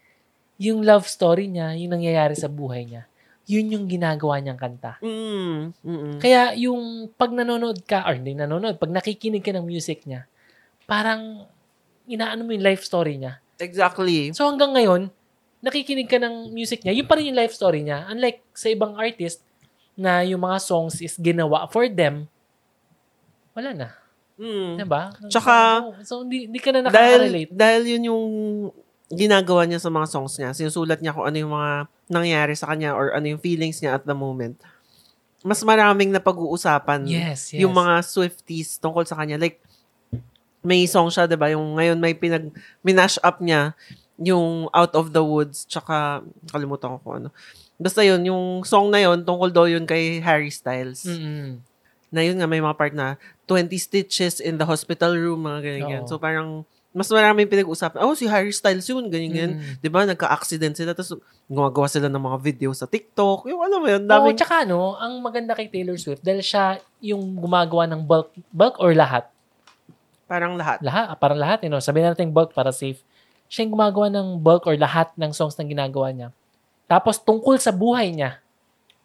yung 0.57 0.81
love 0.81 1.05
story 1.05 1.49
niya, 1.49 1.77
yung 1.77 1.93
nangyayari 1.97 2.33
sa 2.33 2.49
buhay 2.49 2.85
niya, 2.85 3.05
yun 3.51 3.67
yung 3.67 3.85
ginagawa 3.91 4.39
niyang 4.39 4.55
kanta. 4.55 4.95
Mm, 5.03 5.75
mm, 5.83 6.15
Kaya 6.23 6.55
yung 6.55 7.11
pag 7.19 7.35
nanonood 7.35 7.83
ka, 7.83 8.07
or 8.07 8.15
hindi 8.15 8.31
nanonood, 8.31 8.79
pag 8.79 8.87
nakikinig 8.87 9.43
ka 9.43 9.51
ng 9.51 9.67
music 9.67 10.07
niya, 10.07 10.23
parang 10.87 11.43
inaano 12.07 12.47
mo 12.47 12.55
yung 12.55 12.63
life 12.63 12.87
story 12.87 13.19
niya. 13.19 13.43
Exactly. 13.59 14.31
So 14.31 14.47
hanggang 14.47 14.71
ngayon, 14.71 15.11
nakikinig 15.59 16.07
ka 16.07 16.15
ng 16.15 16.55
music 16.55 16.87
niya, 16.87 16.95
yun 16.95 17.03
pa 17.03 17.19
rin 17.19 17.35
yung 17.35 17.39
life 17.43 17.51
story 17.51 17.83
niya. 17.83 18.07
Unlike 18.07 18.39
sa 18.55 18.71
ibang 18.71 18.95
artist 18.95 19.43
na 19.99 20.23
yung 20.23 20.39
mga 20.39 20.57
songs 20.63 21.03
is 21.03 21.19
ginawa 21.19 21.67
for 21.67 21.91
them, 21.91 22.31
wala 23.51 23.75
na. 23.75 23.89
Mm. 24.39 24.79
Diba? 24.79 25.11
Tsaka, 25.27 25.53
so, 26.01 26.07
so 26.07 26.13
hindi, 26.23 26.47
hindi 26.47 26.59
ka 26.63 26.71
na 26.71 26.87
Dahil, 26.87 27.27
nakaka-relate. 27.27 27.51
dahil 27.51 27.81
yun 27.83 28.03
yung 28.09 28.25
ginagawa 29.11 29.67
niya 29.67 29.83
sa 29.83 29.91
mga 29.91 30.07
songs 30.07 30.39
niya. 30.39 30.55
Sinusulat 30.55 31.03
niya 31.03 31.11
kung 31.11 31.27
ano 31.27 31.35
yung 31.37 31.51
mga 31.51 31.71
nangyari 32.11 32.53
sa 32.53 32.69
kanya 32.75 32.91
or 32.93 33.15
ano 33.15 33.31
yung 33.31 33.41
feelings 33.41 33.79
niya 33.79 33.95
at 33.95 34.03
the 34.03 34.13
moment. 34.13 34.59
Mas 35.41 35.63
maraming 35.65 36.13
na 36.13 36.21
pag-uusapan 36.21 37.07
Yes, 37.09 37.49
yes. 37.49 37.65
yung 37.65 37.73
mga 37.73 38.05
Swifties 38.05 38.77
tungkol 38.77 39.07
sa 39.07 39.17
kanya. 39.17 39.41
Like, 39.41 39.57
may 40.61 40.85
song 40.85 41.09
siya, 41.09 41.25
di 41.25 41.33
ba? 41.39 41.49
Yung 41.49 41.79
ngayon 41.79 41.97
may 41.97 42.13
pinag, 42.13 42.53
minash 42.85 43.17
up 43.25 43.41
niya 43.41 43.73
yung 44.21 44.69
Out 44.69 44.93
of 44.93 45.09
the 45.09 45.23
Woods, 45.25 45.65
tsaka, 45.65 46.21
kalimutan 46.53 46.93
ko 46.93 46.97
kung 47.01 47.15
ano. 47.25 47.29
Basta 47.81 48.05
yun, 48.05 48.21
yung 48.21 48.61
song 48.61 48.93
na 48.93 49.01
yun, 49.01 49.25
tungkol 49.25 49.49
daw 49.49 49.65
yun 49.65 49.89
kay 49.89 50.21
Harry 50.21 50.53
Styles. 50.53 51.09
Mm-mm. 51.09 51.57
Na 52.13 52.21
yun 52.21 52.37
nga, 52.37 52.45
may 52.45 52.61
mga 52.61 52.77
part 52.77 52.93
na 52.93 53.17
20 53.49 53.73
stitches 53.81 54.37
in 54.37 54.61
the 54.61 54.67
hospital 54.69 55.17
room, 55.17 55.49
mga 55.49 55.59
ganyan. 55.65 56.05
Oo. 56.05 56.09
So 56.09 56.21
parang, 56.21 56.69
mas 56.91 57.07
maraming 57.07 57.47
pinag-usapan. 57.47 58.03
Oh, 58.03 58.11
si 58.13 58.27
Harry 58.27 58.51
Styles 58.51 58.83
yun, 58.83 59.07
ganyan, 59.07 59.31
ganyan. 59.31 59.51
Mm. 59.63 59.79
Di 59.79 59.87
ba? 59.87 60.03
Nagka-accident 60.03 60.75
sila, 60.75 60.91
tapos 60.91 61.15
gumagawa 61.47 61.87
sila 61.87 62.11
ng 62.11 62.19
mga 62.19 62.37
video 62.43 62.69
sa 62.75 62.83
TikTok. 62.83 63.47
Yung 63.47 63.63
alam 63.63 63.79
mo 63.79 63.87
yun, 63.87 64.03
Oo, 64.03 64.11
daming... 64.11 64.35
tsaka 64.35 64.67
ano, 64.67 64.99
ang 64.99 65.23
maganda 65.23 65.55
kay 65.55 65.71
Taylor 65.71 65.95
Swift, 65.95 66.19
dahil 66.19 66.43
siya 66.43 66.83
yung 66.99 67.39
gumagawa 67.39 67.87
ng 67.87 68.03
bulk, 68.03 68.35
bulk 68.51 68.75
or 68.79 68.91
lahat? 68.91 69.31
parang 70.31 70.55
lahat. 70.55 70.79
Lahat, 70.79 71.11
parang 71.19 71.35
lahat, 71.35 71.59
you 71.59 71.67
know, 71.67 71.83
sabihin 71.83 72.07
natin 72.07 72.31
bulk 72.31 72.55
para 72.55 72.71
safe. 72.71 73.03
Siya 73.51 73.67
yung 73.67 73.75
gumagawa 73.75 74.07
ng 74.07 74.39
bulk 74.39 74.63
or 74.63 74.79
lahat 74.79 75.11
ng 75.19 75.35
songs 75.35 75.59
na 75.59 75.67
ginagawa 75.67 76.07
niya. 76.15 76.31
Tapos 76.87 77.19
tungkol 77.19 77.59
sa 77.59 77.75
buhay 77.75 78.15
niya, 78.15 78.39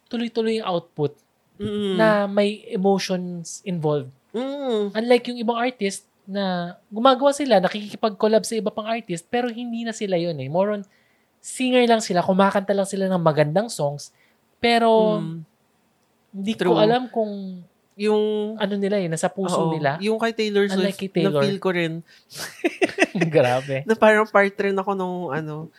tuloy-tuloy 0.06 0.62
yung 0.62 0.66
output 0.70 1.18
Mm. 1.56 1.96
na 1.96 2.08
may 2.28 2.62
emotions 2.68 3.64
involved. 3.64 4.12
Mm. 4.30 4.92
Unlike 4.92 5.24
yung 5.32 5.40
ibang 5.40 5.56
artist 5.56 6.04
na 6.26 6.74
gumagawa 6.86 7.30
sila, 7.30 7.58
nakikipag-collab 7.58 8.42
sa 8.42 8.54
iba 8.54 8.68
pang 8.68 8.84
artist, 8.84 9.26
pero 9.26 9.46
hindi 9.46 9.82
na 9.82 9.94
sila 9.94 10.14
yun 10.14 10.34
eh. 10.36 10.50
More 10.50 10.74
on, 10.74 10.82
singer 11.38 11.86
lang 11.86 12.02
sila, 12.02 12.20
kumakanta 12.20 12.74
lang 12.74 12.84
sila 12.84 13.06
ng 13.06 13.22
magandang 13.22 13.70
songs, 13.70 14.10
pero 14.58 15.22
Mm. 15.22 15.46
hindi 16.34 16.52
ko 16.54 16.74
True. 16.74 16.78
alam 16.78 17.06
kung 17.08 17.62
Yung 17.96 18.60
ano 18.60 18.76
nila 18.76 19.00
eh, 19.00 19.08
nasa 19.08 19.24
puso 19.24 19.56
Oo. 19.56 19.72
nila. 19.72 19.96
Yung 20.04 20.20
kay 20.20 20.28
Taylor 20.28 20.68
Unlike 20.68 20.76
Swift, 20.76 21.00
kay 21.00 21.08
Taylor. 21.08 21.40
na-feel 21.40 21.56
ko 21.56 21.70
rin 21.72 22.04
Grabe. 23.32 23.88
na 23.88 23.96
parang 23.96 24.28
part 24.28 24.52
rin 24.52 24.76
ako 24.76 24.92
nung 24.92 25.32
ano, 25.32 25.72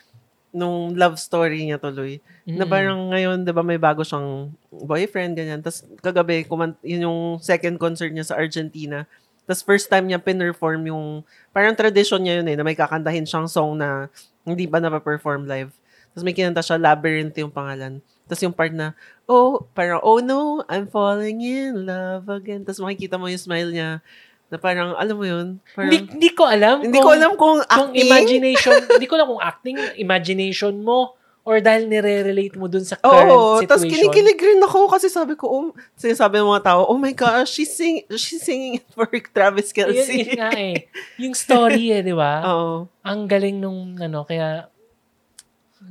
nung 0.50 0.98
love 0.98 1.22
story 1.22 1.62
niya 1.62 1.78
tuloy. 1.78 2.18
Na 2.44 2.66
Mm. 2.66 2.72
parang 2.72 3.00
ngayon, 3.14 3.38
di 3.46 3.54
ba, 3.54 3.62
may 3.62 3.78
bago 3.78 4.02
siyang 4.02 4.50
boyfriend, 4.72 5.38
ganyan. 5.38 5.62
Tapos 5.62 5.86
kagabi, 6.02 6.42
kumant- 6.42 6.82
yun 6.82 7.06
yung 7.06 7.20
second 7.38 7.78
concert 7.78 8.10
niya 8.10 8.26
sa 8.26 8.40
Argentina. 8.40 9.06
Tapos 9.48 9.64
first 9.64 9.88
time 9.88 10.12
niya 10.12 10.20
pinerform 10.20 10.92
yung, 10.92 11.24
parang 11.56 11.72
tradition 11.72 12.20
niya 12.20 12.44
yun 12.44 12.52
eh, 12.52 12.56
na 12.60 12.68
may 12.68 12.76
kakantahin 12.76 13.24
siyang 13.24 13.48
song 13.48 13.80
na 13.80 14.12
hindi 14.44 14.68
pa 14.68 14.84
napaperform 14.84 15.48
live. 15.48 15.72
Tapos 16.12 16.28
may 16.28 16.36
kinanta 16.36 16.60
siya, 16.60 16.76
Labyrinth 16.76 17.40
yung 17.40 17.54
pangalan. 17.54 18.04
Tapos 18.28 18.44
yung 18.44 18.52
part 18.52 18.76
na, 18.76 18.92
oh, 19.24 19.64
parang, 19.72 20.04
oh 20.04 20.20
no, 20.20 20.68
I'm 20.68 20.92
falling 20.92 21.40
in 21.40 21.88
love 21.88 22.28
again. 22.28 22.68
Tapos 22.68 22.84
makikita 22.84 23.16
mo 23.16 23.32
yung 23.32 23.40
smile 23.40 23.72
niya, 23.72 24.04
na 24.52 24.56
parang, 24.60 24.96
alam 25.00 25.16
mo 25.16 25.24
yun, 25.24 25.60
parang, 25.76 25.92
Hindi, 25.92 26.12
hindi 26.12 26.30
ko 26.36 26.44
alam. 26.48 26.84
hindi 26.84 27.00
ko 27.00 27.12
alam 27.16 27.36
kung 27.40 27.64
kung 27.64 27.92
acting. 27.92 28.04
imagination, 28.04 28.76
hindi 28.84 29.08
ko 29.08 29.14
alam 29.16 29.28
kung 29.32 29.44
acting, 29.44 29.78
imagination 30.00 30.76
mo, 30.84 31.16
or 31.48 31.64
dahil 31.64 31.88
nire-relate 31.88 32.60
mo 32.60 32.68
dun 32.68 32.84
sa 32.84 33.00
Oo, 33.00 33.08
current 33.08 33.72
tapos 33.72 33.88
situation. 33.88 34.12
kinikilig 34.12 34.36
rin 34.36 34.60
ako 34.60 34.92
kasi 34.92 35.08
sabi 35.08 35.40
ko, 35.40 35.48
um, 35.48 35.68
sinasabi 35.96 36.44
ng 36.44 36.52
mga 36.52 36.68
tao, 36.68 36.92
oh 36.92 37.00
my 37.00 37.16
gosh, 37.16 37.56
she's, 37.56 37.72
sing 37.72 38.04
she's 38.20 38.44
singing 38.44 38.84
it 38.84 38.88
for 38.96 39.08
Travis 39.32 39.72
Yun, 39.72 39.96
Kelsey. 39.96 40.28
yun 40.28 40.32
nga 40.36 40.52
eh. 40.52 40.92
Yung 41.16 41.32
story 41.32 41.96
eh, 41.96 42.04
di 42.04 42.12
ba? 42.12 42.44
Oo. 42.52 42.92
Ang 43.00 43.32
galing 43.32 43.64
nung, 43.64 43.96
ano, 43.96 44.28
kaya... 44.28 44.68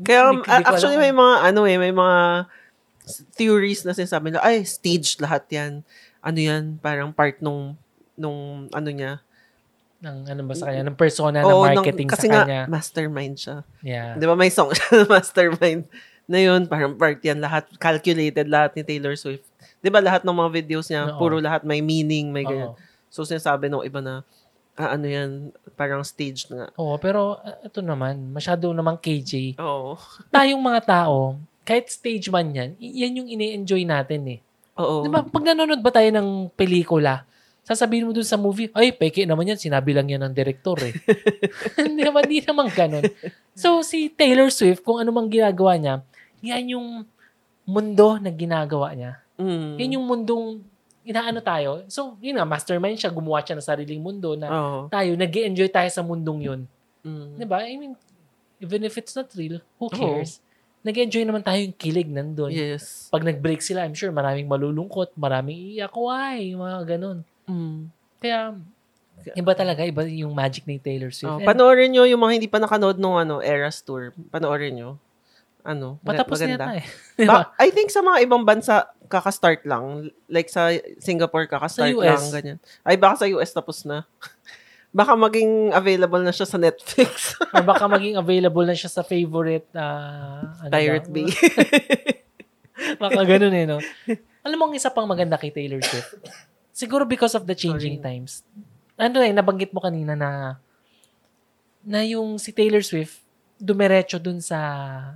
Kaya 0.04 0.28
ko 0.28 0.44
actually 0.44 1.00
may 1.00 1.16
mga, 1.16 1.34
ano 1.48 1.64
eh, 1.64 1.80
may 1.80 1.94
mga 1.96 2.52
theories 3.32 3.80
na 3.88 3.96
sinasabi 3.96 4.36
na, 4.36 4.44
ay, 4.44 4.60
staged 4.60 5.24
lahat 5.24 5.48
yan. 5.48 5.72
Ano 6.20 6.36
yan, 6.36 6.76
parang 6.84 7.16
part 7.16 7.40
nung, 7.40 7.80
nung, 8.12 8.68
ano 8.76 8.88
niya. 8.92 9.24
Ng 10.00 10.16
ano 10.28 10.42
ba 10.44 10.54
sa 10.54 10.68
kanya, 10.68 10.84
ng 10.86 10.98
persona 10.98 11.40
Oo, 11.40 11.64
na 11.64 11.72
ng- 11.72 11.80
marketing 11.80 12.08
kasi 12.08 12.28
sa 12.28 12.32
nga, 12.32 12.42
kanya. 12.44 12.62
mastermind 12.68 13.36
siya. 13.40 13.56
Yeah. 13.80 14.16
Di 14.16 14.24
ba 14.28 14.36
may 14.36 14.52
song 14.52 14.72
siya 14.72 15.04
na 15.04 15.06
mastermind 15.16 15.88
na 16.26 16.38
yun, 16.42 16.66
parang 16.66 16.98
part 16.98 17.22
yan, 17.22 17.38
lahat 17.38 17.70
calculated, 17.78 18.50
lahat 18.50 18.74
ni 18.74 18.82
Taylor 18.82 19.14
Swift. 19.14 19.46
Di 19.78 19.88
ba 19.88 20.02
lahat 20.02 20.26
ng 20.26 20.34
mga 20.34 20.50
videos 20.52 20.90
niya, 20.90 21.06
Oo. 21.06 21.18
puro 21.22 21.38
lahat 21.38 21.62
may 21.62 21.78
meaning, 21.78 22.34
may 22.34 22.42
ganyan. 22.42 22.74
Oo. 22.74 22.78
So, 23.06 23.22
sinasabi 23.22 23.70
ng 23.70 23.86
iba 23.86 24.02
na, 24.02 24.26
ah, 24.74 24.98
ano 24.98 25.06
yan, 25.06 25.54
parang 25.78 26.02
staged 26.02 26.50
nga. 26.50 26.66
Oo, 26.74 26.98
pero 26.98 27.38
uh, 27.38 27.56
ito 27.62 27.78
naman, 27.78 28.34
masyado 28.34 28.66
namang 28.74 28.98
KJ. 28.98 29.54
Oo. 29.62 29.94
Tayong 30.34 30.60
mga 30.60 30.80
tao, 30.84 31.38
kahit 31.62 31.88
stage 31.88 32.26
man 32.28 32.50
yan, 32.50 32.74
yan 32.78 33.22
yung 33.22 33.28
ini-enjoy 33.30 33.86
natin 33.86 34.26
eh. 34.26 34.38
Oo. 34.76 35.06
Di 35.06 35.08
ba, 35.08 35.22
pag 35.22 35.46
nanonood 35.46 35.80
ba 35.80 35.94
tayo 35.94 36.10
ng 36.10 36.52
pelikula, 36.58 37.22
sasabihin 37.66 38.06
mo 38.06 38.14
dun 38.14 38.22
sa 38.22 38.38
movie, 38.38 38.70
ay, 38.70 38.94
peke 38.94 39.26
naman 39.26 39.50
yan, 39.50 39.58
sinabi 39.58 39.90
lang 39.90 40.06
yan 40.06 40.22
ng 40.22 40.34
direktor 40.38 40.78
eh. 40.86 40.94
Hindi 41.82 42.06
naman, 42.06 42.22
di 42.30 42.38
naman 42.38 42.70
ganun. 42.70 43.02
So, 43.58 43.82
si 43.82 44.06
Taylor 44.14 44.46
Swift, 44.54 44.86
kung 44.86 45.02
ano 45.02 45.10
mang 45.10 45.26
ginagawa 45.26 45.74
niya, 45.74 45.94
yan 46.46 46.78
yung 46.78 46.88
mundo 47.66 48.22
na 48.22 48.30
ginagawa 48.30 48.94
niya. 48.94 49.18
Mm. 49.34 49.82
Yan 49.82 49.94
yung 49.98 50.06
mundong 50.06 50.62
inaano 51.02 51.42
tayo. 51.42 51.82
So, 51.90 52.14
yun 52.22 52.38
nga, 52.38 52.46
mastermind 52.46 53.02
siya, 53.02 53.10
gumawa 53.10 53.42
siya 53.42 53.58
ng 53.58 53.66
sariling 53.66 53.98
mundo 53.98 54.38
na 54.38 54.46
Oo. 54.46 54.78
tayo, 54.86 55.18
nag 55.18 55.34
enjoy 55.34 55.66
tayo 55.66 55.90
sa 55.90 56.06
mundong 56.06 56.46
yun. 56.46 56.60
Mm. 57.02 57.34
Di 57.34 57.44
ba? 57.50 57.66
I 57.66 57.74
mean, 57.74 57.98
even 58.62 58.86
if 58.86 58.94
it's 58.94 59.18
not 59.18 59.26
real, 59.34 59.58
who 59.82 59.90
cares? 59.90 60.38
Nag-enjoy 60.86 61.26
naman 61.26 61.42
tayo 61.42 61.58
yung 61.58 61.74
kilig 61.74 62.06
nandun. 62.06 62.54
Yes. 62.54 63.10
Pag 63.10 63.26
nag-break 63.26 63.58
sila, 63.58 63.82
I'm 63.82 63.98
sure 63.98 64.14
maraming 64.14 64.46
malulungkot, 64.46 65.18
maraming 65.18 65.74
iiyak, 65.74 65.90
why? 65.98 66.54
Mga 66.54 66.94
ganun. 66.94 67.26
Mm. 67.46 67.90
Kaya, 68.18 68.54
iba 69.32 69.52
talaga, 69.54 69.82
iba 69.82 70.02
yung 70.04 70.34
magic 70.34 70.66
ni 70.66 70.78
Taylor 70.78 71.10
Swift. 71.10 71.30
Oh, 71.30 71.38
And 71.38 71.46
panoorin 71.46 71.90
nyo 71.90 72.04
yung 72.04 72.20
mga 72.20 72.32
hindi 72.36 72.50
pa 72.50 72.58
nakanood 72.58 72.98
nung 72.98 73.16
ano, 73.16 73.38
Eras 73.38 73.80
Tour. 73.80 74.10
Panoorin 74.30 74.74
nyo. 74.74 74.90
Ano, 75.66 75.98
patapos 75.98 76.38
na 76.38 76.54
maganda. 76.54 76.66
yata 76.70 76.72
eh. 76.78 76.84
Di 77.18 77.26
ba? 77.30 77.34
Ba- 77.42 77.50
I 77.58 77.74
think 77.74 77.90
sa 77.90 77.98
mga 77.98 78.22
ibang 78.22 78.46
bansa, 78.46 78.86
kakastart 79.10 79.66
lang. 79.66 80.14
Like 80.26 80.46
sa 80.46 80.70
Singapore, 80.98 81.50
kakastart 81.50 81.90
Sa 81.90 81.98
US. 81.98 82.06
lang. 82.06 82.24
Ganyan. 82.30 82.58
Ay, 82.86 82.94
baka 82.94 83.22
sa 83.22 83.30
US 83.34 83.50
tapos 83.50 83.82
na. 83.82 84.06
baka 84.96 85.12
maging 85.12 85.74
available 85.74 86.22
na 86.22 86.30
siya 86.30 86.46
sa 86.46 86.56
Netflix. 86.56 87.34
Or 87.54 87.66
baka 87.66 87.84
maging 87.84 88.14
available 88.14 88.62
na 88.62 88.78
siya 88.78 88.88
sa 88.88 89.02
favorite 89.02 89.66
ah, 89.74 90.54
ano 90.62 90.70
Pirate 90.70 91.10
ba? 91.10 91.14
Bay. 91.18 91.28
Baka 92.96 93.20
ganun 93.26 93.52
eh, 93.52 93.66
no? 93.66 93.78
Alam 94.46 94.56
mo, 94.56 94.64
ang 94.70 94.74
isa 94.76 94.88
pang 94.88 95.04
maganda 95.04 95.34
kay 95.34 95.50
Taylor 95.50 95.82
Swift, 95.82 96.14
siguro 96.76 97.08
because 97.08 97.32
of 97.32 97.48
the 97.48 97.56
changing 97.56 98.04
times. 98.04 98.44
Ano 99.00 99.24
eh, 99.24 99.32
nabanggit 99.32 99.72
mo 99.72 99.80
kanina 99.80 100.12
na 100.12 100.60
na 101.80 102.04
yung 102.04 102.36
si 102.36 102.52
Taylor 102.52 102.84
Swift, 102.84 103.24
dumiretso 103.56 104.20
dun 104.20 104.44
sa 104.44 104.60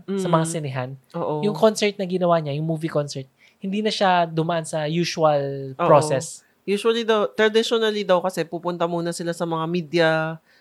sa 0.09 0.29
mga 0.31 0.45
Mm. 0.49 0.53
sinehan. 0.57 0.91
Oo. 1.13 1.45
Yung 1.45 1.53
concert 1.53 1.93
na 2.01 2.09
ginawa 2.09 2.41
niya, 2.41 2.57
yung 2.57 2.65
movie 2.65 2.89
concert, 2.89 3.29
hindi 3.61 3.85
na 3.85 3.93
siya 3.93 4.25
dumaan 4.25 4.65
sa 4.65 4.89
usual 4.89 5.77
Oo. 5.77 5.85
process. 5.85 6.41
Usually 6.65 7.05
daw, 7.05 7.29
traditionally 7.29 8.07
daw 8.07 8.25
kasi 8.25 8.47
pupunta 8.47 8.89
muna 8.89 9.13
sila 9.13 9.37
sa 9.37 9.45
mga 9.45 9.67
media 9.69 10.09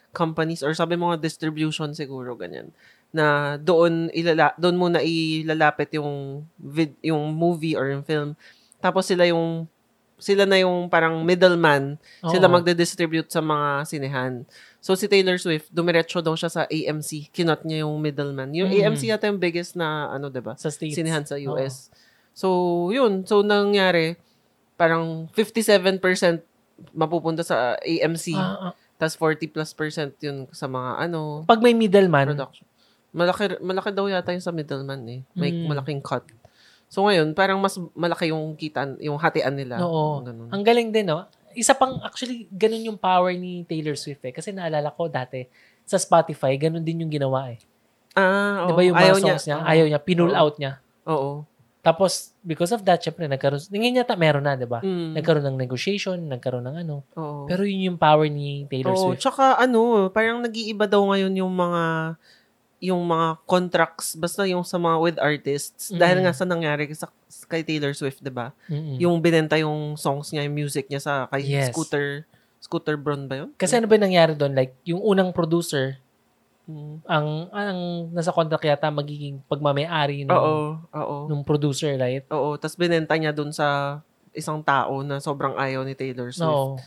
companies 0.09 0.65
or 0.65 0.73
sabi 0.73 0.97
mga 0.97 1.21
distribution 1.21 1.93
siguro 1.93 2.33
ganyan 2.33 2.73
na 3.13 3.57
doon 3.61 4.09
ilala 4.09 4.57
doon 4.57 4.73
muna 4.73 5.05
ilalapit 5.05 5.93
yung 5.93 6.41
vid, 6.57 6.97
yung 7.05 7.29
movie 7.29 7.77
or 7.77 7.93
yung 7.93 8.01
film 8.01 8.33
tapos 8.81 9.05
sila 9.05 9.29
yung 9.29 9.69
sila 10.19 10.43
na 10.43 10.59
yung 10.59 10.87
parang 10.87 11.23
middleman. 11.23 11.95
Sila 12.21 12.45
Oo. 12.45 12.53
magde-distribute 12.53 13.27
sa 13.27 13.39
mga 13.39 13.87
sinehan. 13.87 14.43
So, 14.79 14.93
si 14.93 15.07
Taylor 15.07 15.35
Swift, 15.35 15.67
dumiretso 15.69 16.19
daw 16.19 16.35
siya 16.35 16.47
sa 16.47 16.63
AMC. 16.65 17.31
Kinot 17.31 17.63
niya 17.63 17.83
yung 17.83 17.99
middleman. 17.99 18.51
Yung 18.53 18.67
Mm. 18.67 18.79
AMC 18.85 19.07
yata 19.07 19.27
yung 19.27 19.39
biggest 19.39 19.75
na, 19.75 20.07
ano, 20.07 20.27
'di 20.27 20.39
ba 20.39 20.55
sa 20.55 20.67
States. 20.67 20.95
Sinehan 20.95 21.23
sa 21.23 21.35
US. 21.41 21.89
So, 22.31 22.47
yun. 22.89 23.25
So, 23.25 23.41
nangyari, 23.41 24.15
parang 24.75 25.27
57% 25.33 26.39
mapupunta 26.93 27.43
sa 27.43 27.75
AMC. 27.79 28.35
Ah, 28.35 28.71
ah. 28.71 28.73
Tapos 28.95 29.15
40 29.15 29.47
plus 29.47 29.71
percent 29.71 30.11
yun 30.19 30.47
sa 30.51 30.67
mga, 30.67 31.07
ano, 31.07 31.43
pag 31.43 31.59
may 31.59 31.71
middleman, 31.71 32.27
production. 32.31 32.67
Malaki, 33.09 33.57
malaki 33.59 33.89
daw 33.89 34.05
yata 34.05 34.31
yung 34.31 34.43
sa 34.43 34.53
middleman 34.53 35.01
eh. 35.09 35.19
May 35.33 35.51
Mm. 35.51 35.67
malaking 35.67 35.99
cut. 35.99 36.23
So 36.89 37.05
ngayon, 37.05 37.37
parang 37.37 37.61
mas 37.61 37.77
malaki 37.93 38.33
yung 38.33 38.57
kita, 38.57 38.97
yung 38.97 39.15
hatian 39.21 39.53
nila. 39.53 39.77
Oo. 39.85 40.25
Ganun. 40.25 40.49
Ang 40.49 40.63
galing 40.65 40.89
din, 40.89 41.05
no? 41.05 41.29
Isa 41.53 41.77
pang, 41.77 42.01
actually, 42.01 42.49
ganun 42.49 42.93
yung 42.93 42.99
power 42.99 43.29
ni 43.37 43.61
Taylor 43.69 43.93
Swift 43.93 44.25
eh. 44.25 44.33
Kasi 44.33 44.49
naalala 44.49 44.89
ko 44.89 45.05
dati, 45.05 45.45
sa 45.85 46.01
Spotify, 46.01 46.57
ganun 46.57 46.81
din 46.81 47.05
yung 47.05 47.13
ginawa 47.13 47.53
eh. 47.53 47.61
Ah, 48.17 48.65
oo. 48.65 48.73
ba 48.73 48.81
yung 48.81 48.97
mga 48.97 49.05
Ayaw 49.05 49.17
songs 49.21 49.45
niya, 49.45 49.57
Oo. 49.61 49.69
ayaw 49.69 49.85
niya, 49.85 49.99
pinull 50.01 50.33
out 50.33 50.55
niya. 50.57 50.81
Oo. 51.05 51.45
Tapos, 51.79 52.35
because 52.43 52.75
of 52.75 52.83
that, 52.83 52.99
syempre, 52.99 53.25
nagkaroon, 53.25 53.61
tingin 53.71 53.95
niya 53.95 54.03
ta, 54.05 54.19
meron 54.19 54.43
na, 54.43 54.59
di 54.59 54.67
ba? 54.67 54.83
Mm. 54.83 55.15
Nagkaroon 55.15 55.45
ng 55.47 55.57
negotiation, 55.57 56.17
nagkaroon 56.27 56.65
ng 56.67 56.77
ano. 56.85 57.05
Oo. 57.15 57.47
Pero 57.47 57.63
yun 57.63 57.93
yung 57.93 57.99
power 58.01 58.27
ni 58.27 58.67
Taylor 58.67 58.93
Oo, 58.93 59.13
Swift. 59.13 59.23
tsaka 59.23 59.57
ano, 59.57 60.11
parang 60.11 60.43
nag-iiba 60.43 60.85
daw 60.89 61.05
ngayon 61.07 61.33
yung 61.39 61.53
mga 61.53 61.81
yung 62.79 63.03
mga 63.03 63.43
contracts, 63.43 64.15
basta 64.15 64.47
yung 64.47 64.63
sa 64.63 64.79
mga 64.79 64.97
with 64.97 65.19
artists. 65.19 65.91
Dahil 65.91 66.19
Mm. 66.19 66.23
nga 66.23 66.33
sa 66.33 66.45
nangyari 66.47 66.83
sa, 66.95 67.11
kay 67.45 67.59
Taylor 67.61 67.91
Swift, 67.91 68.23
di 68.23 68.31
ba? 68.31 68.55
Mm-mm. 68.71 68.95
Yung 68.97 69.19
binenta 69.19 69.59
yung 69.59 69.99
songs 69.99 70.31
niya, 70.31 70.47
yung 70.47 70.55
music 70.55 70.87
niya 70.87 71.03
sa 71.03 71.13
kay 71.27 71.43
Yes. 71.43 71.69
Scooter, 71.69 72.23
Scooter 72.59 72.95
Braun 72.95 73.27
ba 73.27 73.43
yun? 73.43 73.49
Kasi 73.55 73.75
ano 73.75 73.87
ba 73.87 73.95
yung 73.95 74.07
nangyari 74.07 74.31
doon? 74.33 74.55
Like, 74.55 74.75
yung 74.83 74.99
unang 74.99 75.31
producer, 75.31 75.99
Mm. 76.69 77.01
ang, 77.03 77.27
ang 77.49 77.79
nasa 78.13 78.29
contract 78.29 78.61
yata 78.61 78.87
magiging 78.87 79.41
pagmamayari 79.49 80.21
nung, 80.21 80.37
Oo, 80.37 80.57
oo. 80.93 81.15
nung 81.25 81.41
producer, 81.41 81.97
right? 81.97 82.23
Oo, 82.29 82.55
tapos 82.55 82.77
binenta 82.77 83.17
niya 83.17 83.33
dun 83.33 83.49
sa 83.49 83.99
isang 84.31 84.61
tao 84.61 85.01
na 85.01 85.17
sobrang 85.17 85.57
ayaw 85.57 85.81
ni 85.81 85.97
Taylor 85.97 86.29
Swift. 86.29 86.45
No. 86.45 86.77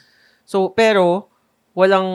So, 0.47 0.71
pero 0.71 1.27
walang 1.75 2.09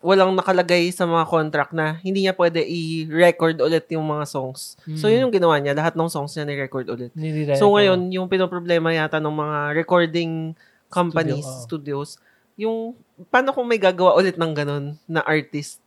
walang 0.00 0.32
nakalagay 0.32 0.88
sa 0.88 1.04
mga 1.04 1.24
contract 1.24 1.72
na 1.72 2.00
hindi 2.00 2.24
niya 2.24 2.32
pwede 2.32 2.60
i-record 2.60 3.60
ulit 3.60 3.84
yung 3.90 4.02
mga 4.02 4.24
songs. 4.24 4.80
So, 4.96 5.06
Mm. 5.06 5.12
yun 5.12 5.20
yung 5.28 5.34
ginawa 5.36 5.54
niya. 5.56 5.76
Lahat 5.76 5.92
ng 5.92 6.08
songs 6.08 6.32
niya 6.32 6.48
ni-record 6.48 6.88
ulit. 6.88 7.12
Nire- 7.12 7.54
So, 7.54 7.68
ngayon, 7.70 8.08
yung 8.08 8.24
pinoproblema 8.26 8.90
yata 8.90 9.20
ng 9.20 9.28
mga 9.30 9.58
recording 9.74 10.56
companies, 10.88 11.44
Studio, 11.44 12.00
oo. 12.00 12.08
studios, 12.08 12.10
yung 12.56 12.96
paano 13.28 13.52
kung 13.52 13.64
may 13.64 13.76
gagawa 13.76 14.16
ulit 14.16 14.34
ng 14.34 14.52
ganun 14.52 14.84
na 15.04 15.20
artist? 15.20 15.84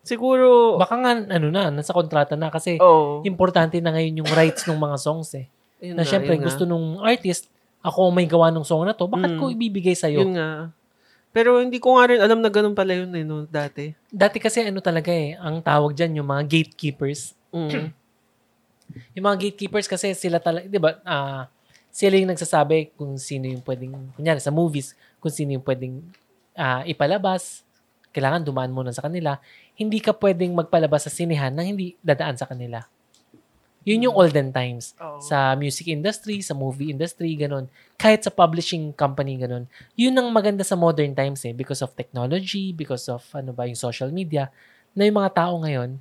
Siguro, 0.00 0.76
Baka 0.76 0.94
nga, 0.96 1.12
ano 1.16 1.48
na, 1.48 1.72
nasa 1.72 1.90
kontrata 1.90 2.36
na 2.36 2.52
kasi 2.52 2.76
oh, 2.76 3.24
importante 3.24 3.80
na 3.80 3.90
ngayon 3.90 4.20
yung 4.20 4.30
rights 4.30 4.62
ng 4.64 4.76
mga 4.76 4.96
songs 4.96 5.32
eh. 5.34 5.48
yun 5.80 5.96
Na 5.96 6.04
nga, 6.04 6.12
syempre, 6.12 6.36
gusto 6.38 6.62
nung 6.62 7.00
artist, 7.00 7.48
ako 7.80 8.08
may 8.08 8.24
gawa 8.24 8.48
ng 8.48 8.62
song 8.62 8.84
na 8.84 8.92
to, 8.92 9.04
bakit 9.04 9.32
Mm. 9.32 9.38
ko 9.38 9.44
ibibigay 9.50 9.92
sa'yo? 9.92 10.22
Yun 10.22 10.36
nga. 10.36 10.70
Pero 11.34 11.58
hindi 11.58 11.82
ko 11.82 11.98
nga 11.98 12.06
rin 12.06 12.22
alam 12.22 12.38
na 12.38 12.46
ganun 12.46 12.78
pala 12.78 12.94
yun 12.94 13.10
eh, 13.10 13.26
no, 13.26 13.42
dati. 13.50 13.90
Dati 14.06 14.38
kasi 14.38 14.62
ano 14.62 14.78
talaga 14.78 15.10
eh, 15.10 15.34
ang 15.34 15.58
tawag 15.58 15.90
dyan 15.90 16.22
yung 16.22 16.30
mga 16.30 16.46
gatekeepers. 16.46 17.34
Mm. 17.50 17.90
Yung 19.16 19.24
mga 19.26 19.48
gatekeepers 19.48 19.88
kasi 19.90 20.12
sila 20.12 20.38
talaga, 20.38 20.68
di 20.70 20.76
ba, 20.78 21.00
ah, 21.08 21.48
sila 21.88 22.20
yung 22.20 22.30
nagsasabi 22.30 22.92
kung 22.94 23.16
sino 23.16 23.48
yung 23.48 23.64
pwedeng, 23.64 24.12
kunyari 24.14 24.38
sa 24.38 24.52
movies, 24.52 24.92
kung 25.18 25.32
sino 25.32 25.56
yung 25.56 25.64
pwedeng 25.64 26.04
ah, 26.54 26.84
ipalabas, 26.86 27.64
kailangan 28.14 28.46
dumaan 28.46 28.70
muna 28.70 28.94
sa 28.94 29.02
kanila. 29.02 29.42
Hindi 29.74 29.98
ka 29.98 30.14
pwedeng 30.14 30.54
magpalabas 30.54 31.08
sa 31.08 31.10
sinehan 31.10 31.50
na 31.50 31.66
hindi 31.66 31.98
dadaan 32.04 32.38
sa 32.38 32.46
kanila. 32.46 32.86
Yun 33.84 34.08
yung 34.08 34.16
olden 34.16 34.48
times. 34.48 34.96
Oo. 34.96 35.20
Sa 35.20 35.52
music 35.60 35.92
industry, 35.92 36.40
sa 36.40 36.56
movie 36.56 36.88
industry, 36.88 37.36
ganun. 37.36 37.68
Kahit 38.00 38.24
sa 38.24 38.32
publishing 38.32 38.96
company, 38.96 39.36
ganun. 39.36 39.68
Yun 39.92 40.16
ang 40.16 40.28
maganda 40.32 40.64
sa 40.64 40.74
modern 40.74 41.12
times 41.12 41.44
eh, 41.44 41.52
because 41.52 41.84
of 41.84 41.92
technology, 41.92 42.72
because 42.72 43.06
of 43.12 43.20
ano 43.36 43.52
ba, 43.52 43.68
yung 43.68 43.78
social 43.78 44.08
media, 44.08 44.48
na 44.96 45.04
yung 45.04 45.20
mga 45.20 45.36
tao 45.36 45.60
ngayon, 45.60 46.00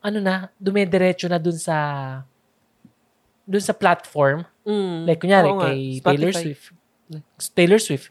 ano 0.00 0.18
na, 0.24 0.48
dumediretso 0.56 1.28
na 1.28 1.36
dun 1.36 1.58
sa 1.60 1.76
dun 3.46 3.62
sa 3.62 3.76
platform. 3.76 4.42
Mm. 4.66 4.98
Like, 5.06 5.20
kunyari, 5.22 5.48
Oo 5.52 5.58
nga, 5.60 5.70
kay 5.70 5.80
Taylor 6.02 6.32
Spotify. 6.34 6.42
Swift. 6.42 6.64
Taylor 7.54 7.80
Swift. 7.80 8.08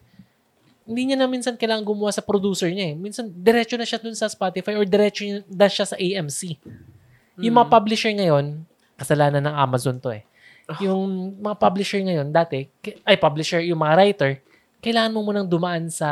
Hindi 0.86 1.02
niya 1.12 1.18
na 1.20 1.28
minsan 1.28 1.58
kailangan 1.58 1.84
gumawa 1.84 2.14
sa 2.14 2.24
producer 2.24 2.70
niya 2.72 2.94
eh. 2.94 2.96
Minsan, 2.96 3.34
diretso 3.34 3.76
na 3.76 3.84
siya 3.84 4.00
dun 4.00 4.16
sa 4.16 4.32
Spotify 4.32 4.78
or 4.78 4.88
diretso 4.88 5.26
na 5.50 5.68
siya 5.68 5.90
sa 5.90 5.98
AMC. 6.00 6.56
Yung 7.44 7.56
mga 7.58 7.68
publisher 7.68 8.16
ngayon, 8.16 8.64
kasalanan 8.96 9.44
ng 9.44 9.56
Amazon 9.56 10.00
to 10.00 10.12
eh. 10.12 10.24
Yung 10.82 11.38
mga 11.38 11.56
publisher 11.62 12.02
ngayon, 12.02 12.34
dati, 12.34 12.66
ay 13.06 13.16
publisher, 13.22 13.62
yung 13.62 13.78
mga 13.78 13.96
writer, 13.96 14.32
kailangan 14.82 15.14
mo 15.14 15.22
munang 15.22 15.46
dumaan 15.46 15.94
sa 15.94 16.10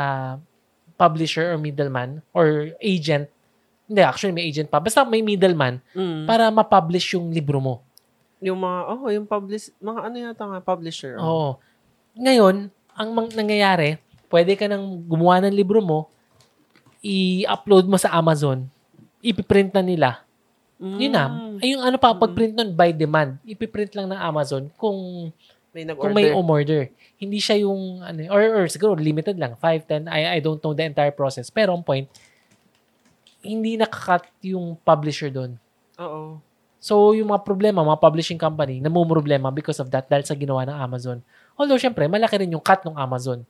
publisher 0.94 1.50
or 1.50 1.58
middleman 1.58 2.22
or 2.30 2.70
agent. 2.78 3.26
Hindi, 3.90 4.00
actually 4.00 4.32
may 4.32 4.46
agent 4.46 4.70
pa. 4.70 4.78
Basta 4.78 5.02
may 5.02 5.20
middleman 5.20 5.82
Mm. 5.92 6.24
para 6.24 6.48
ma-publish 6.48 7.18
yung 7.18 7.34
libro 7.34 7.58
mo. 7.58 7.74
Yung 8.38 8.62
mga, 8.62 8.78
oh, 8.88 9.10
yung 9.10 9.26
publish, 9.26 9.74
mga 9.82 10.00
ano 10.06 10.16
yata 10.16 10.44
nga, 10.46 10.58
publisher. 10.62 11.18
Oo. 11.18 11.58
Ngayon, 12.14 12.70
ang 12.94 13.08
mang- 13.10 13.34
nangyayari, 13.34 13.98
pwede 14.30 14.54
ka 14.54 14.70
nang 14.70 15.02
gumawa 15.02 15.42
ng 15.42 15.54
libro 15.54 15.82
mo, 15.82 16.06
i-upload 17.04 17.84
mo 17.84 17.98
sa 18.00 18.14
Amazon, 18.14 18.64
ipiprint 19.20 19.74
na 19.74 19.84
nila. 19.84 20.23
Mm. 20.78 20.98
Yun 20.98 21.12
na. 21.14 21.24
Ay, 21.62 21.68
yung 21.74 21.82
ano 21.82 21.96
pa, 21.96 22.12
pag-print 22.12 22.54
nun 22.54 22.74
by 22.74 22.90
demand, 22.90 23.38
ipiprint 23.46 23.94
lang 23.94 24.10
ng 24.10 24.20
Amazon 24.20 24.68
kung 24.74 25.30
May 25.70 25.86
nag-order. 25.86 26.02
kung 26.02 26.14
may 26.14 26.28
umorder. 26.34 26.82
Hindi 27.18 27.38
siya 27.38 27.62
yung, 27.62 28.02
ano, 28.02 28.18
or, 28.30 28.42
or 28.62 28.64
siguro 28.66 28.98
limited 28.98 29.38
lang, 29.38 29.54
5, 29.58 30.06
10, 30.06 30.10
I, 30.10 30.38
I 30.38 30.38
don't 30.42 30.58
know 30.58 30.74
the 30.74 30.86
entire 30.86 31.14
process. 31.14 31.50
Pero 31.50 31.74
on 31.74 31.82
point, 31.82 32.10
hindi 33.44 33.78
nakakat 33.78 34.26
yung 34.42 34.74
publisher 34.82 35.30
doon. 35.30 35.58
Oo. 36.00 36.40
So, 36.84 37.16
yung 37.16 37.32
mga 37.32 37.48
problema, 37.48 37.80
mga 37.80 38.02
publishing 38.02 38.36
company, 38.36 38.76
namumroblema 38.76 39.48
because 39.48 39.80
of 39.80 39.88
that 39.88 40.04
dahil 40.04 40.20
sa 40.26 40.36
ginawa 40.36 40.68
ng 40.68 40.76
Amazon. 40.76 41.24
Although, 41.56 41.80
syempre, 41.80 42.04
malaki 42.10 42.44
rin 42.44 42.52
yung 42.52 42.60
cut 42.60 42.84
ng 42.84 42.92
Amazon. 42.92 43.40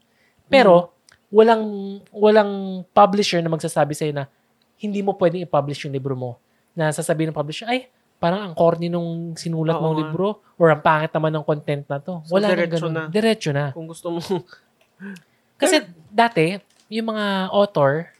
Pero, 0.47 0.95
walang 1.35 1.99
walang 2.14 2.85
publisher 2.95 3.43
na 3.43 3.51
magsasabi 3.51 3.91
sa'yo 3.91 4.14
na 4.14 4.31
hindi 4.79 5.03
mo 5.03 5.18
pwedeng 5.18 5.43
i-publish 5.43 5.83
yung 5.83 5.95
libro 5.95 6.14
mo. 6.14 6.39
Na 6.75 6.91
sasabihin 6.91 7.31
ng 7.31 7.37
publisher, 7.37 7.66
ay, 7.66 7.87
parang 8.18 8.51
ang 8.51 8.55
corny 8.55 8.89
nung 8.89 9.35
sinulat 9.35 9.77
Oo 9.77 9.83
mong 9.85 9.97
libro 10.01 10.27
or 10.57 10.70
ang 10.72 10.81
pangit 10.81 11.12
naman 11.12 11.35
ng 11.35 11.45
content 11.45 11.85
na 11.87 11.99
to. 12.01 12.22
So, 12.25 12.35
Wala 12.35 12.51
nang 12.51 12.57
diretso 12.57 12.87
ganun. 12.89 12.95
na. 12.95 13.03
Diretso 13.11 13.51
na. 13.53 13.64
Kung 13.70 13.87
gusto 13.87 14.07
mo. 14.11 14.18
Kasi 15.61 15.83
dati, 16.09 16.57
yung 16.89 17.14
mga 17.14 17.51
author, 17.51 18.11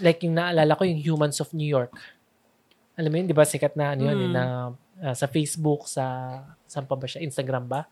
like 0.00 0.20
yung 0.24 0.34
naalala 0.36 0.74
ko, 0.74 0.82
yung 0.84 1.00
Humans 1.00 1.38
of 1.40 1.52
New 1.52 1.66
York. 1.68 1.92
Alam 2.96 3.08
mo 3.08 3.16
yun, 3.20 3.26
di 3.28 3.36
ba 3.36 3.44
sikat 3.44 3.72
na 3.72 3.96
ano 3.96 4.08
yun, 4.10 4.18
eh, 4.18 4.28
Mm. 4.28 4.34
na 4.34 4.42
ah, 5.02 5.16
sa 5.16 5.26
Facebook, 5.26 5.88
sa, 5.88 6.04
saan 6.68 6.84
pa 6.84 6.94
ba 6.94 7.08
siya, 7.08 7.24
Instagram 7.24 7.66
ba? 7.66 7.88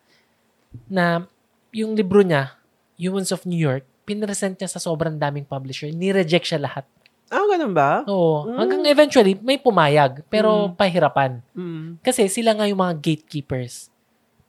Na 0.86 1.24
yung 1.72 1.96
libro 1.96 2.20
niya, 2.20 2.54
Humans 3.00 3.32
of 3.32 3.48
New 3.48 3.58
York, 3.58 3.82
pinresent 4.04 4.60
niya 4.60 4.68
sa 4.68 4.82
sobrang 4.82 5.16
daming 5.16 5.46
publisher. 5.46 5.88
Ni-reject 5.88 6.52
siya 6.52 6.60
lahat. 6.60 6.84
Ah, 7.30 7.46
ganun 7.46 7.72
ba? 7.72 8.02
Oo. 8.04 8.46
Mm. 8.46 8.58
Hanggang 8.58 8.82
eventually, 8.84 9.34
may 9.38 9.56
pumayag, 9.56 10.22
pero 10.26 10.68
Mm. 10.68 10.74
pahirapan. 10.74 11.40
Mm. 11.54 12.02
Kasi 12.02 12.26
sila 12.26 12.52
nga 12.52 12.66
yung 12.66 12.78
mga 12.78 12.98
gatekeepers. 12.98 13.88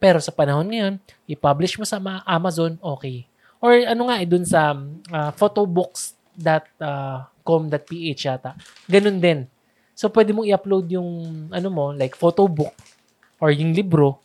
Pero 0.01 0.17
sa 0.17 0.33
panahon 0.33 0.65
ngayon, 0.65 0.97
i-publish 1.29 1.77
mo 1.77 1.85
sa 1.85 2.01
ma- 2.01 2.25
Amazon, 2.25 2.81
okay. 2.81 3.29
Or 3.61 3.77
ano 3.77 4.09
nga, 4.09 4.17
eh, 4.17 4.25
dun 4.25 4.41
sa 4.41 4.73
uh, 4.73 5.31
photobooks.com.ph 5.37 8.21
yata. 8.25 8.57
Ganun 8.89 9.21
din. 9.21 9.45
So, 9.93 10.09
pwede 10.09 10.33
mong 10.33 10.49
i-upload 10.49 10.89
yung, 10.89 11.09
ano 11.53 11.69
mo, 11.69 11.93
like 11.93 12.17
photobook 12.17 12.73
or 13.37 13.53
yung 13.53 13.69
libro. 13.71 14.17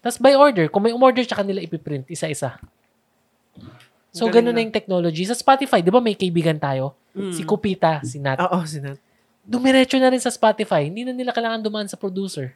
Tapos 0.00 0.16
by 0.16 0.32
order, 0.34 0.72
kung 0.72 0.82
may 0.82 0.90
umorder, 0.90 1.22
tsaka 1.22 1.44
nila 1.44 1.60
ipiprint 1.60 2.08
isa-isa. 2.08 2.56
So, 4.12 4.28
Galing 4.28 4.44
ganun 4.44 4.52
na 4.52 4.60
na. 4.60 4.62
yung 4.62 4.74
technology. 4.74 5.24
Sa 5.24 5.32
Spotify, 5.32 5.80
di 5.80 5.88
ba 5.88 5.98
may 5.98 6.12
kaibigan 6.12 6.56
tayo? 6.56 6.92
Mm. 7.12 7.32
Si 7.32 7.42
Kupita, 7.42 7.98
si 8.02 8.20
Nat 8.20 8.36
Oo, 8.38 8.60
sinat. 8.62 9.00
dumiretso 9.42 9.96
na 9.96 10.06
rin 10.06 10.20
sa 10.20 10.28
Spotify. 10.28 10.86
Hindi 10.86 11.02
na 11.02 11.10
nila 11.10 11.32
kailangan 11.32 11.60
dumaan 11.60 11.88
sa 11.88 11.96
producer. 11.96 12.52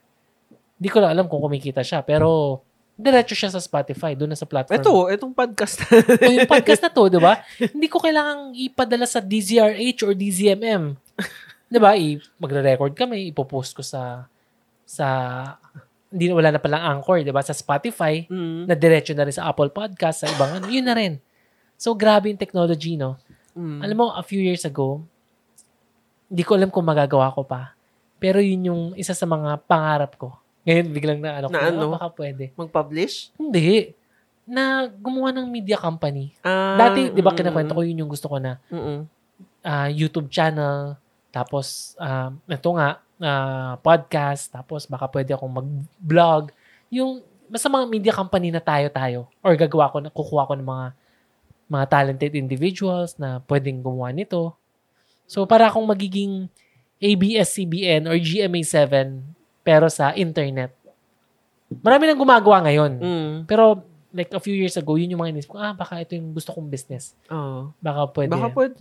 Hindi 0.76 0.88
ko 0.88 1.00
lang 1.00 1.11
alam 1.11 1.26
kung 1.26 1.40
kumikita 1.40 1.80
siya. 1.80 2.00
Pero, 2.00 2.61
diretso 2.94 3.32
siya 3.32 3.48
sa 3.48 3.59
Spotify. 3.59 4.12
Doon 4.12 4.30
na 4.30 4.38
sa 4.38 4.44
platform. 4.44 4.76
Ito, 4.76 4.92
itong 5.11 5.32
podcast. 5.32 5.80
O 6.20 6.28
yung 6.28 6.44
podcast 6.46 6.80
na 6.80 6.90
to, 6.90 7.09
di 7.09 7.16
ba? 7.16 7.40
Hindi 7.74 7.88
ko 7.88 7.98
kailangang 7.98 8.52
ipadala 8.54 9.04
sa 9.04 9.18
DZRH 9.18 10.00
or 10.02 10.12
DZMM. 10.12 10.92
Di 11.66 11.78
ba? 11.78 11.92
I- 11.92 12.20
magre-record 12.36 12.92
kami, 12.92 13.26
ipopost 13.26 13.72
ko 13.72 13.80
sa 13.80 14.28
sa 14.86 15.07
hindi 16.07 16.30
wala 16.30 16.54
na 16.54 16.62
palang 16.62 16.78
Anchor, 16.94 17.18
'di 17.18 17.34
ba? 17.34 17.42
Sa 17.42 17.50
Spotify, 17.50 18.22
Mm. 18.24 18.70
na 18.70 18.74
diretso 18.74 19.11
na 19.12 19.26
rin 19.26 19.34
sa 19.34 19.50
Apple 19.50 19.68
Podcast, 19.68 20.22
sa 20.22 20.30
ibang 20.30 20.48
ano, 20.54 20.70
yun 20.70 20.86
na 20.86 20.94
rin. 20.94 21.18
So, 21.77 21.93
grabe 21.93 22.33
yung 22.33 22.41
technology, 22.41 22.97
no? 22.97 23.20
Mm. 23.57 23.81
Alam 23.85 23.97
mo, 23.97 24.07
a 24.12 24.24
few 24.24 24.41
years 24.41 24.64
ago, 24.64 25.05
hindi 26.27 26.43
ko 26.43 26.57
alam 26.57 26.72
kung 26.72 26.85
magagawa 26.85 27.31
ko 27.33 27.45
pa. 27.47 27.72
Pero 28.16 28.41
yun 28.41 28.68
yung 28.72 28.83
isa 28.97 29.12
sa 29.12 29.29
mga 29.29 29.61
pangarap 29.68 30.16
ko. 30.16 30.35
Ngayon, 30.66 30.87
biglang 30.91 31.20
na 31.22 31.39
ano, 31.39 31.47
ko, 31.47 31.55
Na 31.55 31.68
ano? 31.70 31.87
"Ah, 31.87 31.95
baka 32.01 32.09
pwede. 32.18 32.51
Mag-publish? 32.59 33.31
Hindi. 33.39 33.95
Na 34.49 34.89
gumawa 34.91 35.31
ng 35.37 35.47
media 35.47 35.79
company. 35.79 36.35
Ah, 36.43 36.74
Dati, 36.81 37.12
di 37.12 37.22
ba, 37.22 37.31
mm, 37.31 37.39
kinakwento 37.39 37.72
ko 37.77 37.83
yun 37.87 38.03
yung 38.03 38.11
gusto 38.11 38.27
ko 38.27 38.41
na 38.43 38.59
ah, 39.66 39.91
YouTube 39.91 40.31
channel, 40.31 40.95
tapos, 41.35 41.99
um, 41.99 42.39
ito 42.47 42.70
nga, 42.79 43.03
ah, 43.20 43.74
podcast, 43.83 44.49
tapos 44.49 44.87
baka 44.87 45.11
pwede 45.11 45.35
akong 45.35 45.51
mag-vlog. 45.53 46.55
Yung, 46.89 47.18
basta 47.51 47.66
mga 47.66 47.87
media 47.91 48.12
company 48.14 48.55
na 48.55 48.62
tayo-tayo. 48.62 49.27
Or 49.43 49.53
gagawa 49.59 49.91
ko, 49.91 49.97
na, 50.01 50.09
kukuha 50.11 50.47
ko 50.49 50.55
ng 50.55 50.66
mga 50.66 50.87
mga 51.66 51.86
talented 51.90 52.32
individuals 52.38 53.18
na 53.18 53.42
pwedeng 53.50 53.82
gumawa 53.82 54.14
nito. 54.14 54.54
So, 55.26 55.42
para 55.44 55.66
akong 55.66 55.86
magiging 55.86 56.46
ABS-CBN 57.02 58.06
or 58.08 58.16
GMA7 58.16 59.20
pero 59.66 59.90
sa 59.90 60.14
internet. 60.14 60.70
Marami 61.82 62.06
nang 62.06 62.22
gumagawa 62.22 62.62
ngayon. 62.70 62.92
Mm. 63.02 63.34
Pero, 63.50 63.82
like 64.14 64.30
a 64.30 64.38
few 64.38 64.54
years 64.54 64.78
ago, 64.78 64.94
yun 64.94 65.10
yung 65.10 65.20
mga 65.20 65.34
inisip 65.34 65.50
ko, 65.50 65.58
ah, 65.58 65.74
baka 65.74 65.98
ito 65.98 66.14
yung 66.14 66.30
gusto 66.30 66.54
kong 66.54 66.70
business. 66.70 67.18
Oo. 67.26 67.74
Baka 67.82 68.06
pwede. 68.14 68.30
Baka 68.30 68.48
pwede. 68.54 68.78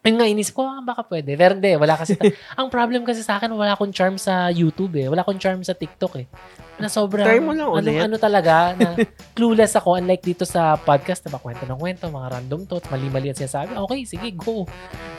Ayun 0.00 0.16
nga, 0.16 0.24
inisip 0.24 0.56
ko, 0.56 0.64
ah, 0.64 0.80
baka 0.80 1.04
pwede. 1.04 1.36
Pero 1.36 1.52
hindi, 1.52 1.76
wala 1.76 1.92
kasi. 1.92 2.16
ta- 2.16 2.24
ang 2.60 2.72
problem 2.72 3.04
kasi 3.04 3.20
sa 3.20 3.36
akin, 3.36 3.52
wala 3.52 3.76
akong 3.76 3.92
charm 3.92 4.16
sa 4.16 4.48
YouTube 4.48 4.96
eh. 4.96 5.06
Wala 5.06 5.20
akong 5.20 5.36
charm 5.36 5.60
sa 5.60 5.76
TikTok 5.76 6.16
eh. 6.16 6.26
Na 6.80 6.88
sobrang, 6.88 7.28
Try 7.28 7.36
mo 7.36 7.52
lang 7.52 7.68
ano, 7.68 7.76
ulit. 7.76 8.00
ano 8.00 8.16
talaga, 8.16 8.72
na 8.72 8.96
clueless 9.36 9.76
ako. 9.76 10.00
Unlike 10.00 10.24
dito 10.24 10.48
sa 10.48 10.72
podcast, 10.74 11.20
diba, 11.20 11.36
kwento 11.36 11.68
ng 11.68 11.76
kwento, 11.76 12.08
mga 12.08 12.28
random 12.32 12.64
thoughts, 12.64 12.88
mali-mali 12.88 13.28
ang 13.28 13.36
sinasabi. 13.36 13.76
Okay, 13.76 14.00
sige, 14.08 14.28
go. 14.32 14.64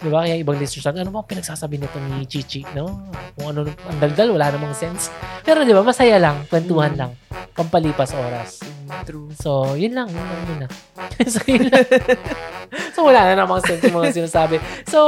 Diba? 0.01 0.25
Kaya 0.25 0.33
ibang 0.35 0.57
listeners 0.57 0.81
sabi, 0.81 0.97
ano 0.97 1.13
bang 1.13 1.29
pinagsasabi 1.29 1.77
nito 1.77 1.97
ni 2.01 2.25
Chichi? 2.25 2.65
No? 2.73 3.05
Kung 3.37 3.53
ano, 3.53 3.69
ang 3.69 3.99
daldal, 4.01 4.33
wala 4.33 4.49
namang 4.49 4.73
sense. 4.73 5.13
Pero 5.45 5.61
diba, 5.61 5.85
masaya 5.85 6.17
lang, 6.17 6.49
kwentuhan 6.49 6.93
Mm. 6.93 6.97
lang. 6.97 7.11
Pampalipas 7.53 8.17
oras. 8.17 8.65
True. 9.05 9.29
So, 9.37 9.77
yun 9.77 9.93
lang. 9.93 10.09
Yun 10.09 10.25
lang 10.25 10.41
muna. 10.49 10.67
so, 11.29 11.39
yun 11.45 11.69
lang. 11.69 11.85
so, 12.91 13.03
wala 13.03 13.27
na 13.27 13.45
namang 13.45 13.61
sense 13.61 13.85
yung 14.11 14.27
sinasabi. 14.27 14.59
So, 14.87 14.99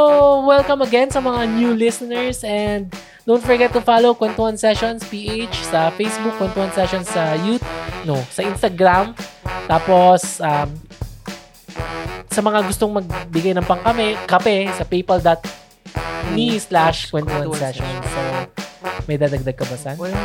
welcome 0.47 0.82
again 0.82 1.12
sa 1.12 1.20
mga 1.20 1.47
new 1.60 1.76
listeners 1.76 2.43
and 2.47 2.88
don't 3.28 3.43
forget 3.43 3.76
to 3.76 3.82
follow 3.84 4.16
Kwentuhan 4.16 4.56
Sessions 4.56 5.04
PH 5.12 5.56
sa 5.68 5.91
Facebook, 5.93 6.36
Kwentuhan 6.39 6.72
Sessions 6.72 7.12
sa 7.12 7.36
YouTube, 7.36 7.68
no, 8.08 8.20
sa 8.32 8.47
Instagram. 8.47 9.12
Tapos, 9.68 10.39
um, 10.39 10.70
sa 12.32 12.41
mga 12.41 12.60
gustong 12.66 12.91
magbigay 13.04 13.54
ng 13.54 13.66
pangkame, 13.68 14.16
kape 14.26 14.72
sa 14.74 14.84
paypal.me 14.88 16.47
slash 16.58 17.12
Kwentuhan 17.12 17.51
Sessions. 17.60 18.04
So, 18.08 18.22
may 19.08 19.20
dadagdag 19.20 19.56
ka 19.60 19.68
ba, 19.68 19.76
San? 19.76 19.95
Well, 19.99 20.16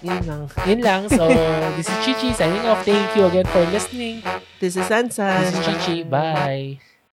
yun 0.00 0.22
lang. 0.24 0.42
Yun 0.64 0.80
lang. 0.80 1.02
So, 1.12 1.28
this 1.76 1.88
is 1.88 1.98
Chichi 2.04 2.32
signing 2.32 2.64
off. 2.64 2.84
Thank 2.84 3.16
you 3.16 3.28
again 3.28 3.46
for 3.52 3.64
listening. 3.68 4.24
This 4.60 4.76
is 4.76 4.88
Sansan. 4.88 5.44
This 5.44 5.52
is 5.52 5.60
Chichi. 5.64 5.98
Bye. 6.04 6.95